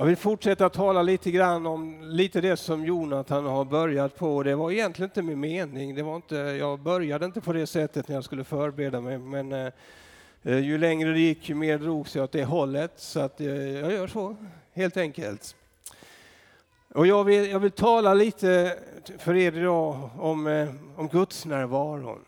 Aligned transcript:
Jag 0.00 0.06
vill 0.06 0.16
fortsätta 0.16 0.68
tala 0.68 1.02
lite 1.02 1.30
grann 1.30 1.66
om 1.66 2.02
lite 2.02 2.40
det 2.40 2.56
som 2.56 2.84
Jonathan 2.84 3.46
har 3.46 3.64
börjat 3.64 4.16
på. 4.16 4.42
Det 4.42 4.54
var 4.54 4.70
egentligen 4.70 5.10
inte 5.10 5.22
min 5.22 5.40
mening. 5.40 5.94
Det 5.94 6.02
var 6.02 6.16
inte, 6.16 6.36
jag 6.36 6.80
började 6.80 7.24
inte 7.24 7.40
på 7.40 7.52
det 7.52 7.66
sättet 7.66 8.08
när 8.08 8.14
jag 8.14 8.24
skulle 8.24 8.44
förbereda 8.44 9.00
mig. 9.00 9.18
Men 9.18 9.52
eh, 9.52 9.72
eh 10.42 10.58
ju 10.58 10.78
längre 10.78 11.12
det 11.12 11.20
gick, 11.20 11.48
ju 11.48 11.54
mer 11.54 11.78
drogs 11.78 12.16
jag 12.16 12.24
åt 12.24 12.32
det 12.32 12.44
hållet. 12.44 12.92
Så 12.96 13.20
att, 13.20 13.40
eh, 13.40 13.46
jag 13.56 13.92
gör 13.92 14.06
så, 14.06 14.36
helt 14.72 14.96
enkelt. 14.96 15.56
Och 16.94 17.06
jag 17.06 17.24
vill, 17.24 17.50
jag 17.50 17.60
vill 17.60 17.70
tala 17.70 18.14
lite 18.14 18.78
för 19.18 19.34
er 19.34 19.56
idag 19.56 20.10
om, 20.18 20.46
eh, 20.46 20.68
om 20.96 21.08
Guds 21.08 21.46
närvaron. 21.46 22.24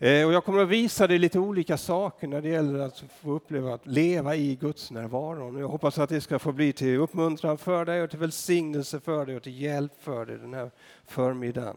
Eh, 0.00 0.26
och 0.26 0.32
jag 0.32 0.44
kommer 0.44 0.62
att 0.62 0.68
visa 0.68 1.06
dig 1.06 1.18
lite 1.18 1.38
olika 1.38 1.76
saker 1.76 2.26
när 2.26 2.40
det 2.40 2.48
gäller 2.48 2.78
att 2.78 3.04
få 3.22 3.32
uppleva 3.32 3.74
att 3.74 3.86
leva 3.86 4.36
i 4.36 4.54
Guds 4.54 4.90
närvaron. 4.90 5.58
Jag 5.58 5.68
hoppas 5.68 5.98
att 5.98 6.08
det 6.08 6.20
ska 6.20 6.38
få 6.38 6.52
bli 6.52 6.72
till 6.72 6.98
uppmuntran 6.98 7.58
för 7.58 7.84
dig 7.84 8.02
och 8.02 8.10
till 8.10 8.18
välsignelse 8.18 9.00
för 9.00 9.26
dig 9.26 9.36
och 9.36 9.42
till 9.42 9.60
hjälp 9.60 9.92
för 10.00 10.26
dig 10.26 10.38
den 10.38 10.54
här 10.54 10.70
förmiddagen. 11.06 11.76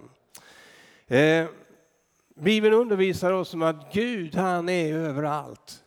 Eh, 1.08 1.46
Bibeln 2.36 2.74
undervisar 2.74 3.32
oss 3.32 3.54
om 3.54 3.62
att 3.62 3.94
Gud 3.94 4.36
han 4.36 4.70
är 4.70 4.94
överallt. 4.94 5.84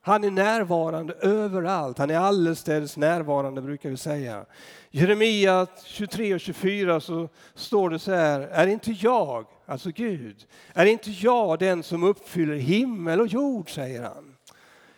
Han 0.00 0.24
är 0.24 0.30
närvarande 0.30 1.14
överallt. 1.14 1.98
Han 1.98 2.10
är 2.10 2.18
allestädes 2.18 2.96
närvarande 2.96 3.62
brukar 3.62 3.90
vi 3.90 3.96
säga. 3.96 4.44
Jeremia 4.90 5.66
23 5.84 6.34
och 6.34 6.40
24 6.40 7.00
så 7.00 7.28
står 7.54 7.90
det 7.90 7.98
så 7.98 8.12
här, 8.12 8.40
är 8.40 8.66
inte 8.66 8.92
jag, 8.92 9.46
alltså 9.66 9.90
Gud, 9.90 10.46
är 10.74 10.86
inte 10.86 11.10
jag 11.10 11.58
den 11.58 11.82
som 11.82 12.04
uppfyller 12.04 12.56
himmel 12.56 13.20
och 13.20 13.26
jord, 13.26 13.74
säger 13.74 14.02
han. 14.02 14.36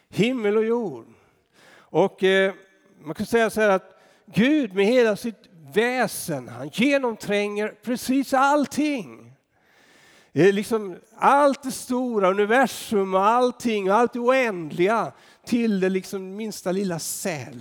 Himmel 0.09 0.56
och 0.56 0.64
jord. 0.64 1.06
Och 1.90 2.24
eh, 2.24 2.54
man 3.04 3.14
kan 3.14 3.26
säga 3.26 3.50
så 3.50 3.60
här 3.60 3.68
att 3.68 3.98
Gud 4.26 4.74
med 4.74 4.86
hela 4.86 5.16
sitt 5.16 5.48
väsen, 5.73 6.48
han 6.48 6.68
genomtränger 6.68 7.74
precis 7.82 8.34
allting. 8.34 9.32
Liksom 10.32 10.96
allt 11.16 11.62
det 11.62 11.71
stora, 11.71 12.30
universum 12.30 13.15
och 13.15 13.26
allting, 13.26 13.88
allt 13.88 14.12
det 14.12 14.18
oändliga 14.18 15.12
till 15.46 15.80
det 15.80 15.88
liksom 15.88 16.37
minsta 16.37 16.73
lilla 16.73 16.98
cell. 16.98 17.60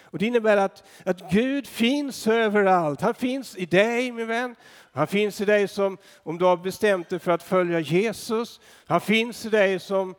Och 0.00 0.18
det 0.18 0.26
innebär 0.26 0.56
att, 0.56 0.84
att 1.04 1.30
Gud 1.30 1.66
finns 1.66 2.26
överallt. 2.26 3.00
Han 3.00 3.14
finns 3.14 3.56
i 3.56 3.66
dig 3.66 4.12
min 4.12 4.26
vän. 4.26 4.56
Han 4.94 5.06
finns 5.06 5.40
i 5.40 5.44
dig 5.44 5.68
som, 5.68 5.98
om 6.22 6.38
du 6.38 6.44
har 6.44 6.56
bestämt 6.56 7.08
dig 7.08 7.18
för 7.18 7.32
att 7.32 7.42
följa 7.42 7.80
Jesus. 7.80 8.60
Han 8.86 9.00
finns 9.00 9.46
i 9.46 9.48
dig 9.48 9.80
som 9.80 10.14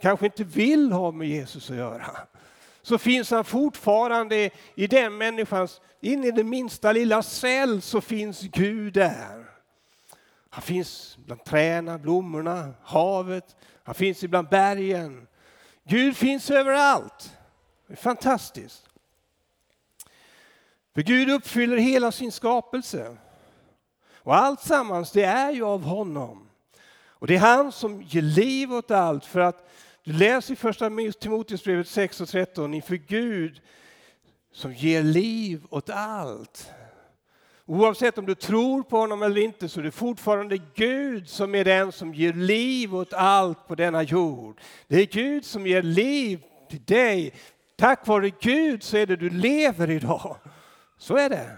kanske 0.00 0.26
inte 0.26 0.44
vill 0.44 0.92
ha 0.92 1.10
med 1.10 1.28
Jesus 1.28 1.70
att 1.70 1.76
göra. 1.76 2.16
Så 2.82 2.98
finns 2.98 3.30
han 3.30 3.44
fortfarande 3.44 4.50
i 4.74 4.86
den 4.86 5.16
människans, 5.16 5.80
in 6.00 6.24
i 6.24 6.30
den 6.30 6.48
minsta 6.48 6.92
lilla 6.92 7.22
cell 7.22 7.82
så 7.82 8.00
finns 8.00 8.40
Gud 8.40 8.92
där. 8.92 9.44
Han 10.50 10.62
finns 10.62 11.18
bland 11.26 11.44
träna, 11.44 11.98
blommorna, 11.98 12.74
havet, 12.82 13.56
han 13.84 13.94
finns 13.94 14.24
ibland 14.24 14.48
bergen. 14.48 15.26
Gud 15.84 16.16
finns 16.16 16.50
överallt. 16.50 17.32
Det 17.86 17.92
är 17.92 17.96
fantastiskt. 17.96 18.88
För 20.94 21.02
Gud 21.02 21.30
uppfyller 21.30 21.76
hela 21.76 22.12
sin 22.12 22.32
skapelse. 22.32 23.16
Och 24.24 24.36
allt 24.36 24.60
sammans 24.60 25.12
det 25.12 25.24
är 25.24 25.52
ju 25.52 25.64
av 25.64 25.82
honom. 25.82 26.48
Och 27.06 27.26
det 27.26 27.34
är 27.34 27.40
han 27.40 27.72
som 27.72 28.02
ger 28.02 28.22
liv 28.22 28.72
åt 28.72 28.90
allt. 28.90 29.24
För 29.24 29.40
att 29.40 29.70
du 30.04 30.12
läser 30.12 30.52
i 30.52 30.56
första 30.56 30.90
Timoteusbrevet 31.20 31.88
6 31.88 32.20
och 32.20 32.28
13, 32.28 32.74
inför 32.74 32.94
Gud 32.94 33.60
som 34.52 34.72
ger 34.74 35.02
liv 35.02 35.62
åt 35.70 35.90
allt. 35.90 36.70
Oavsett 37.66 38.18
om 38.18 38.26
du 38.26 38.34
tror 38.34 38.82
på 38.82 38.96
honom 38.96 39.22
eller 39.22 39.40
inte 39.40 39.68
så 39.68 39.80
är 39.80 39.84
det 39.84 39.90
fortfarande 39.90 40.58
Gud 40.74 41.28
som 41.28 41.54
är 41.54 41.64
den 41.64 41.92
som 41.92 42.14
ger 42.14 42.32
liv 42.32 42.94
åt 42.94 43.12
allt 43.12 43.68
på 43.68 43.74
denna 43.74 44.02
jord. 44.02 44.60
Det 44.88 44.96
är 44.96 45.06
Gud 45.06 45.44
som 45.44 45.66
ger 45.66 45.82
liv 45.82 46.42
till 46.70 46.84
dig. 46.84 47.34
Tack 47.76 48.06
vare 48.06 48.30
Gud 48.40 48.82
så 48.82 48.96
är 48.96 49.06
det 49.06 49.16
du 49.16 49.30
lever 49.30 49.90
idag. 49.90 50.36
Så 50.98 51.16
är 51.16 51.30
det. 51.30 51.56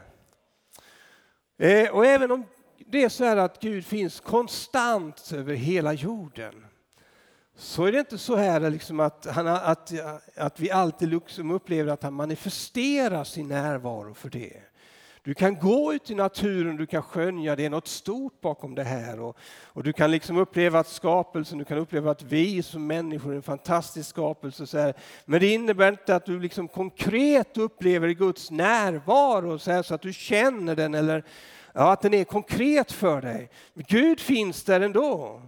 Eh, 1.58 1.90
och 1.90 2.06
även 2.06 2.30
om 2.30 2.44
det 2.88 3.04
är 3.04 3.08
så 3.08 3.24
här 3.24 3.36
att 3.36 3.60
Gud 3.60 3.84
finns 3.86 4.20
konstant 4.20 5.32
över 5.32 5.54
hela 5.54 5.92
jorden 5.92 6.66
så 7.58 7.84
är 7.84 7.92
det 7.92 7.98
inte 7.98 8.18
så 8.18 8.36
här 8.36 8.70
liksom 8.70 9.00
att, 9.00 9.26
han, 9.26 9.46
att, 9.46 9.92
att 10.36 10.60
vi 10.60 10.70
alltid 10.70 11.08
liksom 11.08 11.50
upplever 11.50 11.92
att 11.92 12.02
han 12.02 12.14
manifesterar 12.14 13.24
sin 13.24 13.48
närvaro 13.48 14.14
för 14.14 14.30
det. 14.30 14.62
Du 15.22 15.34
kan 15.34 15.54
gå 15.58 15.94
ut 15.94 16.10
i 16.10 16.14
naturen, 16.14 16.76
du 16.76 16.86
kan 16.86 17.02
skönja 17.02 17.56
det 17.56 17.64
är 17.64 17.70
något 17.70 17.88
stort 17.88 18.40
bakom 18.40 18.74
det 18.74 18.84
här. 18.84 19.20
Och, 19.20 19.36
och 19.64 19.82
du 19.82 19.92
kan 19.92 20.10
liksom 20.10 20.38
uppleva 20.38 20.78
att 20.78 20.88
skapelsen, 20.88 21.58
du 21.58 21.64
kan 21.64 21.78
uppleva 21.78 22.10
att 22.10 22.22
vi 22.22 22.62
som 22.62 22.86
människor 22.86 23.32
är 23.32 23.36
en 23.36 23.42
fantastisk 23.42 24.10
skapelse. 24.10 24.66
Så 24.66 24.78
här. 24.78 24.94
Men 25.24 25.40
det 25.40 25.52
innebär 25.52 25.88
inte 25.88 26.16
att 26.16 26.26
du 26.26 26.40
liksom 26.40 26.68
konkret 26.68 27.56
upplever 27.56 28.08
Guds 28.08 28.50
närvaro 28.50 29.58
så, 29.58 29.70
här, 29.70 29.82
så 29.82 29.94
att 29.94 30.02
du 30.02 30.12
känner 30.12 30.76
den 30.76 30.94
eller 30.94 31.24
ja, 31.76 31.92
att 31.92 32.02
den 32.02 32.14
är 32.14 32.24
konkret 32.24 32.92
för 32.92 33.20
dig. 33.20 33.50
Gud 33.74 34.20
finns 34.20 34.64
där 34.64 34.80
ändå. 34.80 35.42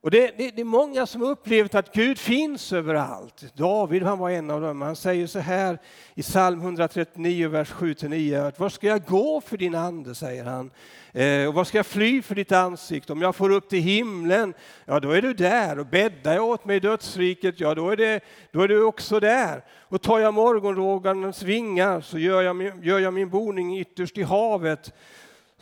Och 0.00 0.10
det, 0.10 0.38
det, 0.38 0.50
det, 0.50 0.60
är 0.60 0.64
många 0.64 1.06
som 1.06 1.22
upplevt 1.22 1.74
att 1.74 1.92
Gud 1.92 2.18
finns 2.18 2.72
överallt. 2.72 3.44
David 3.54 4.02
han 4.02 4.18
var 4.18 4.30
en 4.30 4.50
av 4.50 4.60
dem. 4.60 4.82
Han 4.82 4.96
säger 4.96 5.26
så 5.26 5.38
här 5.38 5.78
i 6.14 6.22
psalm 6.22 6.60
139, 6.60 7.48
vers 7.48 7.72
7-9. 7.72 8.52
Var 8.56 8.68
ska 8.68 8.86
jag 8.86 9.04
gå 9.04 9.40
för 9.40 9.56
din 9.56 9.74
ande, 9.74 10.14
säger 10.14 10.44
han. 10.44 10.70
Eh, 11.12 11.48
och 11.48 11.54
var 11.54 11.64
ska 11.64 11.78
jag 11.78 11.86
fly 11.86 12.22
för 12.22 12.34
ditt 12.34 12.52
ansikte? 12.52 13.12
Om 13.12 13.22
jag 13.22 13.36
får 13.36 13.50
upp 13.50 13.68
till 13.68 13.82
himlen, 13.82 14.54
ja 14.84 15.00
då 15.00 15.10
är 15.10 15.22
du 15.22 15.34
där. 15.34 15.78
Och 15.78 15.86
bäddar 15.86 16.34
jag 16.34 16.44
åt 16.44 16.64
mig 16.64 16.76
i 16.76 16.80
dödsriket, 16.80 17.60
ja 17.60 17.74
då 17.74 17.90
är, 17.90 17.96
det, 17.96 18.20
då 18.50 18.62
är 18.62 18.68
du 18.68 18.82
också 18.82 19.20
där. 19.20 19.64
Och 19.80 20.02
tar 20.02 20.18
jag 20.18 20.34
morgonrågarnas 20.34 21.42
vingar 21.42 22.00
så 22.00 22.18
gör 22.18 22.42
jag, 22.42 22.56
min, 22.56 22.82
gör 22.82 22.98
jag 22.98 23.14
min 23.14 23.30
boning 23.30 23.78
ytterst 23.78 24.18
i 24.18 24.22
havet 24.22 24.92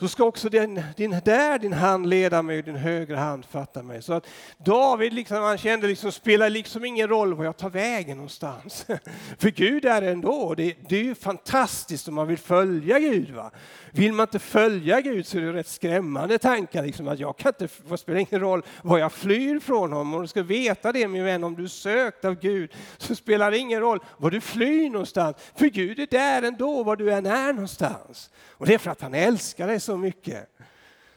så 0.03 0.09
ska 0.09 0.25
också 0.25 0.49
den 0.49 0.83
din, 0.97 1.21
där 1.25 1.59
din 1.59 1.73
hand 1.73 2.07
leda 2.07 2.43
mig 2.43 2.59
och 2.59 2.65
din 2.65 2.77
högra 2.77 3.19
hand 3.19 3.45
fatta 3.45 3.83
mig. 3.83 4.03
Så 4.03 4.13
att 4.13 4.27
David 4.59 5.13
liksom, 5.13 5.37
han 5.37 5.59
kände 5.59 5.87
liksom, 5.87 6.13
spelar 6.13 6.51
liksom 6.51 6.85
ingen 6.85 7.09
roll 7.09 7.35
var 7.35 7.45
jag 7.45 7.57
tar 7.57 7.71
vägen 7.71 8.17
någonstans. 8.17 8.87
För 9.39 9.51
Gud 9.51 9.85
är 9.85 10.03
ändå. 10.03 10.55
Det, 10.55 10.77
det 10.89 10.97
är 10.97 11.03
ju 11.03 11.15
fantastiskt 11.15 12.09
om 12.09 12.15
man 12.15 12.29
vill 12.29 12.39
följa 12.39 12.99
Gud. 12.99 13.31
Va? 13.31 13.51
Vill 13.95 14.13
man 14.13 14.25
inte 14.25 14.39
följa 14.39 15.01
Gud 15.01 15.27
så 15.27 15.39
är 15.39 15.43
det 15.43 15.53
rätt 15.53 15.69
skrämmande 15.69 16.39
tankar. 16.39 16.83
Liksom, 16.83 17.09
att 17.09 17.19
jag 17.19 17.37
kan 17.37 17.49
inte, 17.49 17.69
det 17.89 17.99
spelar 17.99 18.21
ingen 18.21 18.41
roll 18.41 18.63
var 18.83 18.99
jag 18.99 19.13
flyr 19.13 19.61
från 19.61 19.93
honom. 19.93 20.15
Och 20.15 20.23
du 20.23 20.29
ska 20.29 20.43
veta 20.43 20.93
det 20.93 21.09
min 21.09 21.25
vän, 21.25 21.45
om 21.45 21.55
du 21.55 21.65
är 21.65 21.69
sökt 21.69 22.25
av 22.25 22.35
Gud 22.35 22.75
så 22.99 23.15
spelar 23.15 23.51
det 23.51 23.59
ingen 23.59 23.81
roll 23.81 24.01
var 24.17 24.31
du 24.31 24.41
flyr 24.41 24.91
någonstans. 24.91 25.37
För 25.55 25.67
Gud 25.67 25.99
är 25.99 26.07
där 26.07 26.43
ändå 26.43 26.83
var 26.83 26.97
du 26.97 27.13
än 27.13 27.27
är 27.27 27.53
någonstans. 27.53 28.31
Och 28.51 28.67
det 28.67 28.75
är 28.75 28.79
för 28.79 28.91
att 28.91 29.01
han 29.01 29.15
älskar 29.15 29.67
dig 29.67 29.81
så 29.81 29.97
mycket. 29.97 30.49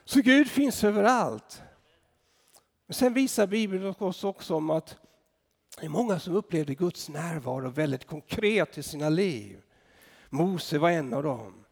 Så 0.04 0.20
Gud 0.20 0.50
finns 0.50 0.84
överallt. 0.84 1.62
Men 2.86 2.94
sen 2.94 3.14
visar 3.14 3.46
Bibeln 3.46 3.94
oss 3.98 4.24
också 4.24 4.54
om 4.54 4.70
att 4.70 4.96
det 5.80 5.86
är 5.86 5.90
många 5.90 6.18
som 6.18 6.36
upplevde 6.36 6.74
Guds 6.74 7.08
närvaro 7.08 7.68
väldigt 7.68 8.06
konkret 8.06 8.78
i 8.78 8.82
sina 8.82 9.08
liv. 9.08 9.60
Mose 10.30 10.78
var 10.78 10.90
en 10.90 11.14
av 11.14 11.22
dem. 11.22 11.65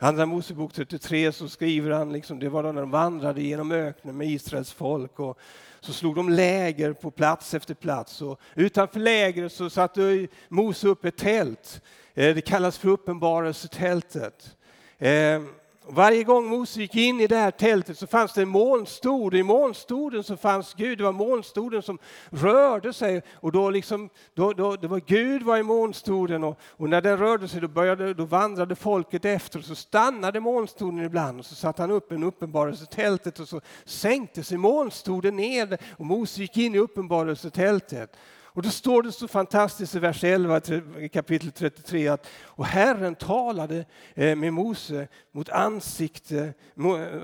I 0.00 0.04
Andra 0.04 0.26
Mosebok 0.26 0.72
33 0.72 1.32
så 1.32 1.48
skriver 1.48 1.90
han, 1.90 2.12
liksom, 2.12 2.38
det 2.38 2.48
var 2.48 2.62
då 2.62 2.72
när 2.72 2.80
de 2.80 2.90
vandrade 2.90 3.42
genom 3.42 3.72
öknen 3.72 4.16
med 4.16 4.26
Israels 4.28 4.72
folk 4.72 5.20
och 5.20 5.38
så 5.80 5.92
slog 5.92 6.14
de 6.14 6.28
läger 6.28 6.92
på 6.92 7.10
plats 7.10 7.54
efter 7.54 7.74
plats. 7.74 8.22
Och 8.22 8.40
utanför 8.54 9.00
lägret 9.00 9.52
så 9.52 9.70
satte 9.70 10.28
Mose 10.48 10.88
upp 10.88 11.04
ett 11.04 11.16
tält. 11.16 11.80
Eh, 12.14 12.34
det 12.34 12.40
kallas 12.40 12.78
för 12.78 12.88
uppenbarelsetältet. 12.88 14.56
Ehm, 14.98 15.48
varje 15.90 16.24
gång 16.24 16.46
Mose 16.46 16.80
gick 16.80 16.96
in 16.96 17.20
i 17.20 17.26
det 17.26 17.36
här 17.36 17.50
tältet 17.50 17.98
så 17.98 18.06
fanns 18.06 18.32
det 18.32 18.42
en 18.42 18.48
molnstod. 18.48 19.34
I 19.34 19.42
molnstoden 19.42 20.24
så 20.24 20.36
fanns 20.36 20.74
Gud. 20.74 20.98
Det 20.98 21.04
var 21.04 21.12
molnstoden 21.12 21.82
som 21.82 21.98
rörde 22.30 22.92
sig. 22.92 23.22
Och 23.34 23.52
då 23.52 23.70
liksom, 23.70 24.08
då, 24.34 24.52
då, 24.52 24.76
det 24.76 24.88
var 24.88 25.00
Gud 25.06 25.42
var 25.42 25.56
i 25.56 25.62
molnstoden 25.62 26.44
och, 26.44 26.60
och, 26.62 26.88
när 26.88 27.00
den 27.00 27.18
rörde 27.18 27.48
sig 27.48 27.60
då, 27.60 27.68
började, 27.68 28.14
då 28.14 28.24
vandrade 28.24 28.76
folket 28.76 29.24
efter. 29.24 29.58
Och 29.58 29.64
så 29.64 29.74
stannade 29.74 30.40
molnstoden 30.40 31.04
ibland 31.04 31.38
och 31.38 31.46
så 31.46 31.54
satte 31.54 31.82
han 31.82 31.90
upp 31.90 32.12
en 32.12 32.24
uppenbarelsetältet 32.24 33.40
och 33.40 33.48
så 33.48 33.60
sänkte 33.84 34.42
sig 34.42 34.58
molnstoden 34.58 35.36
ner 35.36 35.78
och 35.98 36.06
Mose 36.06 36.40
gick 36.40 36.56
in 36.56 36.74
i 36.74 36.78
uppenbarelsetältet. 36.78 38.16
Och 38.58 38.64
då 38.64 38.70
står 38.70 39.02
det 39.02 39.12
så 39.12 39.28
fantastiskt 39.28 39.94
i 39.94 39.98
vers 39.98 40.24
11 40.24 40.60
i 40.98 41.08
kapitel 41.08 41.50
33 41.52 42.08
att 42.08 42.26
och 42.42 42.66
Herren 42.66 43.14
talade 43.14 43.84
eh, 44.14 44.36
med 44.36 44.52
Mose 44.52 45.08
mot 45.32 45.48
ansikte, 45.48 46.54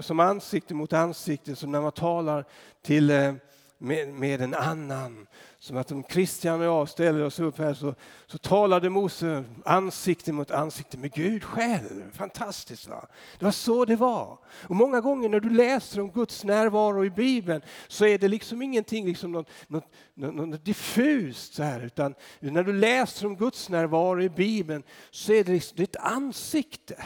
som 0.01 0.21
ansikte 0.21 0.75
mot 0.75 0.93
ansikte, 0.93 1.57
som 1.57 1.73
när 1.73 1.81
man 1.81 1.93
talar 1.93 2.45
till, 2.83 3.11
eh, 3.11 3.35
med, 3.85 4.09
med 4.09 4.41
en 4.41 4.55
annan. 4.55 5.27
Som 5.59 5.77
att 5.77 5.93
om 5.93 6.03
Kristian 6.03 6.61
och 6.61 6.67
jag 6.67 6.89
ställer 6.89 7.25
oss 7.25 7.41
upp 7.41 7.59
här 7.59 7.75
så, 7.75 7.95
så 8.27 8.39
talade 8.39 8.91
Mose 8.91 9.45
ansikte 9.65 10.33
mot 10.33 10.51
ansikte 10.51 10.99
med 10.99 11.13
Gud 11.13 11.45
själv. 11.45 12.13
Fantastiskt 12.13 12.89
va? 12.89 13.07
Det 13.39 13.45
var 13.45 13.53
så 13.53 13.85
det 13.85 13.97
var. 13.97 14.39
Och 14.69 14.77
många 14.77 15.01
gånger 15.01 15.29
när 15.29 15.41
du 15.41 15.51
läser 15.51 16.01
om 16.01 16.11
Guds 16.11 16.45
närvaro 16.45 17.05
i 17.05 17.11
Bibeln 17.11 17.63
så 17.89 18.07
är 18.07 18.19
det 18.19 18.29
liksom 18.29 18.63
ingenting 18.63 19.07
liksom 19.07 19.33
något, 19.33 19.49
något, 19.69 19.93
något, 20.15 20.35
något 20.35 20.65
diffust 20.65 21.55
så 21.55 21.63
här, 21.63 21.81
utan 21.81 22.15
när 22.41 22.63
du 22.63 22.73
läser 22.73 23.27
om 23.27 23.37
Guds 23.37 23.69
närvaro 23.69 24.23
i 24.23 24.29
Bibeln 24.29 24.83
så 25.11 25.33
är 25.33 25.45
det, 25.45 25.53
liksom, 25.53 25.77
det 25.77 25.83
är 25.83 25.85
ett 25.85 26.13
ansikte. 26.13 27.05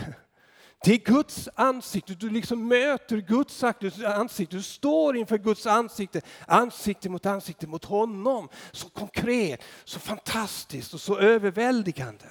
Det 0.84 0.92
är 0.92 0.98
Guds 0.98 1.48
ansikte, 1.54 2.14
du 2.14 2.30
liksom 2.30 2.68
möter 2.68 3.16
Guds 3.16 3.64
ansikte, 4.04 4.56
du 4.56 4.62
står 4.62 5.16
inför 5.16 5.38
Guds 5.38 5.66
ansikte, 5.66 6.20
ansikte 6.46 7.08
mot 7.08 7.26
ansikte 7.26 7.66
mot 7.66 7.84
honom. 7.84 8.48
Så 8.72 8.88
konkret, 8.88 9.62
så 9.84 9.98
fantastiskt 10.00 10.94
och 10.94 11.00
så 11.00 11.18
överväldigande. 11.18 12.26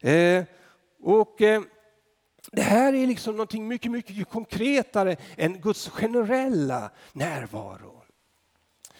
Eh, 0.00 0.44
och 1.02 1.42
eh, 1.42 1.62
det 2.52 2.62
här 2.62 2.92
är 2.94 3.06
liksom 3.06 3.36
någonting 3.36 3.68
mycket, 3.68 3.90
mycket 3.90 4.28
konkretare 4.28 5.16
än 5.36 5.60
Guds 5.60 5.88
generella 5.88 6.90
närvaro. 7.12 8.02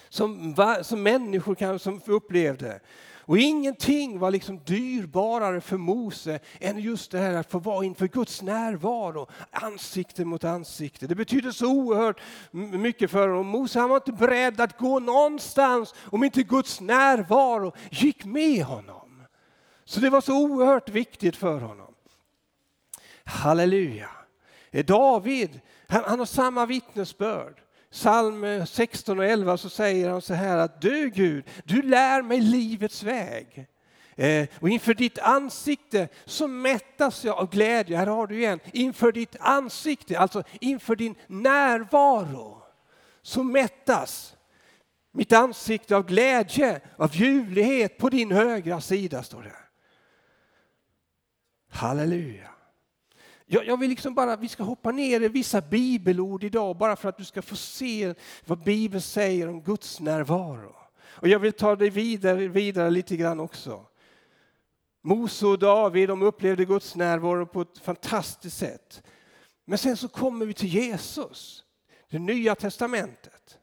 Som, 0.08 0.56
som 0.82 1.02
människor 1.02 1.54
kan, 1.54 1.78
som 1.78 2.00
upplevde. 2.06 2.80
Och 3.26 3.38
ingenting 3.38 4.18
var 4.18 4.30
liksom 4.30 4.60
dyrbarare 4.64 5.60
för 5.60 5.76
Mose 5.76 6.40
än 6.60 6.78
just 6.78 7.10
det 7.10 7.18
här 7.18 7.34
att 7.34 7.50
få 7.50 7.58
vara 7.58 7.84
inför 7.84 8.08
Guds 8.08 8.42
närvaro, 8.42 9.28
ansikte 9.50 10.24
mot 10.24 10.44
ansikte. 10.44 11.06
Det 11.06 11.14
betyder 11.14 11.50
så 11.50 11.72
oerhört 11.72 12.20
mycket 12.50 13.10
för 13.10 13.28
honom. 13.28 13.46
Mose 13.46 13.80
han 13.80 13.88
var 13.88 13.96
inte 13.96 14.12
beredd 14.12 14.60
att 14.60 14.78
gå 14.78 14.98
någonstans 14.98 15.94
om 15.98 16.24
inte 16.24 16.42
Guds 16.42 16.80
närvaro 16.80 17.72
gick 17.90 18.24
med 18.24 18.64
honom. 18.64 19.22
Så 19.84 20.00
det 20.00 20.10
var 20.10 20.20
så 20.20 20.44
oerhört 20.44 20.88
viktigt 20.88 21.36
för 21.36 21.60
honom. 21.60 21.94
Halleluja. 23.24 24.10
Eh, 24.70 24.84
David, 24.84 25.60
han, 25.88 26.02
han 26.04 26.18
har 26.18 26.26
samma 26.26 26.66
vittnesbörd 26.66 27.63
psalm 27.94 28.66
16 28.66 29.18
och 29.18 29.24
11 29.24 29.56
så 29.56 29.68
säger 29.68 30.10
han 30.10 30.22
så 30.22 30.34
här 30.34 30.58
att 30.58 30.80
du 30.80 31.10
Gud, 31.10 31.44
du 31.64 31.82
lär 31.82 32.22
mig 32.22 32.40
livets 32.40 33.02
väg. 33.02 33.66
Eh, 34.16 34.48
och 34.60 34.68
inför 34.68 34.94
ditt 34.94 35.18
ansikte 35.18 36.08
så 36.24 36.48
mättas 36.48 37.24
jag 37.24 37.38
av 37.38 37.50
glädje. 37.50 37.96
Här 37.96 38.06
har 38.06 38.26
du 38.26 38.38
igen. 38.38 38.60
Inför 38.72 39.12
ditt 39.12 39.36
ansikte, 39.40 40.18
alltså 40.18 40.42
inför 40.60 40.96
din 40.96 41.14
närvaro, 41.26 42.62
så 43.22 43.42
mättas 43.42 44.36
mitt 45.12 45.32
ansikte 45.32 45.96
av 45.96 46.06
glädje, 46.06 46.80
av 46.96 47.16
ljuvlighet 47.16 47.98
på 47.98 48.08
din 48.10 48.32
högra 48.32 48.80
sida, 48.80 49.22
står 49.22 49.42
det. 49.42 49.56
Halleluja. 51.70 52.53
Jag, 53.46 53.66
jag 53.66 53.76
vill 53.76 53.90
liksom 53.90 54.14
bara, 54.14 54.36
vi 54.36 54.48
ska 54.48 54.62
hoppa 54.62 54.90
ner 54.90 55.20
i 55.20 55.28
vissa 55.28 55.60
bibelord 55.60 56.44
idag 56.44 56.76
bara 56.76 56.96
för 56.96 57.08
att 57.08 57.18
du 57.18 57.24
ska 57.24 57.42
få 57.42 57.56
se 57.56 58.14
vad 58.46 58.64
Bibeln 58.64 59.02
säger 59.02 59.48
om 59.48 59.62
Guds 59.62 60.00
närvaro. 60.00 60.76
Och 61.04 61.28
jag 61.28 61.38
vill 61.38 61.52
ta 61.52 61.76
dig 61.76 61.90
vidare, 61.90 62.48
vidare 62.48 62.90
lite 62.90 63.16
grann 63.16 63.40
också. 63.40 63.86
Mose 65.02 65.46
och 65.46 65.58
David 65.58 66.08
de 66.08 66.22
upplevde 66.22 66.64
Guds 66.64 66.96
närvaro 66.96 67.46
på 67.46 67.60
ett 67.60 67.78
fantastiskt 67.78 68.56
sätt. 68.56 69.02
Men 69.64 69.78
sen 69.78 69.96
så 69.96 70.08
kommer 70.08 70.46
vi 70.46 70.54
till 70.54 70.68
Jesus, 70.68 71.64
det 72.10 72.18
nya 72.18 72.54
testamentet. 72.54 73.58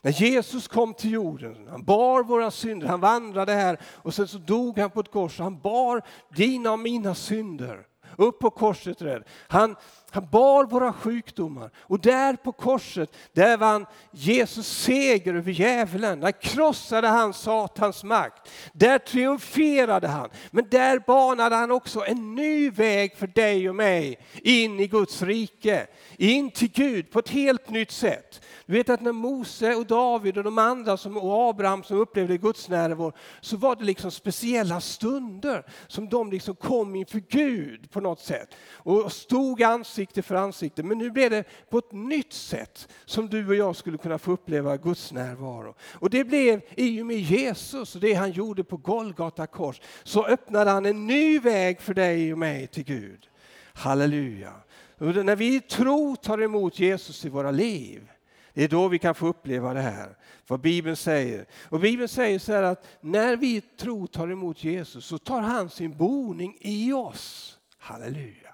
När 0.00 0.12
Jesus 0.12 0.68
kom 0.68 0.94
till 0.94 1.12
jorden, 1.12 1.68
han 1.70 1.84
bar 1.84 2.22
våra 2.22 2.50
synder, 2.50 2.86
han 2.86 3.00
vandrade 3.00 3.52
här 3.52 3.80
och 3.84 4.14
sen 4.14 4.28
så 4.28 4.38
dog 4.38 4.78
han 4.78 4.90
på 4.90 5.00
ett 5.00 5.10
kors. 5.10 5.38
Han 5.38 5.60
bar 5.60 6.02
dina 6.36 6.72
och 6.72 6.78
mina 6.78 7.14
synder 7.14 7.86
upp 8.16 8.38
på 8.38 8.50
korset. 8.50 9.02
Han, 9.48 9.76
han 10.10 10.28
bar 10.30 10.64
våra 10.64 10.92
sjukdomar 10.92 11.70
och 11.76 12.00
där 12.00 12.36
på 12.36 12.52
korset, 12.52 13.16
där 13.32 13.56
vann 13.56 13.86
Jesus 14.10 14.66
seger 14.66 15.34
över 15.34 15.52
djävulen. 15.52 16.20
Där 16.20 16.42
krossade 16.42 17.08
han 17.08 17.34
Satans 17.34 18.04
makt. 18.04 18.50
Där 18.72 18.98
triumferade 18.98 20.08
han. 20.08 20.28
Men 20.50 20.68
där 20.70 20.98
banade 20.98 21.56
han 21.56 21.70
också 21.70 22.04
en 22.06 22.34
ny 22.34 22.70
väg 22.70 23.16
för 23.16 23.26
dig 23.26 23.68
och 23.68 23.74
mig 23.74 24.18
in 24.42 24.80
i 24.80 24.86
Guds 24.86 25.22
rike. 25.22 25.86
In 26.16 26.50
till 26.50 26.70
Gud 26.70 27.10
på 27.10 27.18
ett 27.18 27.28
helt 27.28 27.70
nytt 27.70 27.90
sätt. 27.90 28.40
Du 28.66 28.72
vet 28.72 28.88
att 28.88 29.00
när 29.00 29.12
Mose 29.12 29.74
och 29.74 29.86
David 29.86 30.38
och 30.38 30.44
de 30.44 30.58
andra 30.58 30.96
som, 30.96 31.16
och 31.16 31.48
Abraham 31.50 31.82
som 31.82 31.98
upplevde 31.98 32.36
Guds 32.36 32.68
närvaro 32.68 33.12
så 33.40 33.56
var 33.56 33.76
det 33.76 33.84
liksom 33.84 34.10
speciella 34.10 34.80
stunder 34.80 35.66
som 35.86 36.08
de 36.08 36.30
liksom 36.30 36.54
kom 36.56 36.94
inför 36.94 37.22
Gud 37.28 37.90
på 37.90 38.00
något 38.00 38.20
sätt 38.20 38.48
och 38.72 39.12
stod 39.12 39.62
ansikte 39.62 39.95
ansikte 39.96 40.22
för 40.22 40.34
ansikte. 40.34 40.82
Men 40.82 40.98
nu 40.98 41.10
blev 41.10 41.30
det 41.30 41.44
på 41.70 41.78
ett 41.78 41.92
nytt 41.92 42.32
sätt 42.32 42.88
som 43.04 43.28
du 43.28 43.48
och 43.48 43.54
jag 43.54 43.76
skulle 43.76 43.98
kunna 43.98 44.18
få 44.18 44.32
uppleva 44.32 44.76
Guds 44.76 45.12
närvaro. 45.12 45.74
Och 45.92 46.10
det 46.10 46.24
blev 46.24 46.60
i 46.76 47.02
och 47.02 47.06
med 47.06 47.16
Jesus 47.16 47.94
och 47.94 48.00
det 48.00 48.14
han 48.14 48.30
gjorde 48.30 48.64
på 48.64 48.76
Golgata 48.76 49.46
kors 49.46 49.80
så 50.04 50.26
öppnade 50.26 50.70
han 50.70 50.86
en 50.86 51.06
ny 51.06 51.38
väg 51.38 51.80
för 51.80 51.94
dig 51.94 52.32
och 52.32 52.38
mig 52.38 52.66
till 52.66 52.84
Gud. 52.84 53.28
Halleluja. 53.74 54.52
Och 54.98 55.24
när 55.24 55.36
vi 55.36 55.56
i 55.56 55.60
tro 55.60 56.16
tar 56.16 56.42
emot 56.42 56.78
Jesus 56.78 57.24
i 57.24 57.28
våra 57.28 57.50
liv 57.50 58.10
det 58.54 58.64
är 58.64 58.68
då 58.68 58.88
vi 58.88 58.98
kan 58.98 59.14
få 59.14 59.26
uppleva 59.26 59.74
det 59.74 59.80
här, 59.80 60.16
vad 60.46 60.60
Bibeln 60.60 60.96
säger. 60.96 61.46
Och 61.68 61.80
Bibeln 61.80 62.08
säger 62.08 62.38
så 62.38 62.52
här 62.52 62.62
att 62.62 62.86
när 63.00 63.36
vi 63.36 63.56
i 63.56 63.60
tro 63.60 64.06
tar 64.06 64.28
emot 64.28 64.64
Jesus 64.64 65.06
så 65.06 65.18
tar 65.18 65.40
han 65.40 65.70
sin 65.70 65.96
boning 65.96 66.56
i 66.60 66.92
oss. 66.92 67.58
Halleluja. 67.78 68.45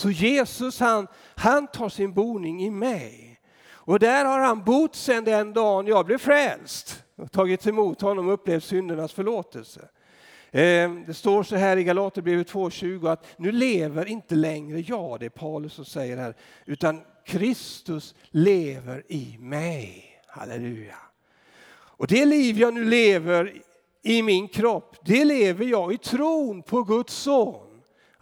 Så 0.00 0.10
Jesus 0.10 0.80
han, 0.80 1.06
han 1.34 1.66
tar 1.66 1.88
sin 1.88 2.12
boning 2.12 2.62
i 2.62 2.70
mig. 2.70 3.40
Och 3.72 3.98
där 3.98 4.24
har 4.24 4.40
han 4.40 4.64
bott 4.64 4.96
sedan 4.96 5.24
den 5.24 5.52
dagen 5.52 5.86
jag 5.86 6.06
blev 6.06 6.18
frälst 6.18 7.02
och 7.16 7.32
tagit 7.32 7.66
emot 7.66 8.00
honom 8.00 8.28
och 8.28 8.34
upplevt 8.34 8.64
syndernas 8.64 9.12
förlåtelse. 9.12 9.88
Ehm, 10.50 11.04
det 11.06 11.14
står 11.14 11.42
så 11.42 11.56
här 11.56 11.76
i 11.76 11.84
Galaterbrevet 11.84 12.52
2.20 12.52 13.12
att 13.12 13.26
nu 13.36 13.52
lever 13.52 14.06
inte 14.06 14.34
längre 14.34 14.80
jag, 14.80 15.20
det 15.20 15.26
är 15.26 15.30
Paulus 15.30 15.72
som 15.72 15.84
säger 15.84 16.16
här, 16.16 16.34
utan 16.64 17.00
Kristus 17.26 18.14
lever 18.30 19.04
i 19.08 19.36
mig. 19.40 20.04
Halleluja. 20.26 20.98
Och 21.72 22.06
det 22.06 22.24
liv 22.24 22.58
jag 22.58 22.74
nu 22.74 22.84
lever 22.84 23.62
i 24.02 24.22
min 24.22 24.48
kropp, 24.48 24.96
det 25.04 25.24
lever 25.24 25.64
jag 25.64 25.92
i 25.92 25.98
tron 25.98 26.62
på 26.62 26.82
Guds 26.82 27.14
son. 27.14 27.69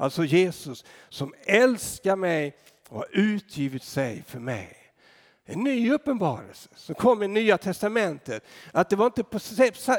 Alltså 0.00 0.24
Jesus 0.24 0.84
som 1.08 1.34
älskar 1.46 2.16
mig 2.16 2.56
och 2.88 2.96
har 2.96 3.06
utgivit 3.12 3.82
sig 3.82 4.24
för 4.26 4.38
mig. 4.38 4.74
En 5.50 5.64
ny 5.64 5.92
uppenbarelse 5.92 6.68
som 6.74 6.94
kom 6.94 7.22
i 7.22 7.28
Nya 7.28 7.58
Testamentet. 7.58 8.44
Att 8.72 8.90
det 8.90 8.96
var 8.96 9.06
inte 9.06 9.22
på, 9.24 9.38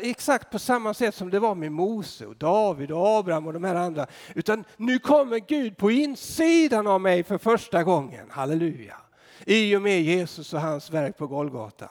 exakt 0.01 0.51
på 0.51 0.59
samma 0.59 0.93
sätt 0.93 1.15
som 1.15 1.29
det 1.29 1.39
var 1.39 1.55
med 1.55 1.71
Mose, 1.71 2.25
och 2.25 2.35
David, 2.35 2.91
och 2.91 3.07
Abraham 3.07 3.47
och 3.47 3.53
de 3.53 3.63
här 3.63 3.75
andra. 3.75 4.07
Utan 4.35 4.63
nu 4.77 4.99
kommer 4.99 5.39
Gud 5.39 5.77
på 5.77 5.91
insidan 5.91 6.87
av 6.87 7.01
mig 7.01 7.23
för 7.23 7.37
första 7.37 7.83
gången. 7.83 8.27
Halleluja! 8.29 8.97
I 9.45 9.75
och 9.75 9.81
med 9.81 10.01
Jesus 10.01 10.53
och 10.53 10.61
hans 10.61 10.91
verk 10.91 11.17
på 11.17 11.27
Golgata. 11.27 11.89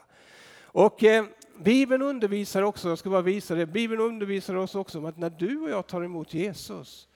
Och 0.62 1.04
eh, 1.04 1.24
Bibeln 1.58 2.02
undervisar 2.02 2.62
också, 2.62 2.88
jag 2.88 2.98
ska 2.98 3.10
bara 3.10 3.22
visa 3.22 3.54
det, 3.54 3.66
Bibeln 3.66 4.00
undervisar 4.00 4.54
oss 4.54 4.74
också 4.74 4.98
om 4.98 5.04
att 5.04 5.18
när 5.18 5.30
du 5.30 5.60
och 5.60 5.70
jag 5.70 5.86
tar 5.86 6.02
emot 6.02 6.34
Jesus, 6.34 7.08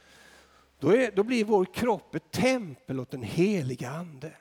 då, 0.83 0.97
är, 0.97 1.11
då 1.11 1.23
blir 1.23 1.45
vår 1.45 1.65
kropp 1.65 2.15
ett 2.15 2.31
tempel 2.31 3.01
åt 3.01 3.11
den 3.11 3.23
heliga 3.23 3.91
Ande. 3.91 4.33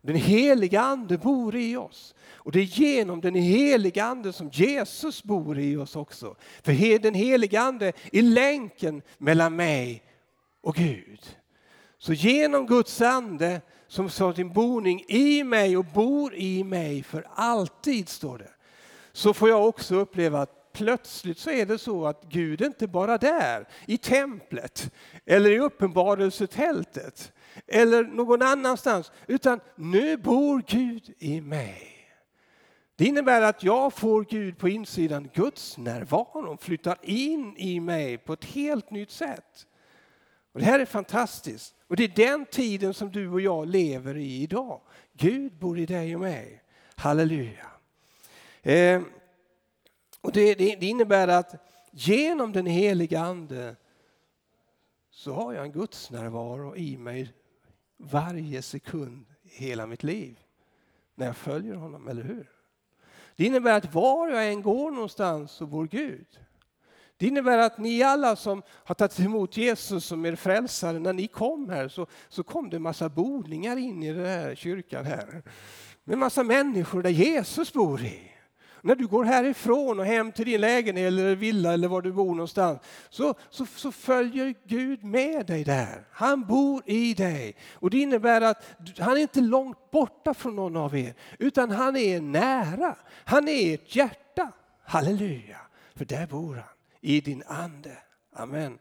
Den 0.00 0.16
heliga 0.16 0.80
Ande 0.80 1.18
bor 1.18 1.56
i 1.56 1.76
oss. 1.76 2.14
Och 2.30 2.52
det 2.52 2.60
är 2.60 2.64
genom 2.64 3.20
den 3.20 3.34
heliga 3.34 4.04
Ande 4.04 4.32
som 4.32 4.48
Jesus 4.48 5.22
bor 5.22 5.58
i 5.58 5.76
oss 5.76 5.96
också. 5.96 6.36
För 6.62 6.98
den 6.98 7.14
heliga 7.14 7.60
Ande 7.60 7.92
är 8.12 8.22
länken 8.22 9.02
mellan 9.18 9.56
mig 9.56 10.02
och 10.60 10.74
Gud. 10.74 11.36
Så 11.98 12.12
genom 12.12 12.66
Guds 12.66 13.00
Ande 13.00 13.60
som 13.88 14.04
har 14.04 14.32
sin 14.32 14.52
boning 14.52 15.04
i 15.08 15.44
mig 15.44 15.76
och 15.76 15.84
bor 15.84 16.34
i 16.34 16.64
mig 16.64 17.02
för 17.02 17.26
alltid, 17.34 18.08
står 18.08 18.38
det. 18.38 18.50
Så 19.12 19.34
får 19.34 19.48
jag 19.48 19.68
också 19.68 19.96
uppleva 19.96 20.40
att 20.40 20.57
plötsligt 20.78 21.38
så 21.38 21.50
är 21.50 21.66
det 21.66 21.78
så 21.78 22.06
att 22.06 22.24
Gud 22.28 22.60
är 22.60 22.66
inte 22.66 22.86
bara 22.86 23.18
där 23.18 23.68
i 23.86 23.98
templet 23.98 24.90
eller 25.26 25.50
i 25.50 25.58
uppenbarelsetältet 25.58 27.32
eller 27.66 28.04
någon 28.04 28.42
annanstans, 28.42 29.12
utan 29.26 29.60
nu 29.76 30.16
bor 30.16 30.62
Gud 30.66 31.14
i 31.18 31.40
mig. 31.40 31.94
Det 32.96 33.04
innebär 33.04 33.42
att 33.42 33.62
jag 33.62 33.92
får 33.92 34.24
Gud 34.24 34.58
på 34.58 34.68
insidan, 34.68 35.30
Guds 35.34 35.78
närvaro 35.78 36.56
flyttar 36.60 36.98
in 37.02 37.56
i 37.56 37.80
mig 37.80 38.18
på 38.18 38.32
ett 38.32 38.44
helt 38.44 38.90
nytt 38.90 39.10
sätt. 39.10 39.66
Och 40.52 40.60
det 40.60 40.66
här 40.66 40.80
är 40.80 40.84
fantastiskt. 40.84 41.74
Och 41.88 41.96
det 41.96 42.04
är 42.04 42.28
den 42.28 42.46
tiden 42.46 42.94
som 42.94 43.12
du 43.12 43.28
och 43.28 43.40
jag 43.40 43.68
lever 43.68 44.16
i 44.16 44.42
idag. 44.42 44.80
Gud 45.12 45.52
bor 45.58 45.78
i 45.78 45.86
dig 45.86 46.14
och 46.14 46.20
mig. 46.20 46.62
Halleluja. 46.96 47.66
Eh, 48.62 49.02
och 50.28 50.34
det, 50.34 50.54
det, 50.54 50.76
det 50.76 50.86
innebär 50.86 51.28
att 51.28 51.54
genom 51.90 52.52
den 52.52 52.66
heliga 52.66 53.20
Ande 53.20 53.76
så 55.10 55.32
har 55.32 55.52
jag 55.52 55.64
en 55.64 55.72
gudsnärvaro 55.72 56.76
i 56.76 56.96
mig 56.96 57.34
varje 57.96 58.62
sekund 58.62 59.26
i 59.42 59.48
hela 59.48 59.86
mitt 59.86 60.02
liv 60.02 60.38
när 61.14 61.26
jag 61.26 61.36
följer 61.36 61.74
honom, 61.74 62.08
eller 62.08 62.22
hur? 62.22 62.50
Det 63.36 63.44
innebär 63.44 63.76
att 63.76 63.94
var 63.94 64.28
jag 64.28 64.48
än 64.48 64.62
går 64.62 64.90
någonstans 64.90 65.52
så 65.52 65.66
bor 65.66 65.86
Gud. 65.86 66.40
Det 67.16 67.26
innebär 67.26 67.58
att 67.58 67.78
ni 67.78 68.02
alla 68.02 68.36
som 68.36 68.62
har 68.68 68.94
tagit 68.94 69.20
emot 69.20 69.56
Jesus 69.56 70.04
som 70.04 70.26
er 70.26 70.36
frälsare, 70.36 70.98
när 70.98 71.12
ni 71.12 71.26
kom 71.26 71.68
här 71.70 71.88
så, 71.88 72.06
så 72.28 72.42
kom 72.42 72.70
det 72.70 72.76
en 72.76 72.82
massa 72.82 73.08
boningar 73.08 73.76
in 73.76 74.02
i 74.02 74.12
den 74.12 74.26
här 74.26 74.54
kyrkan 74.54 75.04
här. 75.04 75.42
Med 76.04 76.12
en 76.12 76.18
massa 76.18 76.42
människor 76.42 77.02
där 77.02 77.10
Jesus 77.10 77.72
bor 77.72 78.00
i. 78.00 78.37
När 78.82 78.94
du 78.94 79.06
går 79.06 79.24
härifrån 79.24 79.98
och 79.98 80.06
hem 80.06 80.32
till 80.32 80.44
din 80.44 80.60
lägenhet 80.60 81.06
eller 81.06 81.34
villa 81.34 81.72
eller 81.72 81.88
var 81.88 82.02
du 82.02 82.12
bor 82.12 82.34
någonstans 82.34 82.80
så, 83.10 83.34
så, 83.50 83.66
så, 83.66 83.92
följer 83.92 84.54
Gud 84.64 85.04
med 85.04 85.46
dig 85.46 85.64
där. 85.64 86.06
Han 86.10 86.46
bor 86.46 86.82
i 86.86 87.14
dig. 87.14 87.56
Och 87.74 87.90
Det 87.90 87.98
innebär 87.98 88.40
att 88.40 88.64
han 88.98 89.16
är 89.16 89.20
inte 89.20 89.40
långt 89.40 89.90
borta 89.90 90.34
från 90.34 90.56
någon 90.56 90.76
av 90.76 90.96
er 90.96 91.14
utan 91.38 91.70
han 91.70 91.96
är 91.96 92.20
nära. 92.20 92.96
Han 93.24 93.48
är 93.48 93.74
ert 93.74 93.96
hjärta. 93.96 94.52
Halleluja! 94.84 95.60
För 95.94 96.04
där 96.04 96.26
bor 96.26 96.54
han, 96.54 96.74
i 97.00 97.20
din 97.20 97.42
ande. 97.46 97.98
Amen. 98.32 98.78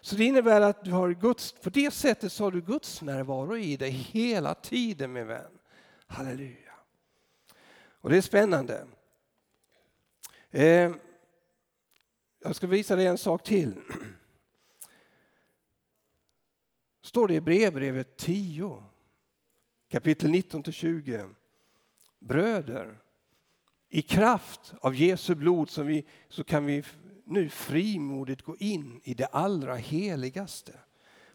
Så 0.00 0.16
det 0.16 0.24
innebär 0.24 0.60
att 0.60 0.84
du 0.84 0.92
har 0.92 1.10
Guds, 1.10 1.52
på 1.52 1.70
det 1.70 1.90
sättet 1.90 2.32
så 2.32 2.44
har 2.44 2.50
du 2.50 2.60
Guds 2.60 3.02
närvaro 3.02 3.56
i 3.56 3.76
dig 3.76 3.90
hela 3.90 4.54
tiden 4.54 5.12
min 5.12 5.26
vän. 5.26 5.58
Halleluja. 6.06 6.72
Och 8.00 8.10
det 8.10 8.16
är 8.16 8.20
spännande. 8.20 8.86
Eh, 10.56 10.92
jag 12.42 12.56
ska 12.56 12.66
visa 12.66 12.96
dig 12.96 13.06
en 13.06 13.18
sak 13.18 13.42
till. 13.42 13.74
Står 17.02 17.28
det 17.28 17.34
i 17.34 17.40
brevbrevet 17.40 18.16
10, 18.16 18.84
kapitel 19.88 20.30
19-20. 20.30 21.34
Bröder, 22.18 22.98
i 23.88 24.02
kraft 24.02 24.74
av 24.80 24.94
Jesu 24.94 25.34
blod 25.34 25.70
som 25.70 25.86
vi, 25.86 26.04
så 26.28 26.44
kan 26.44 26.66
vi 26.66 26.84
nu 27.24 27.48
frimodigt 27.48 28.42
gå 28.42 28.56
in 28.56 29.00
i 29.04 29.14
det 29.14 29.26
allra 29.26 29.74
heligaste 29.74 30.72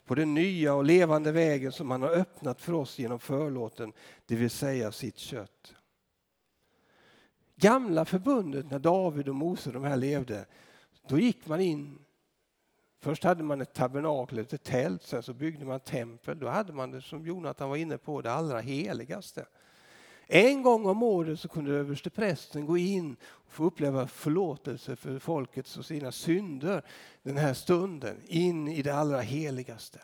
på 0.05 0.15
den 0.15 0.33
nya 0.33 0.73
och 0.73 0.85
levande 0.85 1.31
vägen 1.31 1.71
som 1.71 1.91
han 1.91 2.01
har 2.01 2.09
öppnat 2.09 2.61
för 2.61 2.73
oss 2.73 2.99
genom 2.99 3.19
förlåten, 3.19 3.93
det 4.25 4.35
vill 4.35 4.49
säga 4.49 4.91
sitt 4.91 5.17
kött. 5.17 5.75
Gamla 7.61 8.05
förbundet 8.05 8.71
när 8.71 8.79
David 8.79 9.29
och 9.29 9.35
Mose 9.35 9.71
de 9.71 9.83
här 9.83 9.97
levde, 9.97 10.45
då 11.07 11.19
gick 11.19 11.47
man 11.47 11.61
in 11.61 11.99
Först 13.03 13.23
hade 13.23 13.43
man 13.43 13.61
ett 13.61 13.73
tabernakel, 13.73 14.39
ett 14.39 14.63
tält, 14.63 15.03
sen 15.03 15.23
så 15.23 15.33
byggde 15.33 15.65
man 15.65 15.79
tempel. 15.79 16.39
Då 16.39 16.47
hade 16.47 16.73
man 16.73 16.91
det 16.91 17.01
som 17.01 17.25
Jonathan 17.25 17.69
var 17.69 17.77
inne 17.77 17.97
på, 17.97 18.21
det 18.21 18.31
allra 18.31 18.59
heligaste. 18.59 19.45
En 20.27 20.61
gång 20.61 20.85
om 20.85 21.03
året 21.03 21.39
så 21.39 21.47
kunde 21.47 21.71
översteprästen 21.71 22.65
gå 22.65 22.77
in 22.77 23.15
och 23.23 23.51
få 23.51 23.63
uppleva 23.63 24.07
förlåtelse 24.07 24.95
för 24.95 25.19
folkets 25.19 25.77
och 25.77 25.85
sina 25.85 26.11
synder 26.11 26.85
den 27.23 27.37
här 27.37 27.53
stunden, 27.53 28.17
in 28.27 28.67
i 28.67 28.81
det 28.81 28.95
allra 28.95 29.21
heligaste. 29.21 29.99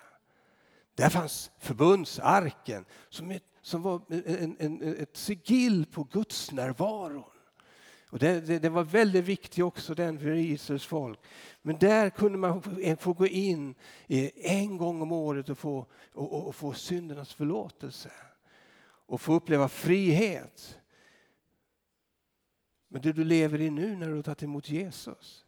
Där 0.96 1.10
fanns 1.10 1.52
förbundsarken 1.60 2.86
som, 3.10 3.32
ett, 3.32 3.44
som 3.62 3.82
var 3.82 4.02
en, 4.10 4.56
en, 4.60 4.96
ett 5.02 5.18
sigill 5.18 5.86
på 5.86 6.04
Guds 6.04 6.52
närvaron. 6.52 7.24
Och 8.10 8.20
det, 8.20 8.42
det, 8.42 8.60
det, 8.60 8.70
var 8.70 8.84
väldigt 8.84 9.26
viktigt 9.26 9.64
också 9.64 9.94
den 9.94 10.20
för 10.20 10.32
Israels 10.32 10.86
folk. 10.86 11.20
Men 11.62 11.78
där 11.78 12.10
kunde 12.10 12.38
man 12.38 12.62
få 13.00 13.14
gå 13.14 13.28
in 13.28 13.76
en 14.36 14.78
gång 14.78 15.02
om 15.02 15.12
året 15.12 15.50
och 15.50 15.58
få, 15.58 15.86
och, 16.14 16.48
och 16.48 16.56
få 16.56 16.74
syndernas 16.74 17.34
förlåtelse. 17.34 18.12
Och 18.84 19.22
få 19.22 19.34
uppleva 19.34 19.70
frihet. 19.70 20.80
Men 22.88 23.02
det 23.02 23.14
du 23.14 23.24
lever 23.24 23.62
i 23.62 23.70
nu 23.70 23.96
när 23.96 24.08
du 24.08 24.16
har 24.16 24.24
tagit 24.24 24.44
emot 24.44 24.70
Jesus. 24.70 25.46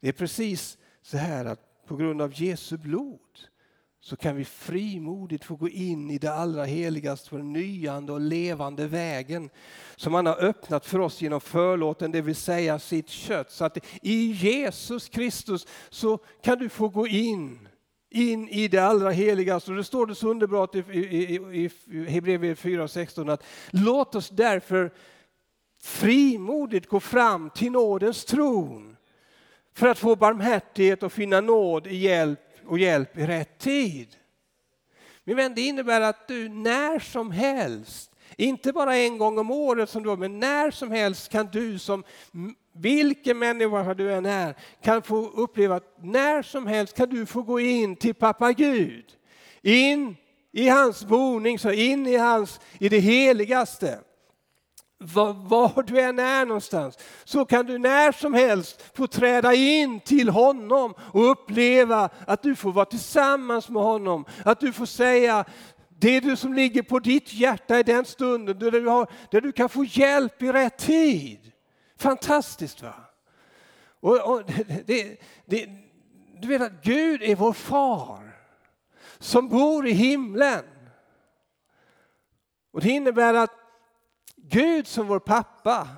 Det 0.00 0.08
är 0.08 0.12
precis 0.12 0.78
så 1.02 1.16
här 1.16 1.44
att 1.44 1.86
på 1.86 1.96
grund 1.96 2.22
av 2.22 2.40
Jesu 2.40 2.76
blod 2.76 3.20
så 4.00 4.16
kan 4.16 4.36
vi 4.36 4.44
frimodigt 4.44 5.44
få 5.44 5.56
gå 5.56 5.68
in 5.68 6.10
i 6.10 6.18
det 6.18 6.32
allra 6.32 6.64
heligaste 6.64 7.30
på 7.30 7.36
den 7.36 7.52
nyande 7.52 8.12
och 8.12 8.20
levande 8.20 8.86
vägen 8.86 9.50
som 9.96 10.14
han 10.14 10.26
har 10.26 10.44
öppnat 10.44 10.86
för 10.86 10.98
oss 10.98 11.22
genom 11.22 11.40
förlåten, 11.40 12.12
det 12.12 12.20
vill 12.20 12.36
säga 12.36 12.78
sitt 12.78 13.08
kött. 13.08 13.50
Så 13.50 13.64
att 13.64 13.78
i 14.02 14.32
Jesus 14.32 15.08
Kristus 15.08 15.66
så 15.90 16.18
kan 16.42 16.58
du 16.58 16.68
få 16.68 16.88
gå 16.88 17.06
in 17.06 17.68
in 18.10 18.48
i 18.48 18.68
det 18.68 18.78
allra 18.78 19.10
heligaste. 19.10 19.70
Och 19.70 19.76
det 19.76 19.84
står 19.84 20.06
det 20.06 20.14
så 20.14 20.28
underbart 20.28 20.74
i, 20.74 20.78
i, 20.78 21.34
i, 21.34 21.70
i 21.86 22.04
Hebreerbrevet 22.04 22.58
4.16 22.58 23.32
att 23.32 23.44
låt 23.70 24.14
oss 24.14 24.30
därför 24.30 24.90
frimodigt 25.82 26.88
gå 26.88 27.00
fram 27.00 27.50
till 27.50 27.72
nådens 27.72 28.24
tron 28.24 28.96
för 29.74 29.88
att 29.88 29.98
få 29.98 30.16
barmhärtighet 30.16 31.02
och 31.02 31.12
finna 31.12 31.40
nåd 31.40 31.86
i 31.86 31.96
hjälp 31.96 32.40
och 32.70 32.78
hjälp 32.78 33.18
i 33.18 33.26
rätt 33.26 33.58
tid. 33.58 34.16
Min 35.24 35.36
vän, 35.36 35.54
det 35.54 35.60
innebär 35.60 36.00
att 36.00 36.28
du 36.28 36.48
när 36.48 36.98
som 36.98 37.30
helst, 37.30 38.12
inte 38.36 38.72
bara 38.72 38.96
en 38.96 39.18
gång 39.18 39.38
om 39.38 39.50
året 39.50 39.90
som 39.90 40.02
du 40.02 40.16
men 40.16 40.40
när 40.40 40.70
som 40.70 40.90
helst 40.90 41.28
kan 41.28 41.48
du 41.52 41.78
som 41.78 42.04
vilken 42.72 43.38
människa 43.38 43.94
du 43.94 44.12
än 44.12 44.26
är 44.26 44.54
kan 44.82 45.02
få 45.02 45.16
uppleva 45.16 45.76
att 45.76 45.96
när 46.02 46.42
som 46.42 46.66
helst 46.66 46.96
kan 46.96 47.08
du 47.08 47.26
få 47.26 47.42
gå 47.42 47.60
in 47.60 47.96
till 47.96 48.14
pappa 48.14 48.52
Gud. 48.52 49.04
In 49.62 50.16
i 50.52 50.68
hans 50.68 51.04
boning, 51.04 51.58
så 51.58 51.72
in 51.72 52.06
i, 52.06 52.16
hans, 52.16 52.60
i 52.78 52.88
det 52.88 52.98
heligaste 52.98 53.98
var, 55.02 55.32
var, 55.32 55.82
du 55.82 56.00
än 56.00 56.18
är 56.18 56.46
någonstans 56.46 56.98
så 57.24 57.44
kan 57.44 57.66
du 57.66 57.78
när 57.78 58.12
som 58.12 58.34
helst 58.34 58.84
få 58.94 59.06
träda 59.06 59.54
in 59.54 60.00
till 60.00 60.28
honom 60.28 60.94
och 60.98 61.30
uppleva 61.30 62.08
att 62.26 62.42
du 62.42 62.56
får 62.56 62.72
vara 62.72 62.84
tillsammans 62.84 63.68
med 63.68 63.82
honom. 63.82 64.24
Att 64.44 64.60
du 64.60 64.72
får 64.72 64.86
säga 64.86 65.44
det 65.88 66.20
du 66.20 66.36
som 66.36 66.54
ligger 66.54 66.82
på 66.82 66.98
ditt 66.98 67.32
hjärta 67.32 67.78
i 67.78 67.82
den 67.82 68.04
stunden 68.04 68.58
där 68.58 68.70
du, 68.70 68.88
har, 68.88 69.10
där 69.30 69.40
du 69.40 69.52
kan 69.52 69.68
få 69.68 69.84
hjälp 69.84 70.42
i 70.42 70.52
rätt 70.52 70.78
tid. 70.78 71.52
Fantastiskt 71.98 72.82
va? 72.82 72.94
Och, 74.00 74.32
och 74.32 74.42
det, 74.86 75.20
det, 75.46 75.68
du 76.40 76.48
vet 76.48 76.62
att 76.62 76.82
Gud 76.82 77.22
är 77.22 77.36
vår 77.36 77.52
far 77.52 78.36
som 79.18 79.48
bor 79.48 79.86
i 79.86 79.92
himlen. 79.92 80.64
Och 82.72 82.80
Det 82.80 82.90
innebär 82.90 83.34
att 83.34 83.59
Gud 84.50 84.86
som 84.86 85.06
vår 85.06 85.18
pappa 85.18 85.88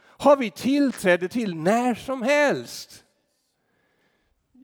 har 0.00 0.36
vi 0.36 0.50
tillträde 0.50 1.28
till 1.28 1.54
när 1.54 1.94
som 1.94 2.22
helst. 2.22 3.04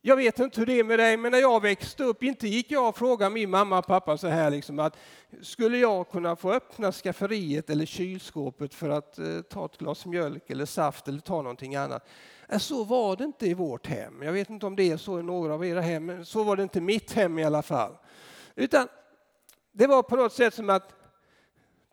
Jag 0.02 0.16
vet 0.16 0.38
inte 0.38 0.60
hur 0.60 0.66
det 0.66 0.78
är 0.78 0.84
med 0.84 0.98
dig, 0.98 1.16
men 1.16 1.32
när 1.32 1.38
jag 1.38 1.62
växte 1.62 2.04
upp, 2.04 2.22
inte 2.22 2.48
gick 2.48 2.70
jag 2.70 2.88
och 2.88 2.96
frågade 2.96 3.30
min 3.30 3.50
mamma 3.50 3.78
och 3.78 3.86
pappa 3.86 4.18
så 4.18 4.28
här 4.28 4.50
liksom 4.50 4.78
att 4.78 4.96
skulle 5.42 5.78
jag 5.78 6.10
kunna 6.10 6.36
få 6.36 6.52
öppna 6.52 6.92
skafferiet 6.92 7.70
eller 7.70 7.86
kylskåpet 7.86 8.74
för 8.74 8.88
att 8.88 9.18
eh, 9.18 9.40
ta 9.40 9.64
ett 9.64 9.78
glas 9.78 10.06
mjölk 10.06 10.50
eller 10.50 10.66
saft 10.66 11.08
eller 11.08 11.20
ta 11.20 11.42
någonting 11.42 11.76
annat. 11.76 12.08
Äh, 12.48 12.58
så 12.58 12.84
var 12.84 13.16
det 13.16 13.24
inte 13.24 13.46
i 13.46 13.54
vårt 13.54 13.86
hem. 13.86 14.22
Jag 14.22 14.32
vet 14.32 14.50
inte 14.50 14.66
om 14.66 14.76
det 14.76 14.90
är 14.90 14.96
så 14.96 15.20
i 15.20 15.22
några 15.22 15.54
av 15.54 15.66
era 15.66 15.80
hem, 15.80 16.06
men 16.06 16.26
så 16.26 16.42
var 16.44 16.56
det 16.56 16.62
inte 16.62 16.78
i 16.78 16.82
mitt 16.82 17.12
hem 17.12 17.38
i 17.38 17.44
alla 17.44 17.62
fall. 17.62 17.96
Utan 18.54 18.88
det 19.72 19.86
var 19.86 20.02
på 20.02 20.16
något 20.16 20.32
sätt 20.32 20.54
som 20.54 20.70
att 20.70 21.03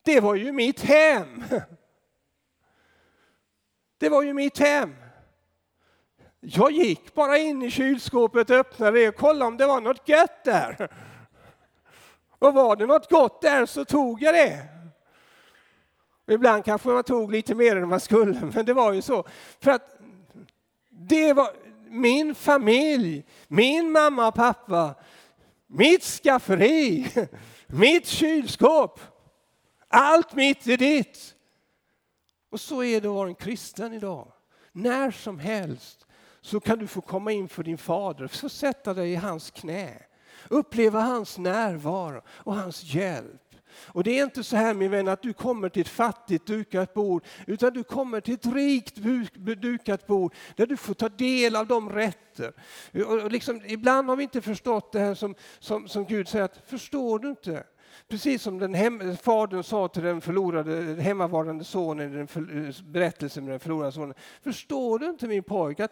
det 0.04 0.20
var 0.20 0.36
ju 0.36 0.52
mitt 0.52 0.82
hem. 0.82 1.44
Det 3.98 4.10
var 4.10 4.24
ju 4.24 4.34
mitt 4.34 4.60
hem. 4.60 4.96
Jag 6.40 6.72
gick 6.72 7.14
bara 7.14 7.38
in 7.38 7.62
i 7.62 7.72
kylskåpet, 7.72 8.50
öppnade 8.50 9.00
det 9.00 9.08
och 9.08 9.16
kollade 9.16 9.46
om 9.46 9.58
det 9.58 9.66
var 9.66 9.82
något 9.82 10.10
gött 10.10 10.44
där. 10.44 10.90
Och 12.40 12.54
var 12.54 12.76
det 12.76 12.86
något 12.86 13.10
gott 13.10 13.42
där 13.42 13.66
så 13.66 13.86
tog 13.86 14.22
jag 14.22 14.34
det. 14.34 14.68
ibland 16.28 16.66
kanske 16.66 16.90
man 16.90 17.04
tog 17.04 17.32
lite 17.32 17.56
mer 17.56 17.76
än 17.76 17.90
man 17.90 18.00
skulle, 18.00 18.52
men 18.54 18.66
det 18.66 18.74
var 18.74 18.94
ju 18.94 19.02
så. 19.02 19.28
För 19.60 19.72
att 19.72 20.00
det 20.90 21.34
var 21.34 21.50
min 21.90 22.36
familj, 22.36 23.26
min 23.48 23.92
mamma 23.92 24.28
och 24.28 24.36
pappa, 24.36 24.96
mitt 25.68 26.04
skafferi, 26.04 27.08
mitt 27.68 28.08
kylskåp. 28.08 29.00
Allt 29.92 30.34
mitt 30.34 30.68
är 30.68 30.78
ditt. 30.78 31.36
Och 32.50 32.60
så 32.60 32.84
är 32.84 33.02
det 33.02 33.08
att 33.08 33.14
vara 33.14 33.28
en 33.28 33.36
kristen 33.36 33.94
idag. 33.94 34.32
När 34.72 35.12
som 35.12 35.40
helst 35.40 36.06
så 36.42 36.60
kan 36.60 36.80
du 36.80 36.88
få 36.88 37.02
komma 37.02 37.32
in 37.32 37.50
för 37.50 37.64
din 37.64 37.78
fader, 37.78 38.28
få 38.28 38.50
sätta 38.50 38.94
dig 38.94 39.12
i 39.12 39.16
hans 39.16 39.52
knä, 39.52 39.94
uppleva 40.50 41.02
hans 41.02 41.38
närvaro 41.38 42.22
och 42.28 42.56
hans 42.56 42.84
hjälp. 42.84 43.42
Och 43.86 44.04
det 44.04 44.20
är 44.20 44.24
inte 44.24 44.44
så 44.44 44.56
här 44.56 44.74
min 44.74 44.92
vän 44.92 45.08
att 45.08 45.22
du 45.22 45.34
kommer 45.34 45.70
till 45.70 45.82
ett 45.82 45.88
fattigt 45.88 46.48
dukat 46.48 46.94
bord, 46.94 47.26
utan 47.48 47.74
du 47.74 47.84
kommer 47.84 48.22
till 48.22 48.34
ett 48.34 48.46
rikt 48.46 48.96
dukat 49.62 50.08
bord 50.08 50.36
där 50.56 50.66
du 50.66 50.78
får 50.78 50.94
ta 50.94 51.10
del 51.10 51.56
av 51.56 51.68
de 51.68 51.90
rätter. 51.90 52.54
Och 53.06 53.32
liksom, 53.32 53.62
ibland 53.66 54.10
har 54.10 54.16
vi 54.16 54.24
inte 54.24 54.42
förstått 54.42 54.92
det 54.92 55.00
här 55.00 55.16
som, 55.16 55.36
som, 55.60 55.88
som 55.88 56.06
Gud 56.06 56.28
säger, 56.28 56.46
att 56.46 56.62
förstår 56.66 57.20
du 57.20 57.30
inte? 57.30 57.64
Precis 58.08 58.42
som 58.42 58.60
den 58.60 58.74
hem, 58.74 59.18
fadern 59.18 59.64
sa 59.64 59.88
till 59.88 60.04
den 60.04 60.22
förlorade 60.22 61.02
hemmavarande 61.02 61.64
sonen 61.64 62.14
i 62.14 62.18
den 62.18 62.28
för, 62.28 62.68
eh, 62.68 62.84
berättelsen 62.84 63.46
med 63.46 63.54
den 63.54 63.60
förlorade 63.60 63.92
sonen. 63.92 64.14
Förstår 64.42 65.00
du 65.00 65.10
inte 65.10 65.28
min 65.28 65.44
pojke 65.44 65.86
att 65.86 65.92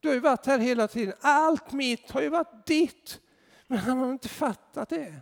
du 0.00 0.08
har 0.08 0.14
ju 0.14 0.20
varit 0.20 0.46
här 0.46 0.58
hela 0.58 0.88
tiden. 0.88 1.14
Allt 1.20 1.72
mitt 1.72 2.10
har 2.10 2.20
ju 2.20 2.28
varit 2.28 2.66
ditt. 2.66 3.20
Men 3.66 3.78
han 3.78 3.98
har 3.98 4.12
inte 4.12 4.28
fattat 4.28 4.88
det. 4.88 5.14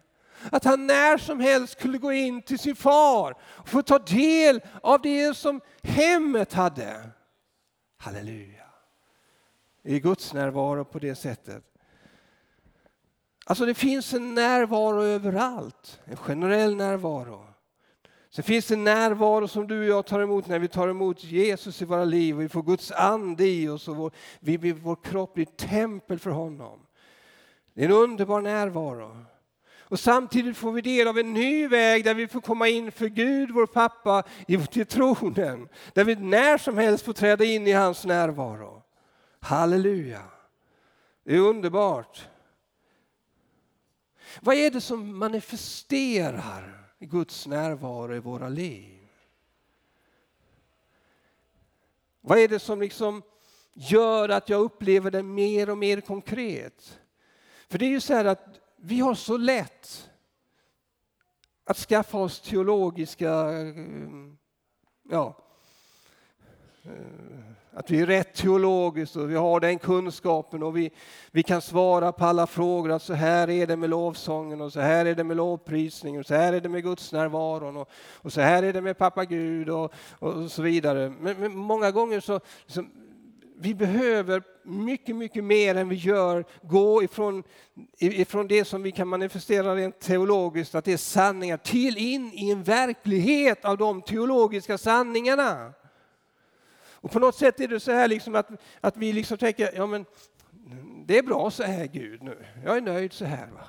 Att 0.51 0.65
han 0.65 0.87
när 0.87 1.19
som 1.19 1.41
helst 1.41 1.73
skulle 1.79 1.99
gå 1.99 2.13
in 2.13 2.43
till 2.43 2.59
sin 2.59 2.77
far 2.77 3.35
och 3.43 3.69
få 3.69 3.83
ta 3.83 3.99
del 3.99 4.61
av 4.83 5.01
det 5.01 5.37
som 5.37 5.61
hemmet 5.83 6.53
hade. 6.53 7.11
Halleluja. 7.97 8.65
I 9.83 10.01
Guds 10.01 10.33
närvaro 10.33 10.85
på 10.85 10.99
det 10.99 11.15
sättet. 11.15 11.65
Alltså 13.49 13.67
det 13.67 13.75
finns 13.75 14.15
en 14.15 14.35
närvaro 14.35 15.03
överallt, 15.03 16.01
en 16.05 16.17
generell 16.17 16.77
närvaro. 16.77 17.47
Sen 18.31 18.45
finns 18.45 18.67
det 18.67 18.77
närvaro 18.77 19.49
som 19.49 19.67
du 19.67 19.79
och 19.79 19.85
jag 19.85 20.07
tar 20.07 20.21
emot 20.21 20.47
när 20.47 20.59
vi 20.59 20.69
tar 20.69 20.89
emot 20.89 21.25
Jesus 21.25 21.83
i 21.83 21.85
våra 21.85 22.05
liv 22.05 22.37
och 22.37 22.43
vi 22.43 22.49
får 22.49 22.63
Guds 22.63 22.93
ande 22.93 23.47
i 23.47 23.69
oss 23.69 23.89
och 23.89 23.97
vår, 23.97 24.13
vi, 24.41 24.73
vår 24.73 24.97
kropp 25.05 25.35
blir 25.35 25.45
tempel 25.45 26.19
för 26.19 26.31
honom. 26.31 26.81
Det 27.75 27.81
är 27.81 27.85
en 27.85 27.93
underbar 27.93 28.41
närvaro. 28.41 29.25
Och 29.81 30.01
samtidigt 30.01 30.57
får 30.57 30.73
vi 30.73 30.81
del 30.81 31.09
av 31.09 31.19
en 31.19 31.33
ny 31.33 31.69
väg 31.69 32.05
där 32.05 32.15
vi 32.15 32.29
får 32.29 32.41
komma 32.41 32.69
in 32.69 32.93
för 32.93 33.07
Gud, 33.07 33.51
vår 33.51 33.67
pappa, 33.67 34.23
till 34.71 34.87
tronen. 34.87 35.69
Där 35.93 36.05
vi 36.05 36.17
när 36.17 36.59
som 36.59 36.79
helst 36.79 37.05
får 37.05 37.13
träda 37.13 37.45
in 37.45 37.67
i 37.67 37.73
hans 37.73 38.05
närvaro. 38.05 38.83
Halleluja! 39.41 40.23
Det 41.25 41.37
är 41.37 41.41
underbart. 41.41 42.29
Vad 44.41 44.57
är 44.57 44.71
det 44.71 44.81
som 44.81 45.19
manifesterar 45.19 46.93
Guds 46.99 47.47
närvaro 47.47 48.15
i 48.15 48.19
våra 48.19 48.49
liv? 48.49 49.09
Vad 52.21 52.39
är 52.39 52.49
det 52.49 52.59
som 52.59 52.81
liksom 52.81 53.23
gör 53.73 54.29
att 54.29 54.49
jag 54.49 54.61
upplever 54.61 55.11
det 55.11 55.23
mer 55.23 55.71
och 55.71 55.79
mer 55.79 56.01
konkret? 56.01 57.01
För 57.69 57.79
det 57.79 57.85
är 57.85 57.91
ju 57.91 58.01
så 58.01 58.15
här 58.15 58.25
att 58.25 58.61
vi 58.77 59.01
har 59.01 59.15
så 59.15 59.37
lätt 59.37 60.11
att 61.65 61.77
skaffa 61.77 62.19
oss 62.19 62.41
teologiska, 62.41 63.31
eh, 63.53 63.75
ja, 65.11 65.46
Eh, 66.87 66.93
att 67.79 67.91
vi 67.91 68.01
är 68.01 68.07
rätt 68.07 68.35
teologiskt 68.35 69.17
och 69.17 69.31
vi 69.31 69.35
har 69.35 69.61
den 69.61 69.79
kunskapen 69.79 70.63
och 70.63 70.77
vi, 70.77 70.91
vi 71.31 71.43
kan 71.43 71.63
svara 71.63 72.13
på 72.13 72.25
alla 72.25 72.47
frågor 72.47 72.93
att 72.93 73.03
så 73.03 73.15
här 73.15 73.51
är 73.51 73.67
det 73.67 73.77
med 73.77 73.91
lovsången 73.91 74.61
och 74.61 74.73
så 74.73 74.81
här 74.81 75.07
är 75.07 75.15
det 75.15 75.25
med 75.25 75.37
lovprisningen 75.37 76.21
och 76.21 76.27
så 76.27 76.35
här 76.35 76.53
är 76.53 76.61
det 76.61 76.69
med 76.69 76.83
Guds 76.83 77.13
närvaron 77.13 77.77
och, 77.77 77.91
och 78.15 78.33
så 78.33 78.41
här 78.41 78.63
är 78.63 78.73
det 78.73 78.81
med 78.81 78.99
pappa 78.99 79.25
Gud 79.25 79.69
och, 79.69 79.93
och 80.19 80.51
så 80.51 80.63
vidare. 80.63 81.13
Men, 81.21 81.37
men 81.41 81.57
många 81.57 81.91
gånger 81.91 82.21
så, 82.21 82.41
så 82.67 82.85
vi 83.59 83.75
behöver 83.75 84.43
mycket, 84.63 85.17
mycket 85.17 85.45
mer 85.45 85.75
än 85.75 85.89
vi 85.89 85.97
gör 85.97 86.45
gå 86.63 87.03
ifrån, 87.03 87.43
ifrån 87.99 88.49
det 88.49 88.65
som 88.65 88.83
vi 88.83 88.93
kan 88.93 89.09
manifestera 89.09 89.77
rent 89.77 90.01
teologiskt, 90.01 90.75
att 90.75 90.85
det 90.85 90.93
är 90.93 90.97
sanningar, 90.97 91.57
till 91.57 91.99
in 91.99 92.31
i 92.35 92.51
en 92.51 92.63
verklighet 92.63 93.65
av 93.65 93.79
de 93.79 94.03
teologiska 94.03 94.79
sanningarna. 94.79 95.73
Och 97.07 97.13
på 97.13 97.19
något 97.19 97.35
sätt 97.35 97.61
är 97.61 97.69
det 97.69 97.81
så 97.81 97.93
här 97.93 98.09
liksom 98.09 98.35
att, 98.35 98.49
att 98.81 98.97
vi 98.97 99.13
liksom 99.13 99.39
tänker, 99.39 99.71
ja 99.75 99.87
men 99.87 100.05
det 101.07 101.19
är 101.19 101.23
bra 101.23 101.51
så 101.51 101.63
här 101.63 101.87
Gud 101.87 102.23
nu, 102.23 102.47
jag 102.65 102.77
är 102.77 102.81
nöjd 102.81 103.13
så 103.13 103.25
här. 103.25 103.47
Va? 103.47 103.69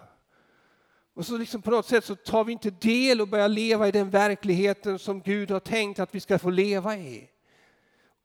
Och 1.16 1.26
så 1.26 1.38
liksom 1.38 1.62
på 1.62 1.72
något 1.72 1.86
sätt 1.86 2.06
så 2.06 2.16
tar 2.16 2.44
vi 2.44 2.52
inte 2.52 2.70
del 2.70 3.22
och 3.22 3.28
börjar 3.28 3.48
leva 3.48 3.88
i 3.88 3.92
den 3.92 4.10
verkligheten 4.10 5.00
som 5.00 5.22
Gud 5.22 5.52
har 5.52 5.60
tänkt 5.60 6.00
att 6.00 6.16
vi 6.16 6.20
ska 6.20 6.40
få 6.40 6.50
leva 6.50 6.98
i. 6.98 7.30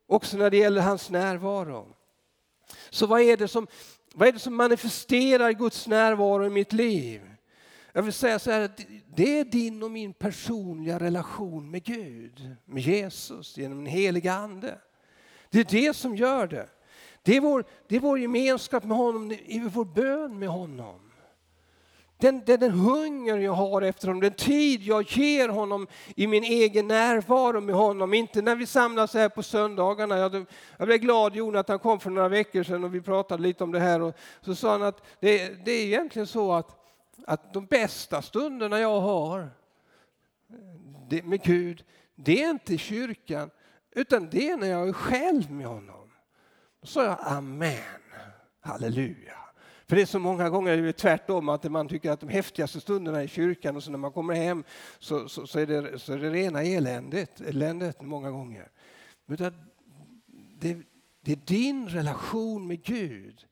Också 0.07 0.37
när 0.37 0.51
det 0.51 0.57
gäller 0.57 0.83
hans 0.83 1.11
närvaro. 1.11 1.97
Så 2.91 3.07
vad 3.07 3.21
är 3.21 3.37
det 3.37 3.49
som, 3.49 3.67
vad 4.15 4.29
är 4.29 4.33
det 4.33 4.39
som 4.39 4.57
manifesterar 4.57 5.53
Guds 5.53 5.87
närvaro 5.87 6.47
i 6.47 6.51
mitt 6.51 6.73
liv? 6.73 7.31
Jag 7.93 8.03
vill 8.03 8.13
säga 8.13 8.39
så 8.39 8.51
här, 8.51 8.71
det 9.17 9.39
är 9.39 9.45
din 9.45 9.83
och 9.83 9.91
min 9.91 10.13
personliga 10.13 11.01
relation 11.01 11.71
med 11.71 11.85
Gud, 11.85 12.57
med 12.65 12.83
Jesus, 12.83 13.57
genom 13.57 13.79
den 13.79 13.87
heliga 13.87 14.33
Ande. 14.33 14.79
Det 15.53 15.61
är 15.61 15.65
det 15.65 15.97
som 15.97 16.17
gör 16.17 16.47
det. 16.47 16.69
Det 17.23 17.37
är 17.37 17.41
vår, 17.41 17.65
det 17.89 17.97
är 17.97 18.01
vår 18.01 18.19
gemenskap 18.19 18.85
med 18.85 18.97
honom, 18.97 19.29
det 19.29 19.57
är 19.57 19.61
vår 19.61 19.85
bön 19.85 20.39
med 20.39 20.49
honom. 20.49 21.01
Den, 22.17 22.43
den, 22.47 22.61
den 22.61 22.71
hunger 22.71 23.39
jag 23.39 23.53
har 23.53 23.83
efter 23.83 24.07
honom, 24.07 24.21
den 24.21 24.33
tid 24.33 24.83
jag 24.83 25.03
ger 25.03 25.49
honom 25.49 25.87
i 26.17 26.27
min 26.27 26.45
egen 26.45 26.89
närvaro 26.89 27.61
med 27.61 27.75
honom. 27.75 28.15
Inte 28.15 28.43
när 28.43 28.57
vi 28.57 28.67
samlas 28.67 29.15
här 29.15 29.29
på 29.29 29.43
söndagarna. 29.43 30.19
Jag, 30.19 30.47
jag 30.77 30.87
blev 30.89 30.99
glad 30.99 31.37
Jonathan 31.37 31.79
kom 31.79 32.01
för 32.01 32.11
några 32.11 32.29
veckor 32.29 32.63
sedan 32.63 32.85
och 32.85 32.95
vi 32.95 33.01
pratade 33.01 33.43
lite 33.43 33.65
om 33.65 33.73
det 33.73 33.81
här. 33.81 34.01
Och 34.01 34.15
så 34.41 34.55
sa 34.55 34.73
han 34.73 34.83
att 34.83 35.03
det, 35.21 35.65
det 35.65 35.73
är 35.73 35.85
egentligen 35.85 36.27
så 36.27 36.53
att, 36.53 36.77
att 37.27 37.55
de 37.55 37.67
bästa 37.67 38.23
stunderna 38.23 38.81
jag 38.81 39.01
har 39.01 39.51
det, 41.09 41.23
med 41.23 41.43
Gud, 41.43 41.85
det 42.15 42.43
är 42.43 42.51
inte 42.51 42.75
i 42.75 42.79
kyrkan, 42.79 43.51
utan 43.95 44.31
det 44.31 44.51
är 44.51 44.57
när 44.57 44.67
jag 44.67 44.89
är 44.89 44.93
själv 44.93 45.51
med 45.51 45.67
honom. 45.67 46.11
Då 46.81 46.87
sa 46.87 47.05
jag 47.05 47.19
amen, 47.21 47.79
halleluja. 48.61 49.37
För 49.87 49.97
det 49.97 50.03
är 50.03 50.07
så 50.07 50.19
många 50.19 50.51
gånger 50.51 50.77
det 50.77 50.89
är 50.89 50.93
tvärtom, 50.93 51.49
att 51.49 51.71
man 51.71 51.89
tycker 51.89 52.11
att 52.11 52.21
de 52.21 52.29
häftigaste 52.29 52.81
stunderna 52.81 53.21
är 53.21 53.25
i 53.25 53.29
kyrkan 53.29 53.77
och 53.77 53.83
så 53.83 53.91
när 53.91 53.99
man 53.99 54.13
kommer 54.13 54.35
hem 54.35 54.65
så, 54.99 55.29
så, 55.29 55.47
så, 55.47 55.59
är, 55.59 55.67
det, 55.67 55.99
så 55.99 56.13
är 56.13 56.19
det 56.19 56.31
rena 56.31 56.63
eländet, 56.63 57.41
eländet 57.41 58.03
många 58.03 58.31
gånger. 58.31 58.71
Men 59.27 59.37
det, 60.61 60.83
det 61.21 61.33
är 61.33 61.37
din 61.47 61.89
relation 61.89 62.67
med 62.67 62.83
Gud 62.83 63.47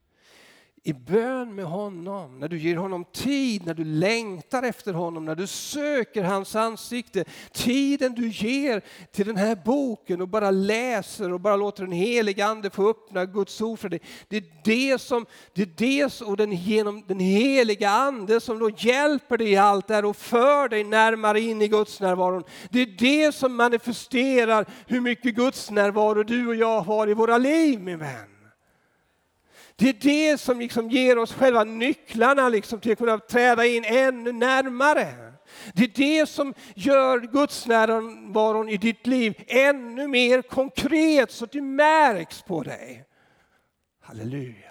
i 0.83 0.93
bön 0.93 1.55
med 1.55 1.65
honom, 1.65 2.39
när 2.39 2.49
du 2.49 2.59
ger 2.59 2.77
honom 2.77 3.05
tid, 3.05 3.67
när 3.67 3.75
du 3.75 3.85
längtar 3.85 4.63
efter 4.63 4.93
honom, 4.93 5.25
när 5.25 5.35
du 5.35 5.47
söker 5.47 6.23
hans 6.23 6.57
ansikte. 6.57 7.25
Tiden 7.53 8.15
du 8.15 8.29
ger 8.29 8.83
till 9.13 9.27
den 9.27 9.37
här 9.37 9.59
boken 9.65 10.21
och 10.21 10.29
bara 10.29 10.51
läser 10.51 11.33
och 11.33 11.41
bara 11.41 11.57
låter 11.57 11.83
den 11.83 11.93
heliga 11.93 12.47
Ande 12.47 12.71
få 12.71 12.91
öppna 12.91 13.25
Guds 13.25 13.61
ord 13.61 13.79
för 13.79 13.89
dig. 13.89 14.01
Det 14.29 14.37
är 14.37 14.45
det 14.65 15.01
som, 15.01 15.27
det 15.55 15.63
är 15.63 15.71
det 15.77 16.21
och 16.21 16.37
den, 16.37 16.53
genom 16.53 17.05
den 17.07 17.21
heliga 17.21 17.91
Ande 17.91 18.41
som 18.41 18.59
då 18.59 18.71
hjälper 18.71 19.39
dig 19.39 19.51
i 19.51 19.57
allt 19.57 19.89
det 19.89 19.95
här 19.95 20.05
och 20.05 20.17
för 20.17 20.69
dig 20.69 20.85
närmare 20.85 21.41
in 21.41 21.63
i 21.63 21.69
Guds 21.69 22.01
närvaron. 22.01 22.45
Det 22.71 22.81
är 22.81 22.97
det 22.99 23.35
som 23.35 23.57
manifesterar 23.57 24.67
hur 24.87 25.01
mycket 25.01 25.35
Guds 25.35 25.71
närvaro 25.71 26.23
du 26.23 26.49
och 26.49 26.57
jag 26.57 26.81
har 26.81 27.11
i 27.11 27.15
våra 27.15 27.39
liv 27.39 27.81
min 27.81 27.99
vän. 27.99 28.40
Det 29.81 29.89
är 29.89 29.93
det 29.93 30.41
som 30.41 30.61
liksom 30.61 30.91
ger 30.91 31.19
oss 31.19 31.33
själva 31.33 31.65
nycklarna 31.65 32.49
liksom 32.49 32.81
till 32.81 32.93
att 32.93 32.99
kunna 32.99 33.19
träda 33.19 33.67
in 33.67 33.85
ännu 33.85 34.33
närmare. 34.33 35.33
Det 35.75 35.85
är 35.85 36.21
det 36.21 36.29
som 36.29 36.55
gör 36.75 37.21
Guds 37.21 37.67
närvaron 37.67 38.69
i 38.69 38.77
ditt 38.77 39.07
liv 39.07 39.45
ännu 39.47 40.09
mer 40.09 40.43
konkret 40.43 41.31
så 41.31 41.45
att 41.45 41.53
det 41.53 41.63
märks 41.63 42.43
på 42.43 42.63
dig. 42.63 43.05
Halleluja. 44.01 44.70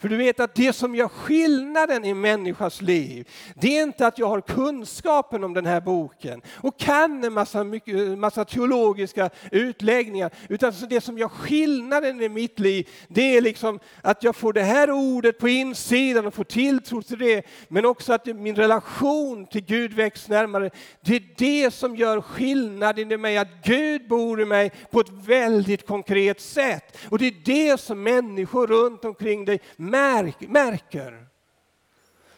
För 0.00 0.08
du 0.08 0.16
vet 0.16 0.40
att 0.40 0.54
det 0.54 0.72
som 0.72 0.94
gör 0.94 1.08
skillnaden 1.08 2.04
i 2.04 2.14
människas 2.14 2.82
liv, 2.82 3.28
det 3.54 3.78
är 3.78 3.82
inte 3.82 4.06
att 4.06 4.18
jag 4.18 4.26
har 4.26 4.40
kunskapen 4.40 5.44
om 5.44 5.54
den 5.54 5.66
här 5.66 5.80
boken 5.80 6.42
och 6.54 6.78
kan 6.78 7.24
en 7.24 7.32
massa, 7.32 7.64
mycket, 7.64 8.18
massa 8.18 8.44
teologiska 8.44 9.30
utläggningar, 9.52 10.30
utan 10.48 10.72
det 10.90 11.00
som 11.00 11.18
gör 11.18 11.28
skillnaden 11.28 12.20
i 12.20 12.28
mitt 12.28 12.58
liv, 12.58 12.88
det 13.08 13.36
är 13.36 13.40
liksom 13.40 13.78
att 14.02 14.22
jag 14.22 14.36
får 14.36 14.52
det 14.52 14.62
här 14.62 14.90
ordet 14.90 15.38
på 15.38 15.48
insidan 15.48 16.26
och 16.26 16.34
får 16.34 16.44
tilltro 16.44 17.02
till 17.02 17.18
det, 17.18 17.46
men 17.68 17.86
också 17.86 18.12
att 18.12 18.26
min 18.26 18.56
relation 18.56 19.46
till 19.46 19.64
Gud 19.64 19.92
väcks 19.92 20.28
närmare. 20.28 20.70
Det 21.00 21.16
är 21.16 21.22
det 21.36 21.70
som 21.74 21.96
gör 21.96 22.20
skillnaden 22.20 23.12
i 23.12 23.16
mig, 23.16 23.38
att 23.38 23.64
Gud 23.64 24.08
bor 24.08 24.40
i 24.40 24.44
mig 24.44 24.72
på 24.90 25.00
ett 25.00 25.10
väldigt 25.26 25.86
konkret 25.86 26.40
sätt. 26.40 26.98
Och 27.08 27.18
det 27.18 27.26
är 27.26 27.34
det 27.44 27.80
som 27.80 28.02
människor 28.02 28.66
runt 28.66 29.04
omkring 29.04 29.44
dig 29.44 29.60
märk, 29.90 30.40
märker. 30.40 31.26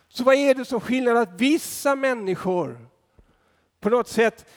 Så 0.08 0.24
vad 0.24 0.34
är 0.34 0.54
det 0.54 0.64
som 0.64 0.80
skiljer 0.80 1.14
att 1.14 1.40
vissa 1.40 1.96
människor 1.96 2.86
på 3.80 3.88
något 3.88 4.08
sätt 4.08 4.50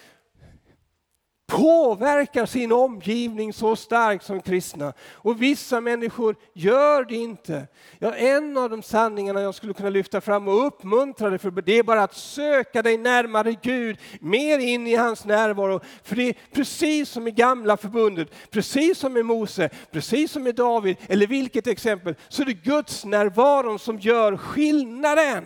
påverkar 1.47 2.45
sin 2.45 2.71
omgivning 2.71 3.53
så 3.53 3.75
starkt 3.75 4.25
som 4.25 4.41
kristna. 4.41 4.93
Och 5.11 5.41
vissa 5.41 5.81
människor 5.81 6.35
gör 6.53 7.05
det 7.05 7.15
inte. 7.15 7.67
Ja, 7.99 8.15
en 8.15 8.57
av 8.57 8.69
de 8.69 8.83
sanningarna 8.83 9.41
jag 9.41 9.55
skulle 9.55 9.73
kunna 9.73 9.89
lyfta 9.89 10.21
fram 10.21 10.47
och 10.47 10.67
uppmuntra 10.67 11.29
dig 11.29 11.39
för 11.39 11.51
det 11.51 11.79
är 11.79 11.83
bara 11.83 12.03
att 12.03 12.15
söka 12.15 12.81
dig 12.81 12.97
närmare 12.97 13.55
Gud, 13.61 13.97
mer 14.19 14.59
in 14.59 14.87
i 14.87 14.95
hans 14.95 15.25
närvaro. 15.25 15.79
För 16.03 16.15
det 16.15 16.29
är 16.29 16.35
precis 16.53 17.09
som 17.09 17.27
i 17.27 17.31
gamla 17.31 17.77
förbundet, 17.77 18.31
precis 18.49 18.97
som 18.97 19.17
i 19.17 19.23
Mose, 19.23 19.69
precis 19.91 20.31
som 20.31 20.47
i 20.47 20.51
David, 20.51 20.97
eller 21.07 21.27
vilket 21.27 21.67
exempel, 21.67 22.15
så 22.29 22.41
är 22.41 22.45
det 22.45 22.53
Guds 22.53 23.05
närvaron 23.05 23.79
som 23.79 23.99
gör 23.99 24.37
skillnaden. 24.37 25.45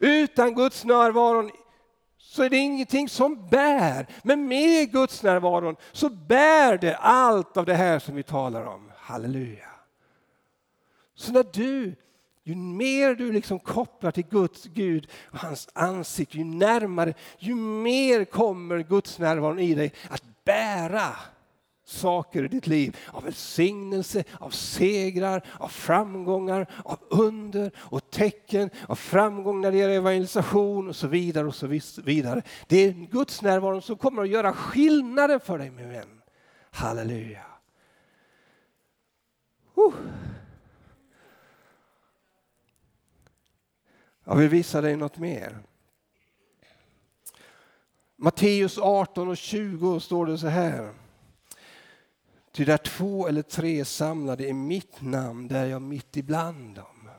Utan 0.00 0.54
Guds 0.54 0.84
närvaron 0.84 1.50
så 2.34 2.42
är 2.42 2.50
det 2.50 2.56
ingenting 2.56 3.08
som 3.08 3.48
bär. 3.48 4.06
Men 4.22 4.48
med 4.48 4.92
Guds 4.92 5.22
närvaron 5.22 5.76
så 5.92 6.08
bär 6.08 6.78
det 6.78 6.96
allt 6.96 7.56
av 7.56 7.64
det 7.64 7.74
här 7.74 7.98
som 7.98 8.14
vi 8.14 8.22
talar 8.22 8.64
om. 8.64 8.90
Halleluja. 8.96 9.68
Så 11.14 11.32
när 11.32 11.46
du, 11.52 11.94
ju 12.44 12.54
mer 12.54 13.14
du 13.14 13.32
liksom 13.32 13.58
kopplar 13.58 14.10
till 14.10 14.26
Guds 14.26 14.64
Gud 14.64 15.08
och 15.30 15.38
hans 15.38 15.68
ansikte, 15.72 16.38
ju 16.38 16.44
närmare, 16.44 17.14
ju 17.38 17.54
mer 17.54 18.24
kommer 18.24 18.78
Guds 18.78 19.18
närvaron 19.18 19.58
i 19.58 19.74
dig 19.74 19.92
att 20.08 20.44
bära 20.44 21.16
saker 21.84 22.44
i 22.44 22.48
ditt 22.48 22.66
liv. 22.66 22.96
Av 23.08 23.24
välsignelse, 23.24 24.24
av 24.40 24.50
segrar, 24.50 25.46
av 25.58 25.68
framgångar, 25.68 26.66
av 26.84 26.98
under 27.10 27.70
och 27.76 28.10
tecken, 28.10 28.70
av 28.88 28.94
framgång 28.94 29.60
när 29.60 29.72
det 29.72 29.78
gäller 29.78 29.94
evangelisation 29.94 30.88
och 30.88 30.96
så 30.96 31.06
vidare. 31.06 31.46
och 31.46 31.54
så 31.54 31.66
vidare. 31.96 32.42
Det 32.66 32.76
är 32.76 32.92
Guds 32.92 33.42
närvaro 33.42 33.80
som 33.80 33.96
kommer 33.96 34.22
att 34.22 34.28
göra 34.28 34.52
skillnaden 34.52 35.40
för 35.40 35.58
dig 35.58 35.70
min 35.70 35.88
vän. 35.88 36.22
Halleluja. 36.70 37.44
Uh. 39.78 39.94
Jag 44.24 44.36
vill 44.36 44.48
visa 44.48 44.80
dig 44.80 44.96
något 44.96 45.18
mer. 45.18 45.58
Matteus 48.16 48.78
18 48.78 49.28
och 49.28 49.36
20 49.36 50.00
står 50.00 50.26
det 50.26 50.38
så 50.38 50.46
här. 50.46 51.03
Ty 52.54 52.64
där 52.64 52.76
två 52.76 53.28
eller 53.28 53.42
tre 53.42 53.80
är 53.80 53.84
samlade 53.84 54.48
i 54.48 54.52
mitt 54.52 55.02
namn, 55.02 55.48
där 55.48 55.64
är 55.64 55.66
jag 55.66 55.82
mitt 55.82 56.16
ibland 56.16 56.74
dem. 56.74 57.10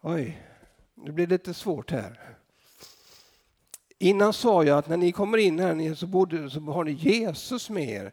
Oj, 0.00 0.42
nu 0.94 1.12
blir 1.12 1.26
det 1.26 1.34
lite 1.34 1.54
svårt 1.54 1.90
här. 1.90 2.20
Innan 3.98 4.32
sa 4.32 4.64
jag 4.64 4.78
att 4.78 4.88
när 4.88 4.96
ni 4.96 5.12
kommer 5.12 5.38
in 5.38 5.58
här 5.58 5.94
så, 5.94 6.06
borde, 6.06 6.50
så 6.50 6.60
har 6.60 6.84
ni 6.84 6.92
Jesus 6.92 7.70
med 7.70 7.88
er. 7.88 8.12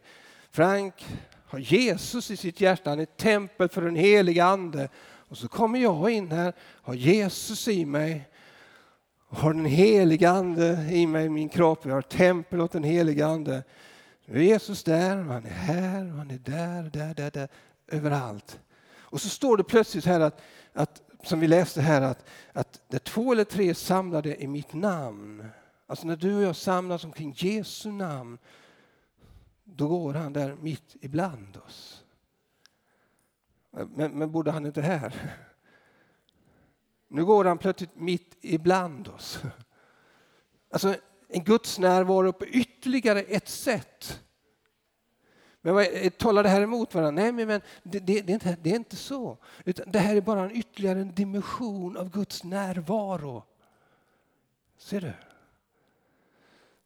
Frank 0.50 1.06
har 1.46 1.58
Jesus 1.58 2.30
i 2.30 2.36
sitt 2.36 2.60
hjärta, 2.60 2.90
han 2.90 3.00
är 3.00 3.04
tempel 3.04 3.68
för 3.68 3.82
den 3.82 3.96
heliga 3.96 4.44
Ande. 4.44 4.88
Och 5.04 5.38
så 5.38 5.48
kommer 5.48 5.78
jag 5.78 6.10
in 6.10 6.32
här, 6.32 6.52
har 6.60 6.94
Jesus 6.94 7.68
i 7.68 7.84
mig, 7.84 8.28
har 9.28 9.54
den 9.54 9.66
heliga 9.66 10.30
Ande 10.30 10.88
i 10.90 11.06
mig, 11.06 11.26
i 11.26 11.28
min 11.28 11.48
kropp, 11.48 11.84
jag 11.84 11.94
har 11.94 12.02
tempel 12.02 12.60
åt 12.60 12.72
den 12.72 12.84
heliga 12.84 13.26
Ande. 13.26 13.62
Nu 14.32 14.38
är 14.38 14.42
Jesus 14.42 14.84
där, 14.84 15.18
och 15.18 15.32
han 15.32 15.46
är 15.46 15.50
här, 15.50 16.12
och 16.12 16.18
han 16.18 16.30
är 16.30 16.38
där, 16.38 16.82
där, 16.82 17.14
där, 17.14 17.30
där, 17.30 17.48
överallt. 17.86 18.60
Och 18.94 19.20
så 19.20 19.28
står 19.28 19.56
det 19.56 19.64
plötsligt 19.64 20.04
här 20.04 20.20
att, 20.20 20.40
att 20.72 21.02
som 21.22 21.40
vi 21.40 21.48
läste 21.48 21.80
här, 21.80 22.02
att, 22.02 22.24
att 22.52 22.80
där 22.88 22.98
två 22.98 23.32
eller 23.32 23.44
tre 23.44 23.70
är 23.70 23.74
samlade 23.74 24.42
i 24.42 24.46
mitt 24.46 24.72
namn, 24.72 25.48
alltså 25.86 26.06
när 26.06 26.16
du 26.16 26.36
och 26.36 26.42
jag 26.42 26.56
samlas 26.56 27.04
omkring 27.04 27.34
Jesu 27.36 27.90
namn, 27.90 28.38
då 29.64 29.88
går 29.88 30.14
han 30.14 30.32
där 30.32 30.54
mitt 30.54 30.96
ibland 31.00 31.56
oss. 31.56 32.04
Men, 33.70 34.10
men 34.18 34.32
borde 34.32 34.50
han 34.50 34.66
inte 34.66 34.82
här? 34.82 35.36
Nu 37.08 37.24
går 37.24 37.44
han 37.44 37.58
plötsligt 37.58 37.96
mitt 37.96 38.36
ibland 38.40 39.08
oss. 39.08 39.40
Alltså, 40.70 40.96
en 41.32 41.44
Guds 41.44 41.78
närvaro 41.78 42.32
på 42.32 42.46
ytterligare 42.46 43.20
ett 43.20 43.48
sätt. 43.48 44.20
Men 45.62 45.74
vad, 45.74 45.86
eh, 45.92 46.10
talar 46.10 46.42
det 46.42 46.48
här 46.48 46.62
emot 46.62 46.94
varandra? 46.94 47.22
Nej, 47.22 47.46
men 47.46 47.60
det, 47.82 47.98
det, 47.98 48.20
det, 48.20 48.32
är 48.32 48.34
inte, 48.34 48.56
det 48.62 48.70
är 48.70 48.76
inte 48.76 48.96
så. 48.96 49.38
Utan 49.64 49.92
det 49.92 49.98
här 49.98 50.16
är 50.16 50.20
bara 50.20 50.44
en 50.44 50.56
ytterligare 50.56 51.00
en 51.00 51.14
dimension 51.14 51.96
av 51.96 52.10
Guds 52.10 52.44
närvaro. 52.44 53.44
Ser 54.78 55.00
du? 55.00 55.12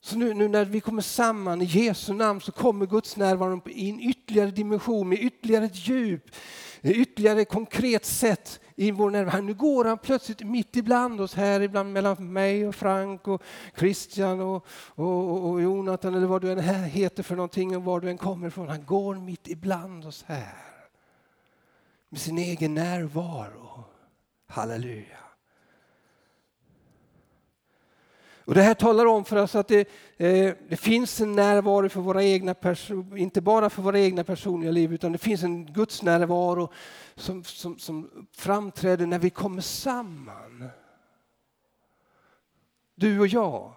Så 0.01 0.17
nu, 0.17 0.35
nu, 0.35 0.49
när 0.49 0.65
vi 0.65 0.81
kommer 0.81 1.03
samman 1.03 1.63
i 1.63 1.65
Jesu 1.65 2.13
namn 2.13 2.41
så 2.41 2.53
kommer 2.53 2.87
Guds 2.87 3.17
närvaro 3.17 3.63
i 3.69 3.91
en 3.91 4.01
ytterligare 4.01 4.51
dimension 4.51 5.09
med 5.09 5.19
ytterligare 5.19 5.65
ett 5.65 5.89
djup, 5.89 6.31
ytterligare 6.83 7.45
konkret 7.45 8.05
sätt 8.05 8.61
i 8.77 8.91
vår 8.91 9.11
närvaro. 9.11 9.43
Nu 9.43 9.55
går 9.55 9.85
han 9.85 9.99
plötsligt 9.99 10.41
mitt 10.47 10.77
ibland 10.77 11.21
oss 11.21 11.35
här, 11.35 11.61
ibland 11.61 11.93
mellan 11.93 12.33
mig 12.33 12.69
och 12.69 12.75
Frank 12.75 13.29
och 13.29 13.43
Christian 13.79 14.41
och, 14.41 14.67
och, 14.95 15.51
och 15.51 15.63
Jonathan 15.63 16.15
eller 16.15 16.27
vad 16.27 16.43
du 16.43 16.53
än 16.53 16.61
heter 16.85 17.23
för 17.23 17.37
någonting 17.37 17.77
och 17.77 17.85
var 17.85 18.01
du 18.01 18.11
än 18.11 18.19
kommer 18.19 18.49
ifrån. 18.49 18.69
Han 18.69 18.85
går 18.85 19.15
mitt 19.15 19.49
ibland 19.49 20.05
oss 20.05 20.25
här 20.27 20.57
med 22.09 22.21
sin 22.21 22.39
egen 22.39 22.75
närvaro. 22.75 23.85
Halleluja. 24.47 25.26
Och 28.47 28.55
det 28.55 28.63
här 28.63 28.75
talar 28.75 29.07
om 29.07 29.25
för 29.25 29.37
oss 29.37 29.55
att 29.55 29.69
det, 29.69 29.89
eh, 30.17 30.55
det 30.69 30.77
finns 30.77 31.21
en 31.21 31.33
närvaro 31.33 31.89
för 31.89 32.01
våra 32.01 32.25
egna 32.25 32.55
inte 33.17 33.41
bara 33.41 33.71
för 33.71 33.83
våra 33.83 34.01
egna 34.01 34.25
personliga 34.25 34.71
liv, 34.71 34.93
utan 34.93 35.13
det 35.13 35.19
finns 35.19 35.43
en 35.43 35.73
Guds 35.73 36.03
närvaro 36.03 36.73
som, 37.15 37.45
som, 37.45 37.79
som 37.79 38.27
framträder 38.37 39.07
när 39.07 39.19
vi 39.19 39.31
kommer 39.31 39.63
samman. 39.63 40.69
Du 42.95 43.21
och 43.21 43.27
jag. 43.27 43.73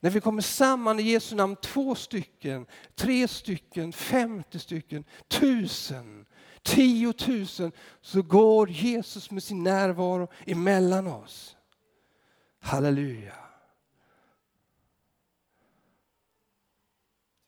När 0.00 0.10
vi 0.10 0.20
kommer 0.20 0.42
samman 0.42 1.00
i 1.00 1.02
Jesu 1.02 1.34
namn, 1.34 1.56
två 1.56 1.94
stycken, 1.94 2.66
tre 2.94 3.28
stycken, 3.28 3.92
femtio 3.92 4.58
stycken, 4.58 5.04
tusen, 5.28 6.26
tiotusen, 6.62 7.72
så 8.00 8.22
går 8.22 8.70
Jesus 8.70 9.30
med 9.30 9.42
sin 9.42 9.62
närvaro 9.62 10.28
emellan 10.46 11.06
oss. 11.06 11.56
Halleluja. 12.60 13.43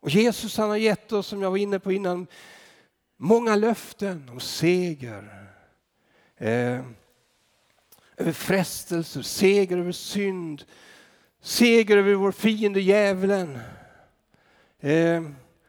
Och 0.06 0.12
Jesus 0.12 0.56
han 0.56 0.68
har 0.68 0.76
gett 0.76 1.12
oss, 1.12 1.26
som 1.26 1.42
jag 1.42 1.50
var 1.50 1.58
inne 1.58 1.78
på 1.78 1.92
innan, 1.92 2.26
många 3.16 3.56
löften 3.56 4.28
om 4.28 4.40
seger. 4.40 5.48
Eh, 6.36 6.80
över 8.16 8.32
frestelser, 8.32 9.22
seger 9.22 9.78
över 9.78 9.92
synd, 9.92 10.64
seger 11.40 11.96
över 11.96 12.14
vår 12.14 12.32
fiende 12.32 12.80
djävulen. 12.80 13.58
Eh, 14.80 15.22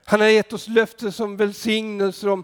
han 0.05 0.21
har 0.21 0.27
gett 0.27 0.53
oss 0.53 0.67
löften 0.67 1.11
som 1.11 1.37
välsignelser 1.37 2.29
om 2.29 2.43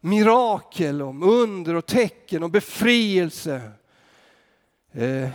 mirakel, 0.00 1.02
om 1.02 1.22
under 1.22 1.74
och 1.74 1.86
tecken, 1.86 2.42
om 2.42 2.50
befrielse. 2.50 3.72
Eh, 4.92 5.28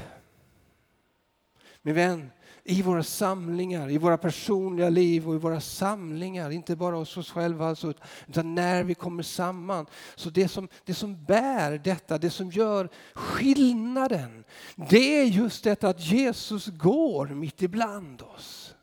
min 1.82 1.96
vän, 1.96 2.32
i 2.64 2.82
våra 2.82 3.04
samlingar, 3.04 3.90
i 3.90 3.98
våra 3.98 4.18
personliga 4.18 4.90
liv 4.90 5.30
och 5.30 5.36
i 5.36 5.38
våra 5.38 5.62
samlingar, 5.62 6.50
inte 6.52 6.76
bara 6.76 6.96
hos 6.96 7.18
oss 7.18 7.32
själva, 7.32 7.68
alltså, 7.68 7.94
utan 8.28 8.56
när 8.56 8.84
vi 8.84 8.96
kommer 8.96 9.24
samman. 9.24 9.86
Så 10.16 10.30
det 10.30 10.48
som, 10.48 10.68
det 10.86 10.94
som 10.94 11.26
bär 11.26 11.78
detta, 11.78 12.18
det 12.18 12.30
som 12.30 12.52
gör 12.52 12.90
skillnaden, 13.14 14.44
det 14.76 15.20
är 15.22 15.26
just 15.26 15.64
detta 15.64 15.90
att 15.90 16.00
Jesus 16.00 16.68
går 16.68 17.28
mitt 17.28 17.62
ibland 17.62 18.22
oss. 18.22 18.76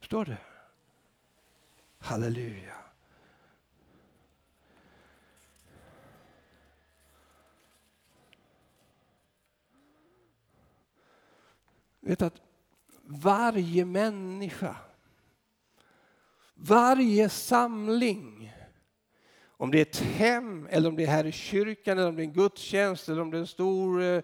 Förstår 0.00 0.24
du? 0.24 0.36
Halleluja. 1.98 2.74
Vet 12.00 12.22
att 12.22 12.43
varje 13.06 13.84
människa, 13.84 14.76
varje 16.54 17.28
samling, 17.28 18.52
om 19.56 19.70
det 19.70 19.78
är 19.78 19.82
ett 19.82 20.00
hem, 20.00 20.66
eller 20.70 20.88
om 20.88 20.96
det 20.96 21.02
är 21.02 21.06
här 21.08 21.26
i 21.26 21.32
kyrkan, 21.32 21.98
eller 21.98 22.08
om 22.08 22.16
det 22.16 22.22
är 22.22 22.26
en 22.26 22.32
gudstjänst, 22.32 23.08
eller 23.08 23.22
om 23.22 23.30
det 23.30 23.36
är 23.36 23.40
en 23.40 23.46
stor 23.46 24.02
eh, 24.02 24.20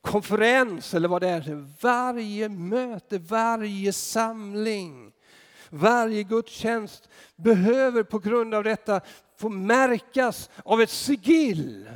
konferens 0.00 0.94
eller 0.94 1.08
vad 1.08 1.22
det 1.22 1.28
är. 1.28 1.66
Varje 1.80 2.48
möte, 2.48 3.18
varje 3.18 3.92
samling, 3.92 5.12
varje 5.70 6.22
gudstjänst 6.22 7.08
behöver 7.36 8.02
på 8.02 8.18
grund 8.18 8.54
av 8.54 8.64
detta 8.64 9.00
få 9.36 9.48
märkas 9.48 10.50
av 10.64 10.80
ett 10.80 10.90
sigill. 10.90 11.90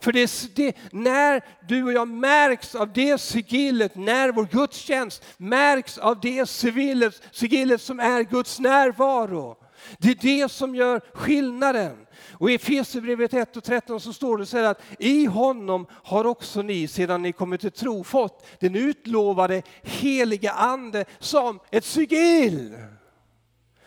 För 0.00 0.12
det, 0.12 0.54
det, 0.54 0.76
när 0.92 1.44
du 1.68 1.84
och 1.84 1.92
jag 1.92 2.08
märks 2.08 2.74
av 2.74 2.92
det 2.92 3.18
sigillet, 3.20 3.94
när 3.94 4.32
vår 4.32 4.48
gudstjänst 4.50 5.24
märks 5.36 5.98
av 5.98 6.20
det 6.20 6.46
sigillet, 6.46 7.22
sigillet 7.32 7.80
som 7.80 8.00
är 8.00 8.22
Guds 8.22 8.60
närvaro. 8.60 9.56
Det 9.98 10.10
är 10.10 10.42
det 10.42 10.52
som 10.52 10.74
gör 10.74 11.00
skillnaden. 11.14 12.06
Och 12.32 12.50
i 12.50 12.54
Efesierbrevet 12.54 13.34
1 13.34 13.56
och 13.56 13.64
13 13.64 14.00
så 14.00 14.12
står 14.12 14.38
det 14.38 14.46
så 14.46 14.56
här 14.56 14.64
att 14.64 14.82
i 14.98 15.24
honom 15.24 15.86
har 15.90 16.24
också 16.24 16.62
ni 16.62 16.88
sedan 16.88 17.22
ni 17.22 17.32
kommit 17.32 17.60
till 17.60 17.70
tro 17.70 18.04
fått 18.04 18.46
den 18.60 18.74
utlovade 18.74 19.62
heliga 19.82 20.52
ande 20.52 21.04
som 21.18 21.60
ett 21.70 21.84
sigill. 21.84 22.76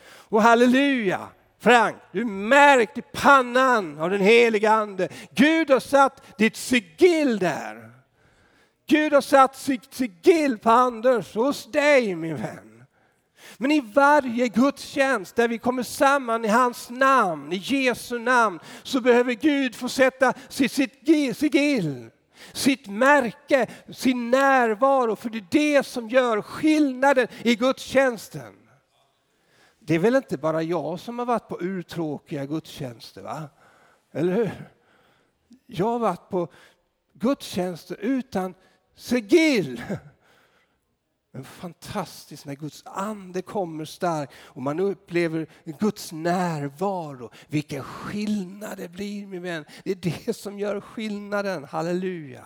Och 0.06 0.42
halleluja! 0.42 1.28
Frank, 1.64 1.96
du 2.12 2.22
är 2.22 2.26
märkt 2.26 2.98
i 2.98 3.02
pannan 3.02 4.00
av 4.00 4.10
den 4.10 4.22
heliga 4.22 4.72
ande. 4.72 5.10
Gud 5.36 5.70
har 5.70 5.80
satt 5.80 6.38
ditt 6.38 6.56
sigill 6.56 7.40
där. 7.40 7.92
Gud 8.88 9.14
har 9.14 9.22
satt 9.22 9.56
sitt 9.56 9.94
sigill 9.94 10.58
på 10.58 10.70
Anders, 10.70 11.36
hos 11.36 11.72
dig 11.72 12.16
min 12.16 12.36
vän. 12.36 12.84
Men 13.58 13.72
i 13.72 13.82
varje 13.94 14.48
gudstjänst 14.48 15.36
där 15.36 15.48
vi 15.48 15.58
kommer 15.58 15.84
samman 15.84 16.46
i 16.46 16.48
hans 16.48 16.90
namn, 16.90 17.54
i 17.54 17.56
Jesu 17.56 18.20
namn, 18.20 18.60
så 18.84 19.02
behöver 19.02 19.34
Gud 19.34 19.76
få 19.76 19.90
sätta 19.90 20.34
sitt, 20.50 20.72
sitt 20.72 21.38
sigill, 21.38 22.10
sitt 22.54 22.88
märke, 22.88 23.68
sin 23.94 24.32
närvaro. 24.32 25.16
För 25.16 25.30
det 25.30 25.38
är 25.38 25.48
det 25.78 25.86
som 25.86 26.10
gör 26.10 26.42
skillnaden 26.42 27.28
i 27.44 27.56
gudstjänsten. 27.56 28.63
Det 29.86 29.96
är 29.96 30.00
väl 30.00 30.16
inte 30.16 30.38
bara 30.38 30.64
jag 30.64 31.00
som 31.00 31.20
har 31.20 31.26
varit 31.26 31.48
på 31.48 31.62
urtråkiga 31.62 32.46
gudstjänster? 32.46 33.22
Va? 33.22 33.50
Eller 34.12 34.34
hur? 34.34 34.70
Jag 35.66 35.86
har 35.86 36.00
varit 36.00 36.30
på 36.30 36.48
gudstjänster 37.14 37.98
utan 38.00 38.54
sigill. 38.96 39.84
Men 41.32 41.44
fantastiskt 41.44 42.46
när 42.46 42.56
Guds 42.56 42.84
ande 42.86 43.42
kommer 43.42 43.86
stark 43.86 44.30
och 44.36 44.62
man 44.62 44.80
upplever 44.80 45.48
Guds 45.80 46.12
närvaro. 46.12 47.30
Vilken 47.48 47.84
skillnad 47.84 48.78
det 48.78 48.90
blir 48.90 49.28
min 49.28 49.42
vän. 49.42 49.66
Det 49.84 49.92
är 49.92 50.26
det 50.26 50.34
som 50.34 50.60
gör 50.60 50.82
skillnaden. 50.82 51.64
Halleluja. 51.64 52.46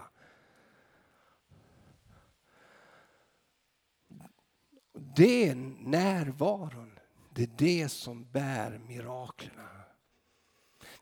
Det 4.93 5.49
är 5.49 5.55
närvaron. 5.79 6.96
Det 7.37 7.43
är 7.43 7.49
det 7.57 7.89
som 7.89 8.25
bär 8.31 8.79
miraklerna. 8.87 9.69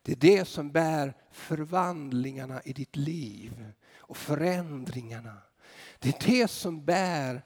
Det 0.02 0.12
är 0.12 0.16
det 0.16 0.46
som 0.46 0.72
bär 0.72 1.14
förvandlingarna 1.32 2.62
i 2.62 2.74
ditt 2.74 2.96
liv 2.96 3.72
och 3.98 4.18
förändringarna. 4.18 5.38
Det 6.00 6.10
är 6.10 6.32
det 6.32 6.48
som 6.48 6.86
bär 6.86 7.42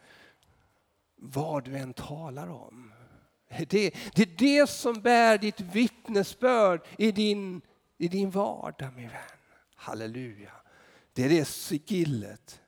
vad 1.15 1.63
du 1.63 1.77
än 1.77 1.93
talar 1.93 2.47
om. 2.47 2.91
Det, 3.49 3.95
det 4.15 4.21
är 4.21 4.37
det 4.37 4.69
som 4.69 5.01
bär 5.01 5.37
ditt 5.37 5.61
vittnesbörd 5.61 6.87
i 6.97 7.11
din, 7.11 7.61
i 7.97 8.07
din 8.07 8.29
vardag 8.29 8.93
min 8.95 9.09
vän. 9.09 9.21
Halleluja. 9.75 10.53
Det 11.13 11.25
är 11.25 11.29
det 11.29 11.45
sigillet. 11.45 12.61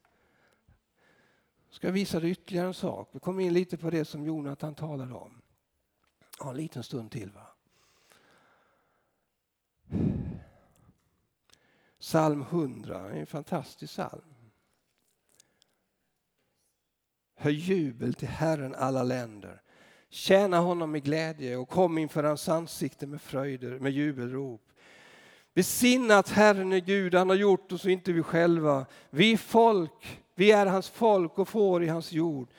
Jag 1.67 1.75
ska 1.75 1.91
visa 1.91 2.19
dig 2.19 2.31
ytterligare 2.31 2.67
en 2.67 2.73
sak. 2.73 3.09
Vi 3.11 3.19
kommer 3.19 3.43
in 3.43 3.53
lite 3.53 3.77
på 3.77 3.89
det 3.89 4.05
som 4.05 4.25
Jonathan 4.25 4.75
talade 4.75 5.13
om. 5.13 5.40
Ja, 6.43 6.49
en 6.49 6.57
liten 6.57 6.83
stund 6.83 7.11
till. 7.11 7.31
va. 7.31 7.47
Psalm 11.99 12.41
100, 12.41 13.11
en 13.11 13.25
fantastisk 13.25 13.93
psalm. 13.93 14.35
Hör 17.35 17.51
jubel 17.51 18.13
till 18.13 18.27
Herren 18.27 18.75
alla 18.75 19.03
länder. 19.03 19.61
Tjäna 20.09 20.59
honom 20.59 20.91
med 20.91 21.03
glädje 21.03 21.57
och 21.57 21.69
kom 21.69 21.97
inför 21.97 22.23
hans 22.23 22.49
ansikte 22.49 23.07
med 23.07 23.21
fröjder, 23.21 23.79
med 23.79 23.91
jubelrop. 23.91 24.61
Besinna 25.53 26.17
att 26.17 26.29
Herren 26.29 26.73
är 26.73 26.79
Gud, 26.79 27.15
han 27.15 27.29
har 27.29 27.35
gjort 27.35 27.71
oss 27.71 27.85
och 27.85 27.91
inte 27.91 28.11
vi 28.11 28.23
själva. 28.23 28.85
Vi 29.09 29.37
folk, 29.37 30.21
vi 30.35 30.51
är 30.51 30.65
hans 30.65 30.89
folk 30.89 31.39
och 31.39 31.47
får 31.47 31.83
i 31.83 31.87
hans 31.87 32.11
jord. 32.11 32.49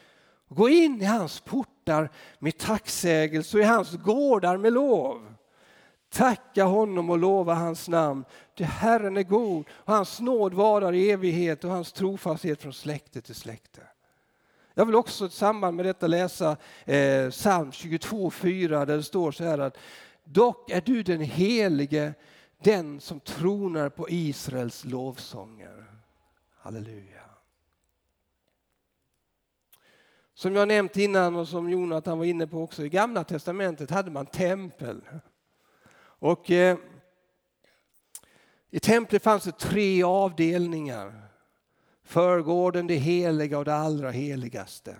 Gå 0.49 0.69
in 0.69 1.03
i 1.03 1.05
hans 1.05 1.41
portar 1.85 2.11
med 2.39 2.59
tacksägelse 2.59 3.57
och 3.57 3.63
i 3.63 3.67
hans 3.67 3.97
gårdar 3.97 4.57
med 4.57 4.73
lov. 4.73 5.35
Tacka 6.11 6.65
honom 6.65 7.11
och 7.11 7.19
lova 7.19 7.55
hans 7.55 7.89
namn. 7.89 8.25
Ty 8.55 8.65
Herren 8.65 9.17
är 9.17 9.23
god 9.23 9.65
och 9.71 9.93
hans 9.93 10.21
nåd 10.21 10.55
varar 10.55 10.93
i 10.93 11.11
evighet 11.11 11.65
och 11.65 11.71
hans 11.71 11.93
trofasthet 11.93 12.63
från 12.63 12.73
släkte 12.73 13.21
till 13.21 13.35
släkte. 13.35 13.81
Jag 14.75 14.87
vill 14.87 14.95
också 14.95 15.27
i 15.27 15.31
samband 15.31 15.77
med 15.77 15.87
detta 15.87 16.07
läsa 16.07 16.57
eh, 16.85 17.31
psalm 17.31 17.71
22.4 17.71 18.87
där 18.87 18.97
det 18.97 19.03
står 19.03 19.33
så 19.33 19.45
här 19.45 19.59
att 19.59 19.79
Dock 20.25 20.71
är 20.71 20.81
du 20.81 21.03
den 21.03 21.21
helige, 21.21 22.15
den 22.63 23.01
som 23.01 23.21
tronar 23.21 23.89
på 23.89 24.07
Israels 24.11 24.85
lovsånger. 24.85 25.85
Halleluja. 26.59 27.32
Som 30.43 30.57
jag 30.57 30.69
nämnt 30.69 30.97
innan 30.97 31.37
och 31.37 31.49
som 31.49 31.71
Jonathan 31.71 32.19
var 32.19 32.25
inne 32.25 32.47
på 32.47 32.63
också, 32.63 32.85
i 32.85 32.89
Gamla 32.89 33.25
Testamentet 33.25 33.91
hade 33.91 34.11
man 34.11 34.27
tempel. 34.27 35.01
Och 35.99 36.51
eh, 36.51 36.79
I 38.71 38.81
templet 38.81 39.23
fanns 39.23 39.45
det 39.45 39.59
tre 39.59 40.03
avdelningar. 40.03 41.23
Förgården, 42.05 42.87
det 42.87 42.95
heliga 42.95 43.59
och 43.59 43.65
det 43.65 43.75
allra 43.75 44.11
heligaste. 44.11 44.97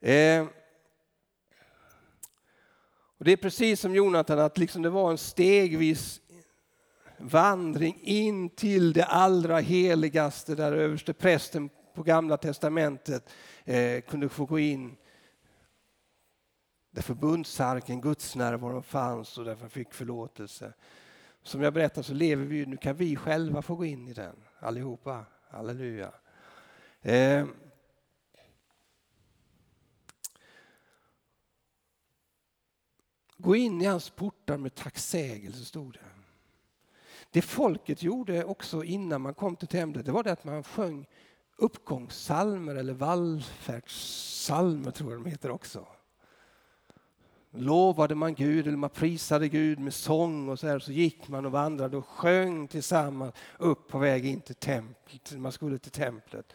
Eh, 0.00 0.46
och 3.18 3.24
det 3.24 3.32
är 3.32 3.36
precis 3.36 3.80
som 3.80 3.94
Jonathan, 3.94 4.38
att 4.38 4.58
liksom 4.58 4.82
det 4.82 4.90
var 4.90 5.10
en 5.10 5.18
stegvis 5.18 6.20
vandring 7.24 8.00
in 8.02 8.50
till 8.50 8.92
det 8.92 9.04
allra 9.04 9.58
heligaste 9.58 10.54
där 10.54 10.72
överste 10.72 11.12
prästen 11.12 11.70
på 11.94 12.02
Gamla 12.02 12.36
testamentet 12.36 13.30
eh, 13.64 14.00
kunde 14.00 14.28
få 14.28 14.44
gå 14.46 14.58
in. 14.58 14.96
Där 16.90 17.02
förbundsarken, 17.02 18.00
Guds 18.00 18.36
närvaro 18.36 18.82
fanns 18.82 19.38
och 19.38 19.44
därför 19.44 19.68
fick 19.68 19.94
förlåtelse. 19.94 20.72
Som 21.42 21.62
jag 21.62 21.74
berättade 21.74 22.04
så 22.04 22.14
lever 22.14 22.44
vi, 22.44 22.66
nu 22.66 22.76
kan 22.76 22.96
vi 22.96 23.16
själva 23.16 23.62
få 23.62 23.74
gå 23.74 23.84
in 23.84 24.08
i 24.08 24.12
den 24.12 24.36
allihopa. 24.58 25.24
Halleluja. 25.50 26.12
Eh, 27.02 27.46
Gå 33.36 33.56
in 33.56 33.82
i 33.82 33.84
hans 33.84 34.10
portar 34.10 34.56
med 34.56 34.74
tacksägelse, 34.74 35.64
stod 35.64 35.92
det. 35.92 36.13
Det 37.34 37.42
folket 37.42 38.02
gjorde 38.02 38.44
också 38.44 38.84
innan 38.84 39.20
man 39.20 39.34
kom 39.34 39.56
till 39.56 39.68
templet, 39.68 40.06
det 40.06 40.12
var 40.12 40.22
det 40.22 40.32
att 40.32 40.44
man 40.44 40.62
sjöng 40.62 41.06
uppgångssalmer 41.56 42.74
eller 42.74 42.92
vallfärdssalmer 42.92 44.90
tror 44.90 45.12
jag 45.12 45.24
de 45.24 45.30
heter 45.30 45.50
också. 45.50 45.86
Lovade 47.50 48.14
man 48.14 48.34
Gud 48.34 48.66
eller 48.66 48.76
man 48.76 48.90
prisade 48.90 49.48
Gud 49.48 49.78
med 49.78 49.94
sång 49.94 50.48
och 50.48 50.58
så 50.58 50.66
här 50.66 50.78
så 50.78 50.92
gick 50.92 51.28
man 51.28 51.46
och 51.46 51.52
vandrade 51.52 51.96
och 51.96 52.06
sjöng 52.06 52.68
tillsammans 52.68 53.34
upp 53.58 53.88
på 53.88 53.98
väg 53.98 54.26
in 54.26 54.40
till 54.40 54.54
templet. 54.54 55.32
Man 55.36 55.52
skulle 55.52 55.78
till 55.78 55.92
templet. 55.92 56.52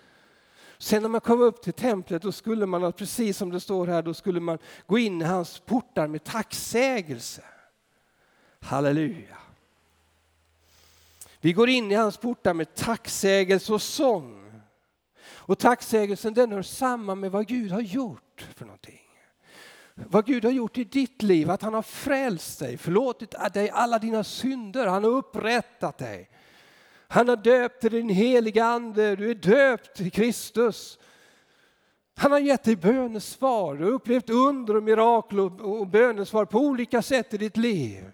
Sen 0.78 1.02
när 1.02 1.10
man 1.10 1.22
kom 1.22 1.42
upp 1.42 1.62
till 1.62 1.74
templet 1.74 2.22
då 2.22 2.32
skulle 2.32 2.66
man, 2.66 2.94
precis 2.94 3.38
som 3.38 3.50
det 3.50 3.60
står 3.60 3.88
här, 3.88 4.02
då 4.02 4.14
skulle 4.14 4.40
man 4.40 4.58
gå 4.88 4.98
in 4.98 5.22
i 5.22 5.26
hans 5.26 5.60
portar 5.60 6.08
med 6.08 6.24
tacksägelse. 6.24 7.44
Halleluja. 8.60 9.38
Vi 11.42 11.54
går 11.54 11.70
in 11.70 11.92
i 11.92 11.96
hans 11.96 12.18
portar 12.18 12.54
med 12.54 12.76
tacksägelse 12.76 13.74
och 13.74 13.82
sång. 13.82 14.62
Och 15.32 15.60
tacksägelsen 15.60 16.34
den 16.34 16.52
hör 16.52 16.62
samman 16.62 17.20
med 17.20 17.32
vad 17.32 17.48
Gud 17.48 17.72
har 17.72 17.82
gjort 17.82 18.48
för 18.56 18.66
någonting. 18.66 19.00
Vad 19.96 20.26
Gud 20.26 20.46
har 20.46 20.52
gjort 20.52 20.78
i 20.78 20.84
ditt 20.84 21.22
liv, 21.22 21.52
att 21.52 21.62
han 21.62 21.74
har 21.74 21.82
frälst 21.82 22.60
dig, 22.60 22.78
förlåtit 22.78 23.36
dig 23.54 23.70
alla 23.70 24.00
dina 24.00 24.24
synder, 24.24 24.88
han 24.88 25.04
har 25.04 25.12
upprättat 25.12 25.98
dig. 25.98 26.30
Han 27.08 27.30
har 27.30 27.36
döpt 27.36 27.82
dig 27.82 27.90
din 27.90 28.10
heliga 28.10 28.66
ande, 28.66 29.16
du 29.16 29.30
är 29.30 29.36
döpt 29.36 30.02
i 30.02 30.10
Kristus. 30.10 31.00
Han 32.16 32.32
har 32.32 32.40
gett 32.40 32.64
dig 32.64 32.76
bönesvar, 32.76 33.76
du 33.76 33.84
har 33.84 33.92
upplevt 33.92 34.30
under 34.30 34.76
och 34.76 34.84
mirakel 34.84 35.40
och 35.40 35.88
bönesvar 35.88 36.46
på 36.46 36.60
olika 36.60 37.02
sätt 37.02 37.34
i 37.34 37.38
ditt 37.38 37.58
liv. 37.58 38.12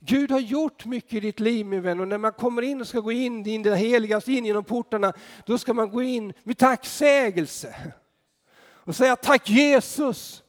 Gud 0.00 0.30
har 0.30 0.40
gjort 0.40 0.84
mycket 0.84 1.14
i 1.14 1.20
ditt 1.20 1.40
liv 1.40 1.66
min 1.66 1.82
vän 1.82 2.00
och 2.00 2.08
när 2.08 2.18
man 2.18 2.32
kommer 2.32 2.62
in 2.62 2.80
och 2.80 2.88
ska 2.88 3.00
gå 3.00 3.12
in 3.12 3.46
i 3.46 3.58
det 3.58 3.76
heligaste, 3.76 4.32
in 4.32 4.44
genom 4.44 4.64
portarna, 4.64 5.12
då 5.46 5.58
ska 5.58 5.74
man 5.74 5.90
gå 5.90 6.02
in 6.02 6.32
med 6.44 6.58
tacksägelse 6.58 7.74
och 8.86 8.96
säga 8.96 9.16
tack 9.16 9.50
Jesus 9.50 10.42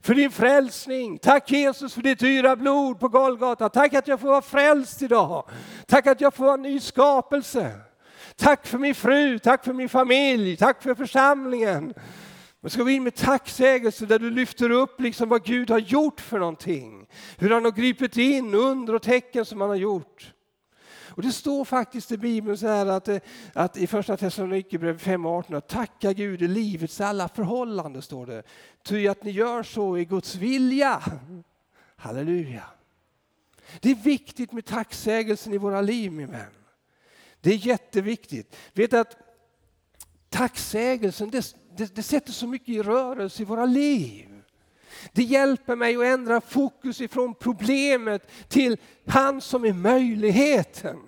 för 0.00 0.14
din 0.14 0.30
frälsning. 0.30 1.18
Tack 1.18 1.50
Jesus 1.50 1.94
för 1.94 2.02
ditt 2.02 2.18
dyra 2.18 2.56
blod 2.56 3.00
på 3.00 3.08
Golgata. 3.08 3.68
Tack 3.68 3.94
att 3.94 4.08
jag 4.08 4.20
får 4.20 4.28
vara 4.28 4.42
frälst 4.42 5.02
idag. 5.02 5.48
Tack 5.86 6.06
att 6.06 6.20
jag 6.20 6.34
får 6.34 6.44
vara 6.44 6.54
en 6.54 6.62
ny 6.62 6.80
skapelse. 6.80 7.80
Tack 8.36 8.66
för 8.66 8.78
min 8.78 8.94
fru, 8.94 9.38
tack 9.38 9.64
för 9.64 9.72
min 9.72 9.88
familj, 9.88 10.56
tack 10.56 10.82
för 10.82 10.94
församlingen. 10.94 11.94
Man 12.60 12.70
ska 12.70 12.82
gå 12.82 12.90
in 12.90 13.04
med 13.04 13.14
tacksägelse 13.14 14.06
där 14.06 14.18
du 14.18 14.30
lyfter 14.30 14.70
upp 14.70 15.00
liksom 15.00 15.28
vad 15.28 15.44
Gud 15.44 15.70
har 15.70 15.78
gjort 15.78 16.20
för 16.20 16.38
någonting. 16.38 16.95
Hur 17.38 17.50
han 17.50 17.64
har 17.64 17.72
gripit 17.72 18.16
in, 18.16 18.54
under 18.54 18.94
och 18.94 19.02
tecken 19.02 19.44
som 19.44 19.60
han 19.60 19.70
har 19.70 19.76
gjort. 19.76 20.32
Och 21.16 21.22
det 21.22 21.32
står 21.32 21.64
faktiskt 21.64 22.12
i 22.12 22.16
Bibeln 22.16 22.58
så 22.58 22.66
här 22.66 22.86
att, 22.86 23.08
eh, 23.08 23.18
att 23.52 23.76
i 23.76 23.86
första 23.86 24.16
Thessalonikerbrevet 24.16 25.02
5.18 25.02 25.56
att 25.56 25.68
tacka 25.68 26.12
Gud 26.12 26.42
i 26.42 26.48
livets 26.48 27.00
alla 27.00 27.28
förhållanden 27.28 28.02
står 28.02 28.26
det. 28.26 28.42
Ty 28.82 29.08
att 29.08 29.24
ni 29.24 29.30
gör 29.30 29.62
så 29.62 29.98
i 29.98 30.04
Guds 30.04 30.34
vilja. 30.34 31.02
Halleluja. 31.96 32.64
Det 33.80 33.90
är 33.90 33.94
viktigt 33.94 34.52
med 34.52 34.64
tacksägelsen 34.64 35.52
i 35.52 35.58
våra 35.58 35.80
liv 35.80 36.12
min 36.12 36.30
vän. 36.30 36.52
Det 37.40 37.50
är 37.50 37.66
jätteviktigt. 37.66 38.56
Vet 38.72 38.92
att 38.92 39.16
tacksägelsen 40.28 41.30
det, 41.30 41.54
det, 41.76 41.94
det 41.94 42.02
sätter 42.02 42.32
så 42.32 42.46
mycket 42.46 42.68
i 42.68 42.82
rörelse 42.82 43.42
i 43.42 43.44
våra 43.44 43.64
liv. 43.64 44.35
Det 45.12 45.22
hjälper 45.22 45.76
mig 45.76 45.96
att 45.96 46.04
ändra 46.04 46.40
fokus 46.40 47.00
ifrån 47.00 47.34
problemet 47.34 48.30
till 48.48 48.76
han 49.06 49.40
som 49.40 49.64
är 49.64 49.72
möjligheten. 49.72 50.98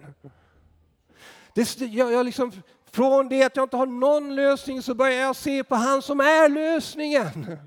Det, 1.55 1.81
jag, 1.81 2.13
jag 2.13 2.27
liksom, 2.27 2.53
från 2.91 3.29
det 3.29 3.43
att 3.43 3.57
jag 3.57 3.65
inte 3.65 3.77
har 3.77 3.87
någon 3.87 4.37
lösning 4.37 4.83
så 4.83 4.95
börjar 4.95 5.21
jag 5.21 5.37
se 5.37 5.65
på 5.65 5.75
han 5.75 6.03
som 6.03 6.21
är 6.21 6.49
lösningen. 6.49 7.59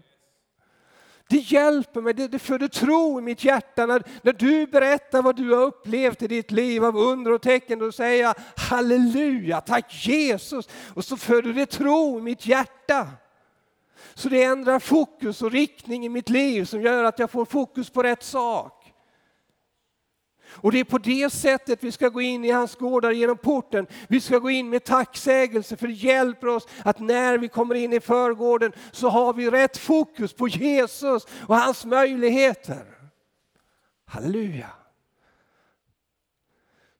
Det 1.31 1.37
hjälper 1.37 2.01
mig, 2.01 2.13
det, 2.13 2.27
det 2.27 2.39
föder 2.39 2.67
tro 2.67 3.19
i 3.19 3.21
mitt 3.21 3.43
hjärta. 3.43 3.85
När, 3.85 4.03
när 4.21 4.33
du 4.33 4.67
berättar 4.67 5.21
vad 5.21 5.35
du 5.35 5.53
har 5.53 5.61
upplevt 5.61 6.21
i 6.21 6.27
ditt 6.27 6.51
liv 6.51 6.85
av 6.85 6.97
under 6.97 7.31
och 7.31 7.41
tecken, 7.41 7.79
då 7.79 7.91
säger 7.91 8.23
jag 8.23 8.35
halleluja, 8.55 9.61
tack 9.61 10.05
Jesus. 10.07 10.69
Och 10.93 11.05
så 11.05 11.17
föder 11.17 11.53
det 11.53 11.65
tro 11.65 12.19
i 12.19 12.21
mitt 12.21 12.45
hjärta. 12.45 13.07
Så 14.21 14.29
det 14.29 14.43
ändrar 14.43 14.79
fokus 14.79 15.41
och 15.41 15.51
riktning 15.51 16.05
i 16.05 16.09
mitt 16.09 16.29
liv 16.29 16.65
som 16.65 16.81
gör 16.81 17.03
att 17.03 17.19
jag 17.19 17.31
får 17.31 17.45
fokus 17.45 17.89
på 17.89 18.03
rätt 18.03 18.23
sak. 18.23 18.93
Och 20.49 20.71
det 20.71 20.79
är 20.79 20.83
på 20.83 20.97
det 20.97 21.33
sättet 21.33 21.83
vi 21.83 21.91
ska 21.91 22.09
gå 22.09 22.21
in 22.21 22.45
i 22.45 22.51
hans 22.51 22.75
gårdar 22.75 23.11
genom 23.11 23.37
porten. 23.37 23.87
Vi 24.07 24.21
ska 24.21 24.37
gå 24.37 24.49
in 24.49 24.69
med 24.69 24.83
tacksägelse 24.83 25.77
för 25.77 25.87
det 25.87 25.93
hjälper 25.93 26.47
oss 26.47 26.67
att 26.83 26.99
när 26.99 27.37
vi 27.37 27.47
kommer 27.47 27.75
in 27.75 27.93
i 27.93 27.99
förgården 27.99 28.71
så 28.91 29.09
har 29.09 29.33
vi 29.33 29.49
rätt 29.49 29.77
fokus 29.77 30.33
på 30.33 30.47
Jesus 30.47 31.27
och 31.47 31.55
hans 31.55 31.85
möjligheter. 31.85 32.85
Halleluja. 34.05 34.69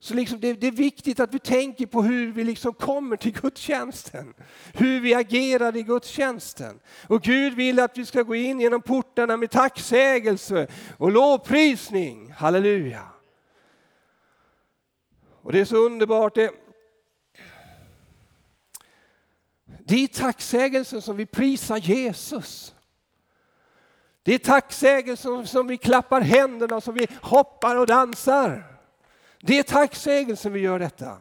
Så 0.03 0.13
liksom 0.13 0.39
det, 0.39 0.53
det, 0.53 0.67
är 0.67 0.71
viktigt 0.71 1.19
att 1.19 1.33
vi 1.33 1.39
tänker 1.39 1.85
på 1.85 2.01
hur 2.01 2.31
vi 2.31 2.43
liksom 2.43 2.73
kommer 2.73 3.17
till 3.17 3.31
gudstjänsten. 3.31 4.33
Hur 4.73 4.99
vi 4.99 5.13
agerar 5.13 5.75
i 5.75 5.83
gudstjänsten. 5.83 6.79
Och 7.07 7.21
Gud 7.21 7.53
vill 7.53 7.79
att 7.79 7.97
vi 7.97 8.05
ska 8.05 8.21
gå 8.21 8.35
in 8.35 8.59
genom 8.59 8.81
portarna 8.81 9.37
med 9.37 9.51
tacksägelse 9.51 10.67
och 10.97 11.11
lovprisning. 11.11 12.31
Halleluja. 12.31 13.07
Och 15.41 15.51
det 15.51 15.59
är 15.59 15.65
så 15.65 15.77
underbart. 15.77 16.35
Det, 16.35 16.51
det 19.65 20.03
är 20.03 20.07
tacksägelsen 20.07 21.01
som 21.01 21.17
vi 21.17 21.25
prisar 21.25 21.77
Jesus. 21.77 22.75
Det 24.23 24.33
är 24.33 24.39
tacksägelsen 24.39 25.47
som 25.47 25.67
vi 25.67 25.77
klappar 25.77 26.21
händerna, 26.21 26.81
som 26.81 26.93
vi 26.93 27.07
hoppar 27.21 27.75
och 27.75 27.87
dansar. 27.87 28.70
Det 29.41 29.59
är 29.59 29.63
tacksägelsen 29.63 30.53
vi 30.53 30.59
gör 30.59 30.79
detta. 30.79 31.17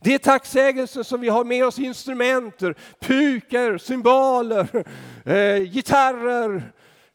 Det 0.00 0.14
är 0.14 0.18
tacksägelsen 0.18 1.04
som 1.04 1.20
vi 1.20 1.28
har 1.28 1.44
med 1.44 1.66
oss 1.66 1.78
instrumenter, 1.78 2.74
pukor, 3.00 3.78
cymbaler, 3.78 4.84
eh, 5.24 5.62
gitarrer, 5.62 6.72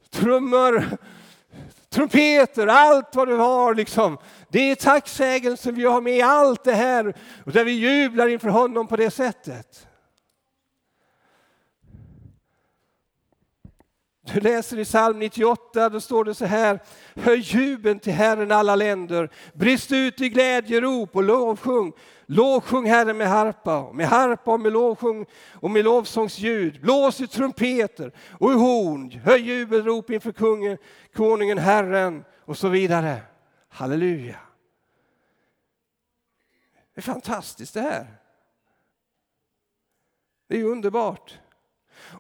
trummor, 0.10 0.98
trumpeter, 1.90 2.68
allt 2.68 3.16
vad 3.16 3.28
du 3.28 3.36
har. 3.36 3.76
Liksom. 3.76 4.18
Det 4.50 4.60
är 4.60 4.76
tacksägelsen 4.76 5.76
vi 5.76 5.86
har 5.86 6.02
med 6.02 6.26
allt 6.26 6.64
det 6.64 6.74
här 6.74 7.14
och 7.46 7.52
där 7.52 7.64
vi 7.64 7.72
jublar 7.72 8.28
inför 8.28 8.50
honom 8.50 8.88
på 8.88 8.96
det 8.96 9.12
sättet. 9.12 9.88
Du 14.34 14.40
läser 14.40 14.80
i 14.80 14.86
psalm 14.86 15.20
98, 15.20 15.90
då 15.90 16.02
står 16.02 16.26
det 16.26 16.36
så 16.36 16.46
här. 16.46 16.80
Höj 17.16 17.40
jubeln 17.40 18.00
till 18.00 18.14
Herren 18.14 18.52
alla 18.52 18.76
länder. 18.76 19.30
Brist 19.54 19.92
ut 19.92 20.22
i 20.22 20.30
glädjerop 20.30 21.16
och 21.16 21.24
lovsjung. 21.24 21.94
Lovsjung 22.26 22.86
Herren 22.86 23.18
med 23.18 23.28
harpa, 23.28 23.92
med 23.94 24.08
harpa 24.08 24.54
och 24.54 24.60
med 24.60 24.74
lovsjung 24.74 25.26
och 25.54 25.72
med 25.72 25.84
lovsångsljud. 25.84 26.82
Blås 26.82 27.22
i 27.22 27.28
trumpeter 27.28 28.12
och 28.40 28.52
i 28.52 28.54
horn. 28.54 29.12
Höj 29.12 29.42
jubelrop 29.42 30.10
inför 30.10 30.32
kungen, 30.32 30.78
konungen 31.14 31.58
Herren 31.58 32.24
och 32.46 32.58
så 32.58 32.68
vidare. 32.68 33.18
Halleluja. 33.70 34.40
Det 36.96 37.00
är 37.00 37.02
fantastiskt 37.02 37.74
det 37.74 37.82
här. 37.82 38.08
Det 40.48 40.60
är 40.60 40.64
underbart. 40.64 41.40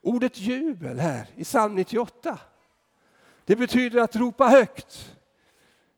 Ordet 0.01 0.37
jubel 0.37 0.99
här 0.99 1.27
i 1.35 1.43
psalm 1.43 1.75
98, 1.75 2.39
det 3.45 3.55
betyder 3.55 4.01
att 4.01 4.15
ropa 4.15 4.47
högt. 4.47 5.15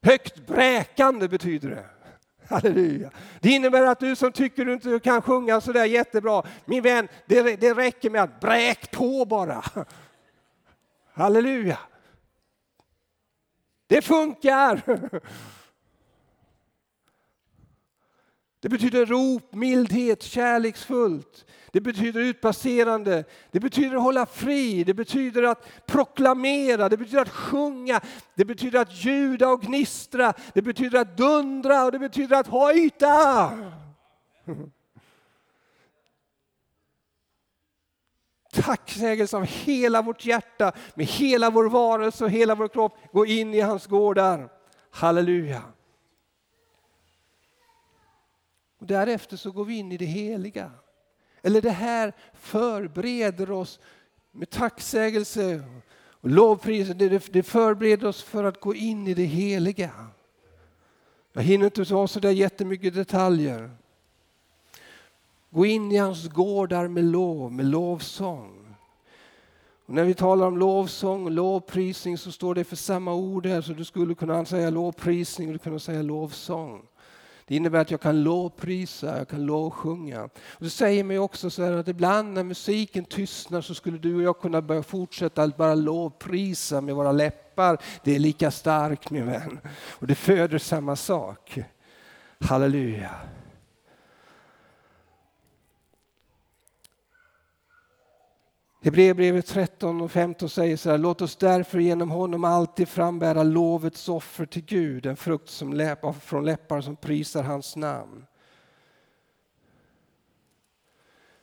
Högt 0.01 0.47
bräkande 0.47 1.27
betyder 1.27 1.69
det. 1.69 1.85
Halleluja. 2.49 3.11
Det 3.39 3.49
innebär 3.49 3.81
att 3.81 3.99
du 3.99 4.15
som 4.15 4.31
tycker 4.31 4.65
du 4.65 4.73
inte 4.73 4.99
kan 4.99 5.21
sjunga 5.21 5.61
så 5.61 5.71
där 5.71 5.85
jättebra, 5.85 6.43
min 6.65 6.83
vän, 6.83 7.07
det, 7.25 7.55
det 7.55 7.73
räcker 7.73 8.09
med 8.09 8.23
att 8.23 8.39
bräk 8.39 8.91
på 8.91 9.25
bara. 9.25 9.63
Halleluja. 11.13 11.79
Det 13.87 14.01
funkar. 14.01 14.81
Det 18.63 18.69
betyder 18.69 19.05
rop, 19.05 19.53
mildhet, 19.53 20.23
kärleksfullt. 20.23 21.45
Det 21.71 21.81
betyder 21.81 22.21
utpasserande. 22.21 23.23
Det 23.51 23.59
betyder 23.59 23.95
att 23.95 24.01
hålla 24.01 24.25
fri. 24.25 24.83
Det 24.83 24.93
betyder 24.93 25.43
att 25.43 25.85
proklamera. 25.85 26.89
Det 26.89 26.97
betyder 26.97 27.21
att 27.21 27.29
sjunga. 27.29 28.01
Det 28.35 28.45
betyder 28.45 28.79
att 28.79 29.05
ljuda 29.05 29.49
och 29.49 29.61
gnistra. 29.61 30.33
Det 30.53 30.61
betyder 30.61 30.99
att 30.99 31.17
dundra 31.17 31.83
och 31.85 31.91
det 31.91 31.99
betyder 31.99 32.39
att 32.39 32.47
hojta. 32.47 33.51
Tacksägelse 38.53 39.37
av 39.37 39.45
hela 39.45 40.01
vårt 40.01 40.25
hjärta, 40.25 40.71
med 40.95 41.05
hela 41.05 41.49
vår 41.49 41.69
varelse 41.69 42.23
och 42.23 42.29
hela 42.29 42.55
vår 42.55 42.67
kropp, 42.67 42.97
gå 43.11 43.25
in 43.25 43.53
i 43.53 43.59
hans 43.59 43.87
gårdar. 43.87 44.49
Halleluja. 44.91 45.61
Och 48.83 48.87
därefter 48.87 49.37
så 49.37 49.51
går 49.51 49.65
vi 49.65 49.77
in 49.77 49.91
i 49.91 49.97
det 49.97 50.05
heliga. 50.05 50.71
Eller 51.41 51.61
det 51.61 51.69
här 51.69 52.13
förbereder 52.33 53.51
oss 53.51 53.79
med 54.31 54.49
tacksägelse 54.49 55.63
och 55.95 56.29
lovpris. 56.29 56.87
Det 57.31 57.43
förbereder 57.43 58.07
oss 58.07 58.23
för 58.23 58.43
att 58.43 58.59
gå 58.59 58.75
in 58.75 59.07
i 59.07 59.13
det 59.13 59.23
heliga. 59.23 59.91
Jag 61.33 61.43
hinner 61.43 61.65
inte 61.65 61.85
ta 61.85 62.07
så 62.07 62.19
där 62.19 62.31
jättemycket 62.31 62.93
detaljer. 62.93 63.71
Gå 65.49 65.65
in 65.65 65.91
i 65.91 65.97
hans 65.97 66.27
gårdar 66.27 66.87
med 66.87 67.03
lov, 67.03 67.51
med 67.51 67.65
lovsång. 67.65 68.75
Och 69.85 69.93
när 69.93 70.03
vi 70.03 70.13
talar 70.13 70.47
om 70.47 70.57
lovsång 70.57 71.25
och 71.25 71.31
lovprisning 71.31 72.17
så 72.17 72.31
står 72.31 72.55
det 72.55 72.63
för 72.63 72.75
samma 72.75 73.13
ord 73.13 73.45
här 73.45 73.61
så 73.61 73.73
du 73.73 73.85
skulle 73.85 74.15
kunna 74.15 74.45
säga 74.45 74.69
lovprisning 74.69 75.47
och 75.47 75.53
du 75.53 75.59
kunna 75.59 75.79
säga 75.79 76.01
lovsång. 76.01 76.87
Det 77.47 77.55
innebär 77.55 77.79
att 77.79 77.91
jag 77.91 78.01
kan 78.01 78.23
lovprisa, 78.23 79.17
jag 79.17 79.27
kan 79.27 79.45
lovsjunga. 79.45 80.23
Och 80.23 80.63
det 80.63 80.69
säger 80.69 81.03
mig 81.03 81.19
också 81.19 81.49
så 81.49 81.63
att 81.63 81.87
ibland 81.87 82.33
när 82.33 82.43
musiken 82.43 83.05
tystnar 83.05 83.61
så 83.61 83.75
skulle 83.75 83.97
du 83.97 84.15
och 84.15 84.21
jag 84.21 84.39
kunna 84.39 84.61
börja 84.61 84.83
fortsätta 84.83 85.43
att 85.43 85.57
bara 85.57 85.75
lovprisa 85.75 86.81
med 86.81 86.95
våra 86.95 87.11
läppar. 87.11 87.77
Det 88.03 88.15
är 88.15 88.19
lika 88.19 88.51
starkt 88.51 89.09
min 89.09 89.25
vän. 89.25 89.59
Och 89.89 90.07
det 90.07 90.15
föder 90.15 90.57
samma 90.57 90.95
sak. 90.95 91.59
Halleluja. 92.39 93.09
Hebreerbrevet 98.83 99.45
13 99.45 100.01
och 100.01 100.11
15 100.11 100.49
säger 100.49 100.77
så 100.77 100.89
här, 100.89 100.97
låt 100.97 101.21
oss 101.21 101.35
därför 101.35 101.79
genom 101.79 102.11
honom 102.11 102.43
alltid 102.43 102.87
frambära 102.87 103.43
lovets 103.43 104.09
offer 104.09 104.45
till 104.45 104.65
Gud, 104.65 105.05
en 105.05 105.15
frukt 105.15 105.49
som 105.49 105.73
läpp, 105.73 105.99
från 106.21 106.45
läppar 106.45 106.81
som 106.81 106.95
prisar 106.95 107.43
hans 107.43 107.75
namn. 107.75 108.25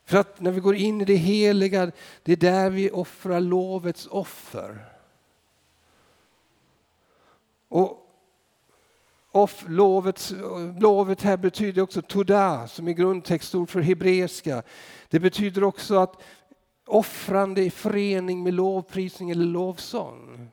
För 0.04 0.18
att 0.18 0.40
när 0.40 0.50
vi 0.50 0.60
går 0.60 0.74
in 0.74 1.00
i 1.00 1.04
det 1.04 1.16
heliga, 1.16 1.92
det 2.22 2.32
är 2.32 2.36
där 2.36 2.70
vi 2.70 2.90
offrar 2.90 3.40
lovets 3.40 4.06
offer. 4.06 4.84
Och 7.68 8.06
Off, 9.32 9.64
lovet, 9.68 10.32
lovet 10.80 11.22
här 11.22 11.36
betyder 11.36 11.82
också 11.82 12.02
toda 12.02 12.68
som 12.68 12.88
är 12.88 12.92
grundtextord 12.92 13.70
för 13.70 13.80
hebreiska. 13.80 14.62
Det 15.08 15.20
betyder 15.20 15.64
också 15.64 15.96
att 15.96 16.22
offrande 16.90 17.64
i 17.64 17.70
förening 17.70 18.42
med 18.42 18.54
lovprisning 18.54 19.30
eller 19.30 19.44
lovsång. 19.44 20.50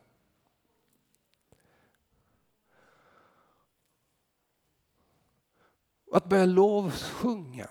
Att 6.12 6.26
börja 6.26 6.46
lovsjunga 6.46 7.68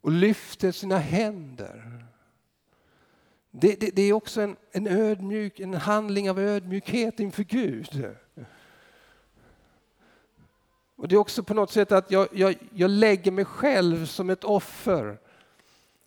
och 0.00 0.10
lyfta 0.10 0.72
sina 0.72 0.98
händer. 0.98 2.04
Det, 3.50 3.80
det, 3.80 3.90
det, 3.96 4.02
är 4.02 4.12
också 4.12 4.40
en, 4.40 4.56
en, 4.70 4.86
ödmjuk, 4.86 5.60
en 5.60 5.74
handling 5.74 6.30
av 6.30 6.38
ödmjukhet 6.38 7.20
inför 7.20 7.42
Gud. 7.42 8.14
Och 10.96 11.08
Det 11.08 11.14
är 11.14 11.18
också 11.18 11.42
på 11.42 11.54
något 11.54 11.70
sätt 11.70 11.92
att 11.92 12.10
jag, 12.10 12.28
jag, 12.32 12.54
jag 12.74 12.90
lägger 12.90 13.30
mig 13.30 13.44
själv 13.44 14.06
som 14.06 14.30
ett 14.30 14.44
offer. 14.44 15.18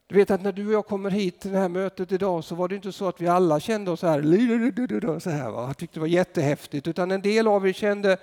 Du 0.08 0.16
vet 0.16 0.32
att 0.32 0.41
när 0.41 0.51
du 0.51 0.68
och 0.68 0.74
jag 0.74 0.86
kommer 0.86 1.10
hit 1.10 1.39
till 1.39 1.51
det 1.51 1.58
här 1.58 1.70
mötet 1.70 2.12
idag 2.12 2.43
så 2.43 2.55
var 2.55 2.68
det 2.68 2.76
inte 2.76 2.91
så 2.91 3.08
att 3.08 3.22
vi 3.22 3.28
alla 3.28 3.60
kände 3.60 3.91
oss 3.91 3.99
så 3.99 4.08
här, 4.08 5.20
så 5.20 5.30
här 5.30 5.51
va? 5.51 5.68
Jag 5.68 5.78
tyckte 5.78 5.95
det 5.95 5.99
var 5.99 6.08
jättehäftigt, 6.08 6.88
utan 6.88 7.12
en 7.12 7.22
del 7.22 7.47
av 7.47 7.68
er 7.68 7.74
kände 7.74 8.18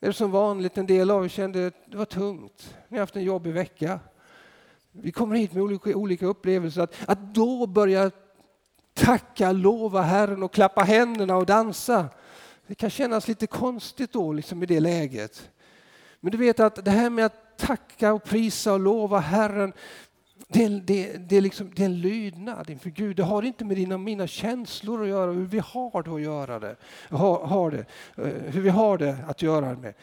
är 0.00 0.06
det 0.06 0.12
som 0.12 0.30
vanligt, 0.30 0.78
en 0.78 0.86
del 0.86 1.10
av 1.10 1.24
er 1.24 1.28
kände 1.28 1.66
att 1.66 1.74
det 1.90 1.96
var 1.96 2.04
tungt. 2.04 2.74
Ni 2.88 2.96
har 2.96 3.02
haft 3.02 3.16
en 3.16 3.22
jobbig 3.22 3.52
vecka. 3.52 4.00
Vi 4.92 5.12
kommer 5.12 5.36
hit 5.36 5.52
med 5.52 5.62
olika, 5.62 5.96
olika 5.96 6.26
upplevelser. 6.26 6.82
Att, 6.82 6.94
att 7.06 7.34
då 7.34 7.66
börja 7.66 8.10
tacka, 8.94 9.52
lova 9.52 10.02
Herren 10.02 10.42
och 10.42 10.52
klappa 10.52 10.82
händerna 10.82 11.36
och 11.36 11.46
dansa. 11.46 12.08
Det 12.66 12.74
kan 12.74 12.90
kännas 12.90 13.28
lite 13.28 13.46
konstigt 13.46 14.12
då 14.12 14.32
liksom 14.32 14.62
i 14.62 14.66
det 14.66 14.80
läget. 14.80 15.50
Men 16.20 16.32
du 16.32 16.38
vet 16.38 16.60
att 16.60 16.84
det 16.84 16.90
här 16.90 17.10
med 17.10 17.26
att 17.26 17.58
tacka 17.58 18.12
och 18.12 18.24
prisa 18.24 18.72
och 18.72 18.80
lova 18.80 19.18
Herren, 19.18 19.72
det, 20.48 20.64
är, 20.64 20.70
det, 20.70 21.16
det, 21.28 21.36
är 21.36 21.40
liksom, 21.40 21.70
det 21.76 21.82
är 21.82 21.86
en 21.86 22.00
lydnad 22.00 22.70
inför 22.70 22.90
Gud. 22.90 23.16
Det 23.16 23.22
har 23.22 23.42
inte 23.42 23.64
med 23.64 23.76
dina 23.76 23.98
mina 23.98 24.26
känslor 24.26 25.02
att 25.02 25.08
göra, 25.08 25.32
hur 25.32 25.46
vi 25.46 25.58
har 25.58 26.02
det 26.02 26.14
att 26.14 26.22
göra 26.22 26.58
det. 26.58 26.76
Har, 27.10 27.46
har 27.46 27.70
det 27.70 27.84
eh, 28.16 28.52
hur 28.52 28.60
vi 28.60 28.68
har 28.68 28.98
det 28.98 29.16
att 29.26 29.42
göra 29.42 29.74
med. 29.74 29.94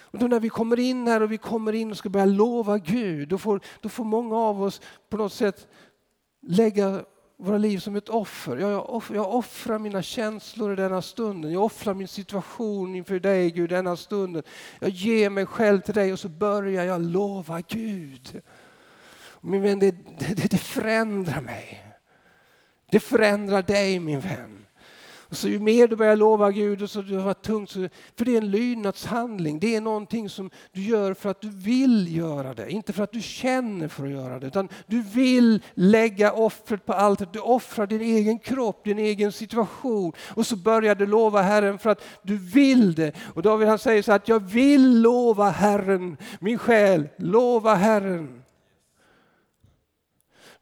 Och 0.00 0.18
då 0.18 0.26
när 0.26 0.40
vi 0.40 0.48
kommer 0.48 0.80
in 0.80 1.06
här 1.06 1.22
och 1.22 1.32
vi 1.32 1.38
kommer 1.38 1.72
in 1.72 1.90
och 1.90 1.96
ska 1.96 2.08
börja 2.08 2.26
lova 2.26 2.78
Gud, 2.78 3.28
då 3.28 3.38
får, 3.38 3.60
då 3.80 3.88
får 3.88 4.04
många 4.04 4.36
av 4.36 4.62
oss 4.62 4.80
på 5.08 5.16
något 5.16 5.32
sätt 5.32 5.66
lägga 6.46 7.04
våra 7.36 7.58
liv 7.58 7.78
som 7.78 7.96
ett 7.96 8.08
offer. 8.08 8.56
Jag, 8.56 8.90
off, 8.90 9.10
jag 9.14 9.34
offrar 9.34 9.78
mina 9.78 10.02
känslor 10.02 10.72
i 10.72 10.76
denna 10.76 11.02
stunden. 11.02 11.52
Jag 11.52 11.64
offrar 11.64 11.94
min 11.94 12.08
situation 12.08 12.94
inför 12.94 13.20
dig 13.20 13.50
Gud 13.50 13.70
denna 13.70 13.96
stunden. 13.96 14.42
Jag 14.80 14.90
ger 14.90 15.30
mig 15.30 15.46
själv 15.46 15.80
till 15.80 15.94
dig 15.94 16.12
och 16.12 16.18
så 16.18 16.28
börjar 16.28 16.84
jag 16.84 17.02
lova 17.02 17.60
Gud. 17.60 18.42
Min 19.44 19.62
vän, 19.62 19.78
det, 19.78 19.90
det, 20.18 20.50
det 20.50 20.58
förändrar 20.58 21.40
mig. 21.40 21.84
Det 22.90 23.00
förändrar 23.00 23.62
dig 23.62 24.00
min 24.00 24.20
vän. 24.20 24.62
Och 25.32 25.38
så 25.38 25.48
ju 25.48 25.60
mer 25.60 25.88
du 25.88 25.96
börjar 25.96 26.16
lova 26.16 26.50
Gud 26.50 26.82
och 26.82 26.90
så 26.90 27.02
du 27.02 27.18
har 27.18 27.34
tungt, 27.34 27.70
så, 27.70 27.88
för 28.16 28.24
det 28.24 28.32
är 28.32 28.38
en 28.38 28.50
lydnadshandling. 28.50 29.58
Det 29.58 29.76
är 29.76 29.80
någonting 29.80 30.28
som 30.28 30.50
du 30.72 30.82
gör 30.82 31.14
för 31.14 31.30
att 31.30 31.40
du 31.40 31.50
vill 31.50 32.16
göra 32.16 32.54
det, 32.54 32.70
inte 32.70 32.92
för 32.92 33.04
att 33.04 33.12
du 33.12 33.20
känner 33.20 33.88
för 33.88 34.04
att 34.04 34.10
göra 34.10 34.38
det. 34.38 34.46
Utan 34.46 34.68
du 34.86 35.02
vill 35.02 35.62
lägga 35.74 36.32
offret 36.32 36.86
på 36.86 36.92
allt. 36.92 37.32
Du 37.32 37.38
offrar 37.38 37.86
din 37.86 38.00
egen 38.00 38.38
kropp, 38.38 38.84
din 38.84 38.98
egen 38.98 39.32
situation. 39.32 40.12
Och 40.34 40.46
så 40.46 40.56
börjar 40.56 40.94
du 40.94 41.06
lova 41.06 41.42
Herren 41.42 41.78
för 41.78 41.90
att 41.90 42.02
du 42.22 42.36
vill 42.36 42.94
det. 42.94 43.12
Och 43.34 43.42
David 43.42 43.68
han 43.68 43.78
säger 43.78 44.02
så 44.02 44.12
att 44.12 44.28
jag 44.28 44.40
vill 44.40 45.00
lova 45.00 45.50
Herren, 45.50 46.16
min 46.40 46.58
själ, 46.58 47.08
lova 47.18 47.74
Herren. 47.74 48.41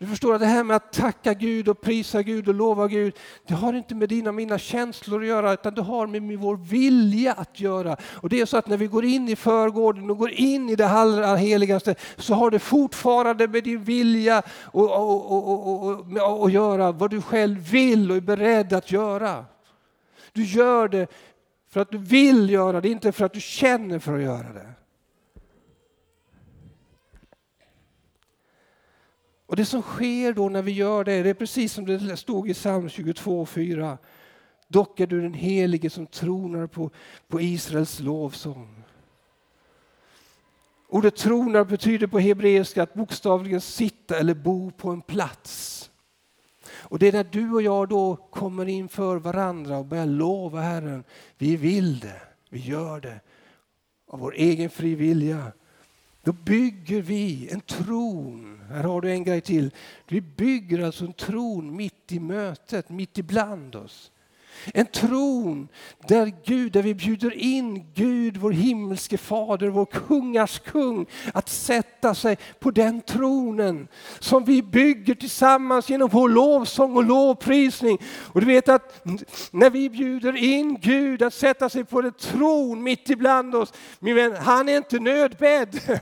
Du 0.01 0.07
förstår 0.07 0.35
att 0.35 0.41
det 0.41 0.47
här 0.47 0.65
med 0.65 0.77
att 0.77 0.93
tacka 0.93 1.35
Gud 1.35 1.69
och 1.69 1.81
prisa 1.81 2.23
Gud 2.23 2.49
och 2.49 2.55
lova 2.55 2.89
Gud, 2.89 3.15
det 3.47 3.55
har 3.55 3.73
inte 3.73 3.95
med 3.95 4.09
dina 4.09 4.31
och 4.31 4.35
mina 4.35 4.59
känslor 4.59 5.21
att 5.21 5.29
göra 5.29 5.53
utan 5.53 5.75
det 5.75 5.83
har 5.83 6.07
med 6.07 6.39
vår 6.39 6.57
vilja 6.57 7.33
att 7.33 7.61
göra. 7.61 7.97
Och 8.03 8.29
det 8.29 8.41
är 8.41 8.47
så 8.47 8.57
att 8.57 8.67
när 8.67 8.77
vi 8.77 8.87
går 8.87 9.05
in 9.05 9.29
i 9.29 9.37
förgården 9.37 10.11
och 10.11 10.19
går 10.19 10.31
in 10.31 10.71
i 10.71 10.77
det 10.77 10.89
allra 10.89 11.37
heligaste 11.37 11.95
så 12.17 12.35
har 12.35 12.51
det 12.51 12.59
fortfarande 12.59 13.49
med 13.49 13.65
din 13.65 13.85
vilja 13.85 14.39
att 16.43 16.53
göra 16.53 16.93
vad 16.93 17.11
du 17.11 17.23
själv 17.23 17.71
vill 17.71 18.11
och 18.11 18.17
är 18.17 18.21
beredd 18.21 18.73
att 18.73 18.93
göra. 18.93 19.45
Du 20.33 20.45
gör 20.45 20.89
det 20.89 21.07
för 21.71 21.81
att 21.81 21.91
du 21.91 21.99
vill 21.99 22.51
göra 22.51 22.81
det, 22.81 22.89
inte 22.89 23.13
för 23.13 23.25
att 23.25 23.33
du 23.33 23.41
känner 23.41 23.99
för 23.99 24.17
att 24.17 24.23
göra 24.23 24.53
det. 24.53 24.80
Och 29.51 29.57
det 29.57 29.65
som 29.65 29.83
sker 29.83 30.33
då 30.33 30.49
när 30.49 30.63
vi 30.63 30.73
gör 30.73 31.05
det, 31.05 31.23
det 31.23 31.31
är 31.31 31.35
precis 31.35 31.73
som 31.73 31.87
det 31.87 32.17
stod 32.17 32.51
i 32.51 32.55
psalm 32.55 32.89
22.4. 32.89 33.99
Dock 34.69 35.01
är 35.01 35.07
du 35.07 35.21
den 35.21 35.35
helige 35.35 35.91
som 35.91 36.07
tronar 36.07 36.67
på, 36.67 36.91
på 37.29 37.41
Israels 37.41 38.01
lovsång. 38.01 38.85
Ordet 40.89 41.17
tronar 41.17 41.65
betyder 41.65 42.07
på 42.07 42.19
hebreiska 42.19 42.83
att 42.83 42.95
bokstavligen 42.95 43.61
sitta 43.61 44.19
eller 44.19 44.35
bo 44.35 44.71
på 44.71 44.91
en 44.91 45.03
plats. 45.03 45.91
Och 46.67 46.99
det 46.99 47.09
är 47.09 47.13
när 47.13 47.27
du 47.31 47.53
och 47.53 47.63
jag 47.63 47.89
då 47.89 48.17
kommer 48.17 48.69
inför 48.69 49.17
varandra 49.17 49.79
och 49.79 49.87
börjar 49.87 50.07
lova 50.07 50.61
Herren. 50.61 51.05
Vi 51.39 51.57
vill 51.57 51.99
det, 51.99 52.23
vi 52.51 52.59
gör 52.61 53.01
det 53.01 53.21
av 54.07 54.19
vår 54.19 54.35
egen 54.35 54.71
fri 54.71 54.95
vilja. 54.95 55.53
Då 56.23 56.33
bygger 56.33 57.03
vi 57.03 57.49
en 57.53 57.61
tron. 57.61 58.61
Här 58.71 58.85
har 58.85 59.01
du 59.01 59.11
en 59.11 59.25
grej 59.25 59.41
till. 59.41 59.71
Vi 60.09 60.21
bygger 60.21 60.83
alltså 60.83 61.05
en 61.05 61.13
tron 61.13 61.77
mitt 61.77 62.13
i 62.13 62.21
mötet, 62.21 62.89
mitt 62.89 63.19
ibland 63.19 63.77
oss. 63.77 64.13
En 64.75 64.87
tron 64.87 65.69
där 66.09 66.33
Gud, 66.45 66.73
där 66.73 66.83
vi 66.83 66.95
bjuder 66.95 67.35
in 67.35 67.93
Gud, 67.95 68.37
vår 68.37 68.51
himmelske 68.51 69.19
fader, 69.19 69.69
vår 69.69 69.87
kungars 69.87 70.59
kung, 70.59 71.07
att 71.35 71.49
sätta 71.49 72.15
sig 72.15 72.37
på 72.59 72.71
den 72.71 73.01
tronen 73.01 73.89
som 74.19 74.45
vi 74.45 74.63
bygger 74.63 75.15
tillsammans 75.15 75.91
genom 75.91 76.09
vår 76.09 76.29
lovsång 76.29 76.97
och 76.97 77.05
lovprisning. 77.05 77.99
Och 78.27 78.41
du 78.41 78.47
vet 78.47 78.69
att 78.69 79.05
när 79.51 79.71
vi 79.71 79.91
bjuder 79.91 80.37
in 80.37 80.79
Gud 80.81 81.23
att 81.23 81.35
sätta 81.35 81.69
sig 81.69 81.85
på 81.85 82.01
en 82.01 82.13
tron 82.13 82.83
mitt 82.83 83.11
ibland 83.11 83.55
oss, 83.55 83.73
min 83.99 84.15
vän, 84.15 84.37
han 84.37 84.69
är 84.69 84.77
inte 84.77 84.99
nödbedd. 84.99 86.01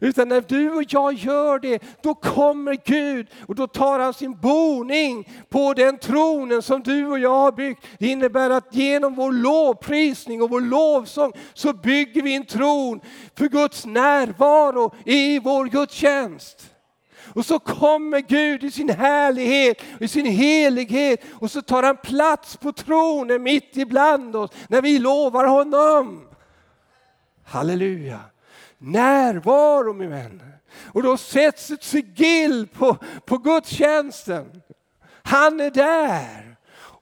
Utan 0.00 0.28
när 0.28 0.40
du 0.40 0.70
och 0.70 0.84
jag 0.88 1.12
gör 1.12 1.58
det, 1.58 1.82
då 2.02 2.14
kommer 2.14 2.78
Gud 2.84 3.26
och 3.46 3.54
då 3.54 3.66
tar 3.66 3.98
han 3.98 4.14
sin 4.14 4.36
boning 4.40 5.28
på 5.48 5.74
den 5.74 5.98
tronen 5.98 6.62
som 6.62 6.82
du 6.82 7.06
och 7.06 7.18
jag 7.18 7.34
har 7.34 7.52
byggt. 7.52 7.86
Det 7.98 8.06
innebär 8.06 8.50
att 8.50 8.74
genom 8.74 9.14
vår 9.14 9.32
lovprisning 9.32 10.42
och 10.42 10.50
vår 10.50 10.60
lovsång 10.60 11.32
så 11.54 11.72
bygger 11.72 12.22
vi 12.22 12.34
en 12.34 12.46
tron 12.46 13.00
för 13.36 13.48
Guds 13.48 13.86
närvaro 13.86 14.94
i 15.04 15.38
vår 15.38 15.64
gudstjänst. 15.64 16.70
Och 17.34 17.46
så 17.46 17.58
kommer 17.58 18.20
Gud 18.20 18.64
i 18.64 18.70
sin 18.70 18.90
härlighet, 18.90 19.82
i 20.00 20.08
sin 20.08 20.26
helighet 20.26 21.24
och 21.32 21.50
så 21.50 21.62
tar 21.62 21.82
han 21.82 21.96
plats 21.96 22.56
på 22.56 22.72
tronen 22.72 23.42
mitt 23.42 23.76
ibland 23.76 24.36
oss 24.36 24.50
när 24.68 24.82
vi 24.82 24.98
lovar 24.98 25.44
honom. 25.44 26.26
Halleluja 27.44 28.20
närvaro 28.80 29.92
min 29.92 30.10
vän. 30.10 30.42
Och 30.92 31.02
då 31.02 31.16
sätts 31.16 31.70
ett 31.70 31.82
sigill 31.82 32.66
på, 32.66 32.96
på 33.26 33.38
gudstjänsten. 33.38 34.62
Han 35.22 35.60
är 35.60 35.70
där. 35.70 36.50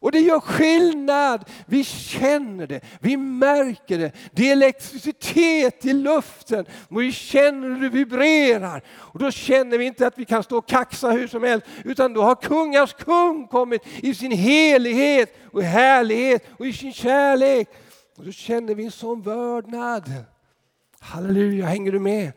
Och 0.01 0.13
det 0.13 0.21
gör 0.21 0.41
skillnad. 0.41 1.45
Vi 1.67 1.85
känner 1.85 2.67
det, 2.67 2.81
vi 3.01 3.17
märker 3.17 3.99
det. 3.99 4.13
Det 4.33 4.49
är 4.49 4.53
elektricitet 4.53 5.85
i 5.85 5.93
luften 5.93 6.67
och 6.89 7.03
vi 7.03 7.13
känner 7.13 7.69
hur 7.69 7.81
det 7.81 7.89
vibrerar. 7.89 8.83
Och 8.91 9.19
då 9.19 9.31
känner 9.31 9.79
vi 9.79 9.85
inte 9.85 10.07
att 10.07 10.19
vi 10.19 10.25
kan 10.25 10.43
stå 10.43 10.59
och 10.59 10.69
kaxa 10.69 11.11
hur 11.11 11.27
som 11.27 11.43
helst 11.43 11.67
utan 11.85 12.13
då 12.13 12.23
har 12.23 12.35
kungars 12.35 12.95
kung 12.95 13.47
kommit 13.47 13.83
i 14.03 14.15
sin 14.15 14.33
helighet 14.33 15.37
och 15.53 15.63
härlighet 15.63 16.47
och 16.59 16.67
i 16.67 16.73
sin 16.73 16.93
kärlek. 16.93 17.69
Och 18.17 18.25
då 18.25 18.33
känner 18.33 18.75
vi 18.75 18.85
en 18.85 18.91
sån 18.91 19.23
vördnad. 19.23 20.13
Halleluja, 20.99 21.67
hänger 21.67 21.93
du 21.93 21.99
med? 21.99 22.33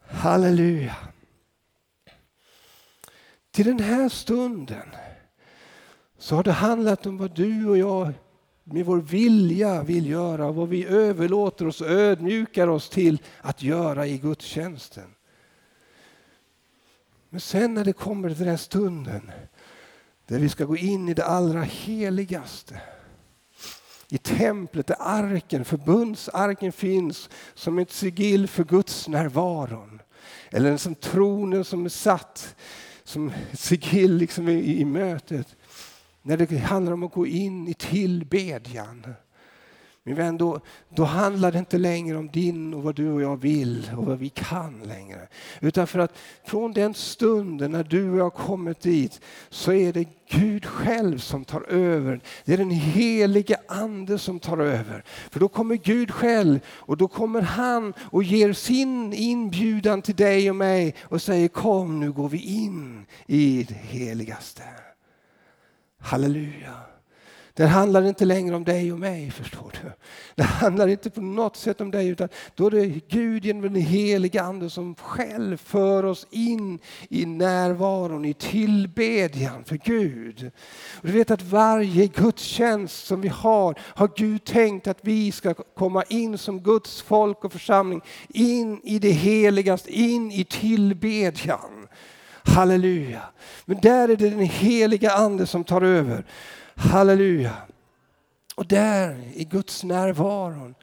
Halleluja. 0.00 0.96
Till 3.50 3.66
den 3.66 3.80
här 3.80 4.08
stunden 4.08 4.88
så 6.18 6.36
har 6.36 6.42
det 6.42 6.52
handlat 6.52 7.06
om 7.06 7.18
vad 7.18 7.34
du 7.34 7.68
och 7.68 7.78
jag 7.78 8.12
med 8.64 8.86
vår 8.86 9.00
vilja 9.00 9.82
vill 9.82 10.06
göra, 10.06 10.52
vad 10.52 10.68
vi 10.68 10.86
överlåter 10.86 11.66
oss 11.66 11.80
och 11.80 11.90
ödmjukar 11.90 12.68
oss 12.68 12.90
till 12.90 13.22
att 13.40 13.62
göra 13.62 14.06
i 14.06 14.18
gudstjänsten. 14.18 15.14
Men 17.28 17.40
sen 17.40 17.74
när 17.74 17.84
det 17.84 17.92
kommer 17.92 18.28
till 18.28 18.38
den 18.38 18.48
här 18.48 18.56
stunden 18.56 19.30
Där 20.26 20.38
vi 20.38 20.48
ska 20.48 20.64
gå 20.64 20.76
in 20.76 21.08
i 21.08 21.14
det 21.14 21.24
allra 21.24 21.62
heligaste. 21.62 22.80
I 24.08 24.18
templet 24.18 24.86
där 24.86 24.96
arken, 25.00 25.64
förbundsarken 25.64 26.72
finns 26.72 27.30
som 27.54 27.78
ett 27.78 27.92
sigill 27.92 28.48
för 28.48 28.64
Guds 28.64 29.08
närvaron. 29.08 30.02
Eller 30.50 30.76
som 30.76 30.94
tronen 30.94 31.64
som 31.64 31.84
är 31.84 31.88
satt 31.88 32.56
som 33.04 33.32
ett 33.52 33.60
sigill 33.60 34.16
liksom 34.16 34.48
i, 34.48 34.80
i 34.80 34.84
mötet. 34.84 35.56
När 36.22 36.36
det 36.36 36.58
handlar 36.58 36.92
om 36.92 37.02
att 37.02 37.12
gå 37.12 37.26
in 37.26 37.68
i 37.68 37.74
tillbedjan. 37.74 39.06
Min 40.06 40.14
vän, 40.14 40.38
då, 40.38 40.60
då 40.88 41.04
handlar 41.04 41.52
det 41.52 41.58
inte 41.58 41.78
längre 41.78 42.16
om 42.16 42.28
din 42.28 42.74
och 42.74 42.82
vad 42.82 42.94
du 42.94 43.10
och 43.10 43.22
jag 43.22 43.36
vill 43.36 43.90
och 43.96 44.04
vad 44.04 44.18
vi 44.18 44.28
kan 44.28 44.82
längre. 44.82 45.28
Utan 45.60 45.86
för 45.86 45.98
att 45.98 46.18
från 46.44 46.72
den 46.72 46.94
stunden 46.94 47.72
när 47.72 47.84
du 47.84 48.10
och 48.10 48.18
jag 48.18 48.34
kommit 48.34 48.80
dit 48.80 49.20
så 49.48 49.72
är 49.72 49.92
det 49.92 50.08
Gud 50.28 50.66
själv 50.66 51.18
som 51.18 51.44
tar 51.44 51.60
över. 51.72 52.20
Det 52.44 52.52
är 52.52 52.56
den 52.56 52.70
helige 52.70 53.56
ande 53.68 54.18
som 54.18 54.40
tar 54.40 54.58
över. 54.58 55.04
För 55.30 55.40
då 55.40 55.48
kommer 55.48 55.76
Gud 55.76 56.10
själv 56.10 56.60
och 56.66 56.96
då 56.96 57.08
kommer 57.08 57.42
han 57.42 57.94
och 58.00 58.22
ger 58.22 58.52
sin 58.52 59.12
inbjudan 59.12 60.02
till 60.02 60.16
dig 60.16 60.50
och 60.50 60.56
mig 60.56 60.94
och 61.02 61.22
säger 61.22 61.48
kom 61.48 62.00
nu 62.00 62.12
går 62.12 62.28
vi 62.28 62.38
in 62.38 63.06
i 63.26 63.66
det 63.68 63.74
heligaste. 63.74 64.62
Halleluja. 65.98 66.95
Det 67.56 67.66
handlar 67.66 68.02
inte 68.02 68.24
längre 68.24 68.56
om 68.56 68.64
dig 68.64 68.92
och 68.92 68.98
mig, 68.98 69.30
förstår 69.30 69.72
du. 69.82 69.92
Det 70.34 70.42
handlar 70.42 70.88
inte 70.88 71.10
på 71.10 71.20
något 71.20 71.56
sätt 71.56 71.80
om 71.80 71.90
dig, 71.90 72.08
utan 72.08 72.28
då 72.54 72.66
är 72.66 72.70
det 72.70 73.08
Gud 73.08 73.44
genom 73.44 73.62
den 73.62 73.74
heliga 73.74 74.42
Ande 74.42 74.70
som 74.70 74.94
själv 74.94 75.56
för 75.56 76.04
oss 76.04 76.26
in 76.30 76.78
i 77.08 77.26
närvaron, 77.26 78.24
i 78.24 78.34
tillbedjan 78.34 79.64
för 79.64 79.76
Gud. 79.76 80.50
Och 80.94 81.06
du 81.06 81.12
vet 81.12 81.30
att 81.30 81.42
varje 81.42 82.06
gudstjänst 82.06 83.06
som 83.06 83.20
vi 83.20 83.28
har, 83.28 83.78
har 83.80 84.10
Gud 84.16 84.44
tänkt 84.44 84.86
att 84.86 84.98
vi 85.00 85.32
ska 85.32 85.54
komma 85.54 86.02
in 86.02 86.38
som 86.38 86.60
Guds 86.60 87.02
folk 87.02 87.44
och 87.44 87.52
församling, 87.52 88.00
in 88.28 88.80
i 88.84 88.98
det 88.98 89.10
heligaste, 89.10 89.92
in 89.92 90.32
i 90.32 90.44
tillbedjan. 90.44 91.88
Halleluja. 92.42 93.22
Men 93.64 93.80
där 93.80 94.08
är 94.08 94.16
det 94.16 94.30
den 94.30 94.40
heliga 94.40 95.12
Ande 95.12 95.46
som 95.46 95.64
tar 95.64 95.82
över. 95.82 96.24
Halleluja. 96.76 97.56
Och 98.54 98.66
där 98.66 99.22
i 99.34 99.44
Guds 99.44 99.84
närvaron 99.84 100.74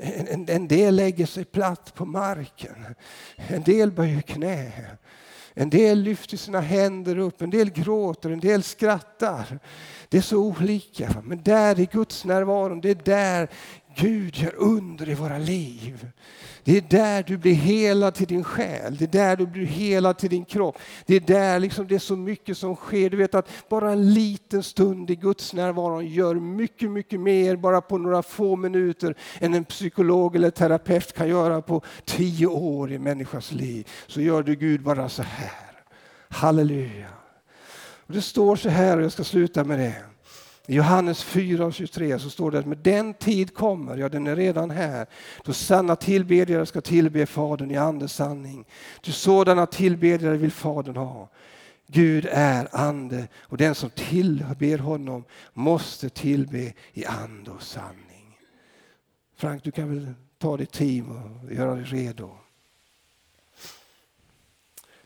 en, 0.00 0.48
en, 0.48 0.68
del 0.68 0.96
lägger 0.96 1.26
sig 1.26 1.44
platt 1.44 1.94
på 1.94 2.04
marken. 2.04 2.94
En 3.36 3.62
del 3.62 3.92
böjer 3.92 4.20
knä. 4.20 4.72
En 5.54 5.70
del 5.70 6.02
lyfter 6.02 6.36
sina 6.36 6.60
händer 6.60 7.18
upp, 7.18 7.42
en 7.42 7.50
del 7.50 7.70
gråter, 7.70 8.30
en 8.30 8.40
del 8.40 8.62
skrattar. 8.62 9.58
Det 10.08 10.18
är 10.18 10.22
så 10.22 10.38
olika. 10.38 11.22
Men 11.24 11.42
där 11.42 11.80
i 11.80 11.88
Guds 11.92 12.24
närvaron, 12.24 12.80
det 12.80 12.90
är 12.90 12.94
där 13.04 13.48
Gud 13.96 14.36
gör 14.36 14.54
under 14.54 15.08
i 15.08 15.14
våra 15.14 15.38
liv. 15.38 16.06
Det 16.64 16.76
är 16.76 16.80
där 16.80 17.22
du 17.22 17.36
blir 17.36 17.54
helad 17.54 18.14
till 18.14 18.26
din 18.26 18.44
själ, 18.44 18.96
det 18.96 19.04
är 19.04 19.08
där 19.08 19.36
du 19.36 19.46
blir 19.46 19.66
helad 19.66 20.18
till 20.18 20.30
din 20.30 20.44
kropp. 20.44 20.78
Det 21.06 21.16
är 21.16 21.20
där 21.20 21.60
liksom 21.60 21.86
det 21.86 21.94
är 21.94 21.98
så 21.98 22.16
mycket 22.16 22.58
som 22.58 22.76
sker. 22.76 23.10
Du 23.10 23.16
vet 23.16 23.34
att 23.34 23.48
bara 23.68 23.92
en 23.92 24.14
liten 24.14 24.62
stund 24.62 25.10
i 25.10 25.16
Guds 25.16 25.54
närvaro 25.54 26.02
gör 26.02 26.34
mycket, 26.34 26.90
mycket 26.90 27.20
mer 27.20 27.56
bara 27.56 27.80
på 27.80 27.98
några 27.98 28.22
få 28.22 28.56
minuter 28.56 29.14
än 29.38 29.54
en 29.54 29.64
psykolog 29.64 30.36
eller 30.36 30.50
terapeut 30.50 31.12
kan 31.12 31.28
göra 31.28 31.62
på 31.62 31.82
tio 32.04 32.46
år 32.46 32.92
i 32.92 32.98
människas 32.98 33.52
liv. 33.52 33.88
Så 34.06 34.20
gör 34.20 34.42
du 34.42 34.54
Gud 34.54 34.82
bara 34.82 35.08
så 35.08 35.22
här. 35.22 35.50
Halleluja. 36.28 37.08
Och 38.06 38.14
det 38.14 38.22
står 38.22 38.56
så 38.56 38.68
här, 38.68 38.96
och 38.96 39.02
jag 39.02 39.12
ska 39.12 39.24
sluta 39.24 39.64
med 39.64 39.78
det. 39.78 40.09
I 40.70 40.74
Johannes 40.74 41.22
4 41.22 41.66
och 41.66 41.74
23 41.74 42.18
så 42.18 42.30
står 42.30 42.50
det 42.50 42.58
att 42.58 42.66
med 42.66 42.78
den 42.78 43.14
tid 43.14 43.54
kommer, 43.54 43.96
ja 43.96 44.08
den 44.08 44.26
är 44.26 44.36
redan 44.36 44.70
här, 44.70 45.06
då 45.44 45.52
sanna 45.52 45.96
tillbedjare 45.96 46.66
ska 46.66 46.80
tillbe 46.80 47.26
Fadern 47.26 47.70
i 47.70 47.76
andes 47.76 48.12
sanning. 48.12 48.64
Ty 49.00 49.12
sådana 49.12 49.66
tillbedjare 49.66 50.36
vill 50.36 50.50
Fadern 50.50 50.96
ha. 50.96 51.28
Gud 51.86 52.28
är 52.30 52.68
ande 52.72 53.28
och 53.38 53.56
den 53.56 53.74
som 53.74 53.90
tillber 53.90 54.78
honom 54.78 55.24
måste 55.52 56.08
tillbe 56.08 56.72
i 56.92 57.04
ande 57.04 57.50
och 57.50 57.62
sanning. 57.62 58.38
Frank, 59.36 59.64
du 59.64 59.70
kan 59.70 59.88
väl 59.94 60.14
ta 60.38 60.56
ditt 60.56 60.72
team 60.72 61.10
och 61.10 61.52
göra 61.52 61.74
dig 61.74 61.84
redo. 61.84 62.30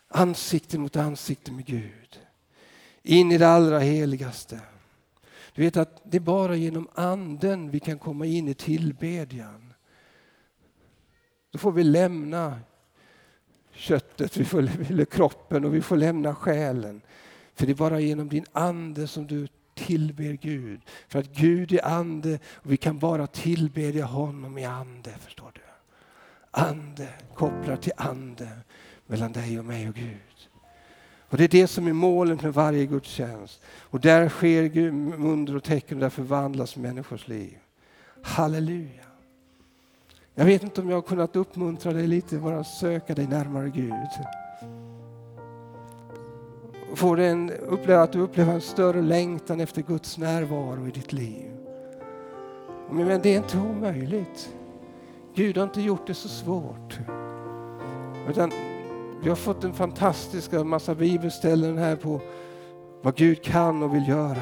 Ansikte 0.07 0.77
mot 0.77 0.95
ansikte 0.95 1.51
med 1.51 1.65
Gud. 1.65 2.19
In 3.03 3.31
i 3.31 3.37
det 3.37 3.47
allra 3.47 3.79
heligaste. 3.79 4.59
Du 5.55 5.61
vet 5.61 5.77
att 5.77 6.01
det 6.03 6.17
är 6.17 6.21
bara 6.21 6.55
genom 6.55 6.87
anden 6.93 7.71
vi 7.71 7.79
kan 7.79 7.99
komma 7.99 8.25
in 8.25 8.47
i 8.47 8.53
tillbedjan. 8.53 9.73
Då 11.51 11.59
får 11.59 11.71
vi 11.71 11.83
lämna 11.83 12.59
köttet, 13.71 14.37
vi 14.37 14.45
får, 14.45 14.59
eller 14.89 15.05
kroppen 15.05 15.65
och 15.65 15.75
vi 15.75 15.81
får 15.81 15.97
lämna 15.97 16.35
själen. 16.35 17.01
För 17.53 17.65
det 17.65 17.71
är 17.71 17.75
bara 17.75 17.99
genom 17.99 18.29
din 18.29 18.45
ande 18.51 19.07
som 19.07 19.27
du 19.27 19.47
tillber 19.73 20.33
Gud. 20.33 20.81
För 21.07 21.19
att 21.19 21.27
Gud 21.27 21.71
är 21.71 21.85
ande 21.85 22.39
och 22.45 22.71
vi 22.71 22.77
kan 22.77 22.99
bara 22.99 23.27
tillbedja 23.27 24.05
honom 24.05 24.57
i 24.57 24.65
ande. 24.65 25.11
Förstår 25.19 25.51
du? 25.53 25.61
Ande 26.51 27.09
kopplar 27.33 27.75
till 27.75 27.93
ande 27.97 28.49
mellan 29.05 29.31
dig 29.31 29.59
och 29.59 29.65
mig 29.65 29.89
och 29.89 29.95
Gud. 29.95 30.24
Och 31.29 31.37
Det 31.37 31.43
är 31.43 31.47
det 31.47 31.67
som 31.67 31.87
är 31.87 31.93
målet 31.93 32.41
med 32.41 32.53
varje 32.53 32.85
gudstjänst. 32.85 33.61
Och 33.81 33.99
där 33.99 34.29
sker 34.29 34.77
under 35.19 35.55
och 35.55 35.63
tecken 35.63 35.97
och 35.97 36.01
där 36.01 36.09
förvandlas 36.09 36.75
människors 36.75 37.27
liv. 37.27 37.57
Halleluja. 38.21 39.05
Jag 40.35 40.45
vet 40.45 40.63
inte 40.63 40.81
om 40.81 40.89
jag 40.89 40.97
har 40.97 41.01
kunnat 41.01 41.35
uppmuntra 41.35 41.93
dig 41.93 42.07
lite, 42.07 42.37
bara 42.37 42.63
söka 42.63 43.15
dig 43.15 43.27
närmare 43.27 43.69
Gud. 43.69 43.93
Får 46.95 47.19
en, 47.19 47.51
uppleva 47.51 48.03
att 48.03 48.11
du 48.11 48.19
upplever 48.19 48.53
en 48.53 48.61
större 48.61 49.01
längtan 49.01 49.59
efter 49.59 49.81
Guds 49.81 50.17
närvaro 50.17 50.87
i 50.87 50.91
ditt 50.91 51.13
liv. 51.13 51.51
Men 52.91 53.21
det 53.21 53.29
är 53.29 53.37
inte 53.37 53.57
omöjligt. 53.57 54.49
Gud 55.35 55.57
har 55.57 55.63
inte 55.63 55.81
gjort 55.81 56.07
det 56.07 56.13
så 56.13 56.29
svårt. 56.29 56.99
Utan 58.29 58.51
vi 59.23 59.29
har 59.29 59.35
fått 59.35 59.63
en 59.63 59.73
fantastisk 59.73 60.51
massa 60.51 60.95
bibelställen 60.95 61.77
här 61.77 61.95
på 61.95 62.21
vad 63.01 63.15
Gud 63.15 63.43
kan 63.43 63.83
och 63.83 63.95
vill 63.95 64.07
göra. 64.07 64.41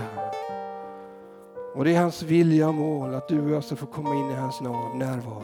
Och 1.75 1.85
det 1.85 1.95
är 1.95 2.01
hans 2.01 2.23
vilja 2.23 2.67
och 2.67 2.73
mål 2.73 3.13
att 3.13 3.27
du 3.27 3.41
och 3.41 3.49
jag 3.49 3.63
ska 3.63 3.75
få 3.75 3.85
komma 3.85 4.15
in 4.15 4.31
i 4.31 4.33
hans 4.33 4.61
närvaro. 4.61 5.43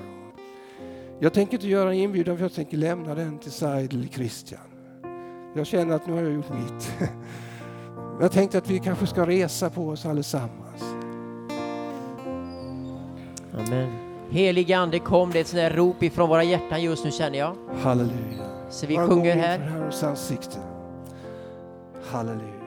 Jag 1.19 1.33
tänker 1.33 1.53
inte 1.53 1.67
göra 1.67 1.89
en 1.89 1.99
inbjudan 1.99 2.37
för 2.37 2.43
jag 2.43 2.53
tänker 2.53 2.77
lämna 2.77 3.15
den 3.15 3.37
till 3.37 3.51
Said 3.51 4.09
Christian. 4.13 4.59
Jag 5.55 5.67
känner 5.67 5.95
att 5.95 6.07
nu 6.07 6.13
har 6.13 6.21
jag 6.21 6.33
gjort 6.33 6.49
mitt. 6.49 6.93
Jag 8.21 8.31
tänkte 8.31 8.57
att 8.57 8.69
vi 8.69 8.79
kanske 8.79 9.07
ska 9.07 9.27
resa 9.27 9.69
på 9.69 9.87
oss 9.87 10.05
allesammans. 10.05 10.83
Amen. 13.53 13.89
Helige 14.29 14.77
Ande 14.77 14.99
kom, 14.99 15.31
det 15.31 15.39
är 15.39 15.41
ett 15.41 15.47
sånt 15.47 15.57
där 15.57 15.69
rop 15.69 16.03
ifrån 16.03 16.29
våra 16.29 16.43
hjärtan 16.43 16.83
just 16.83 17.05
nu 17.05 17.11
känner 17.11 17.39
jag. 17.39 17.55
Halleluja. 17.81 18.58
Så 18.69 18.87
vi 18.87 18.97
sjunger 18.97 19.35
här. 19.35 19.59
Herrens 19.59 20.03
ansikte. 20.03 20.57
Halleluja. 22.11 22.58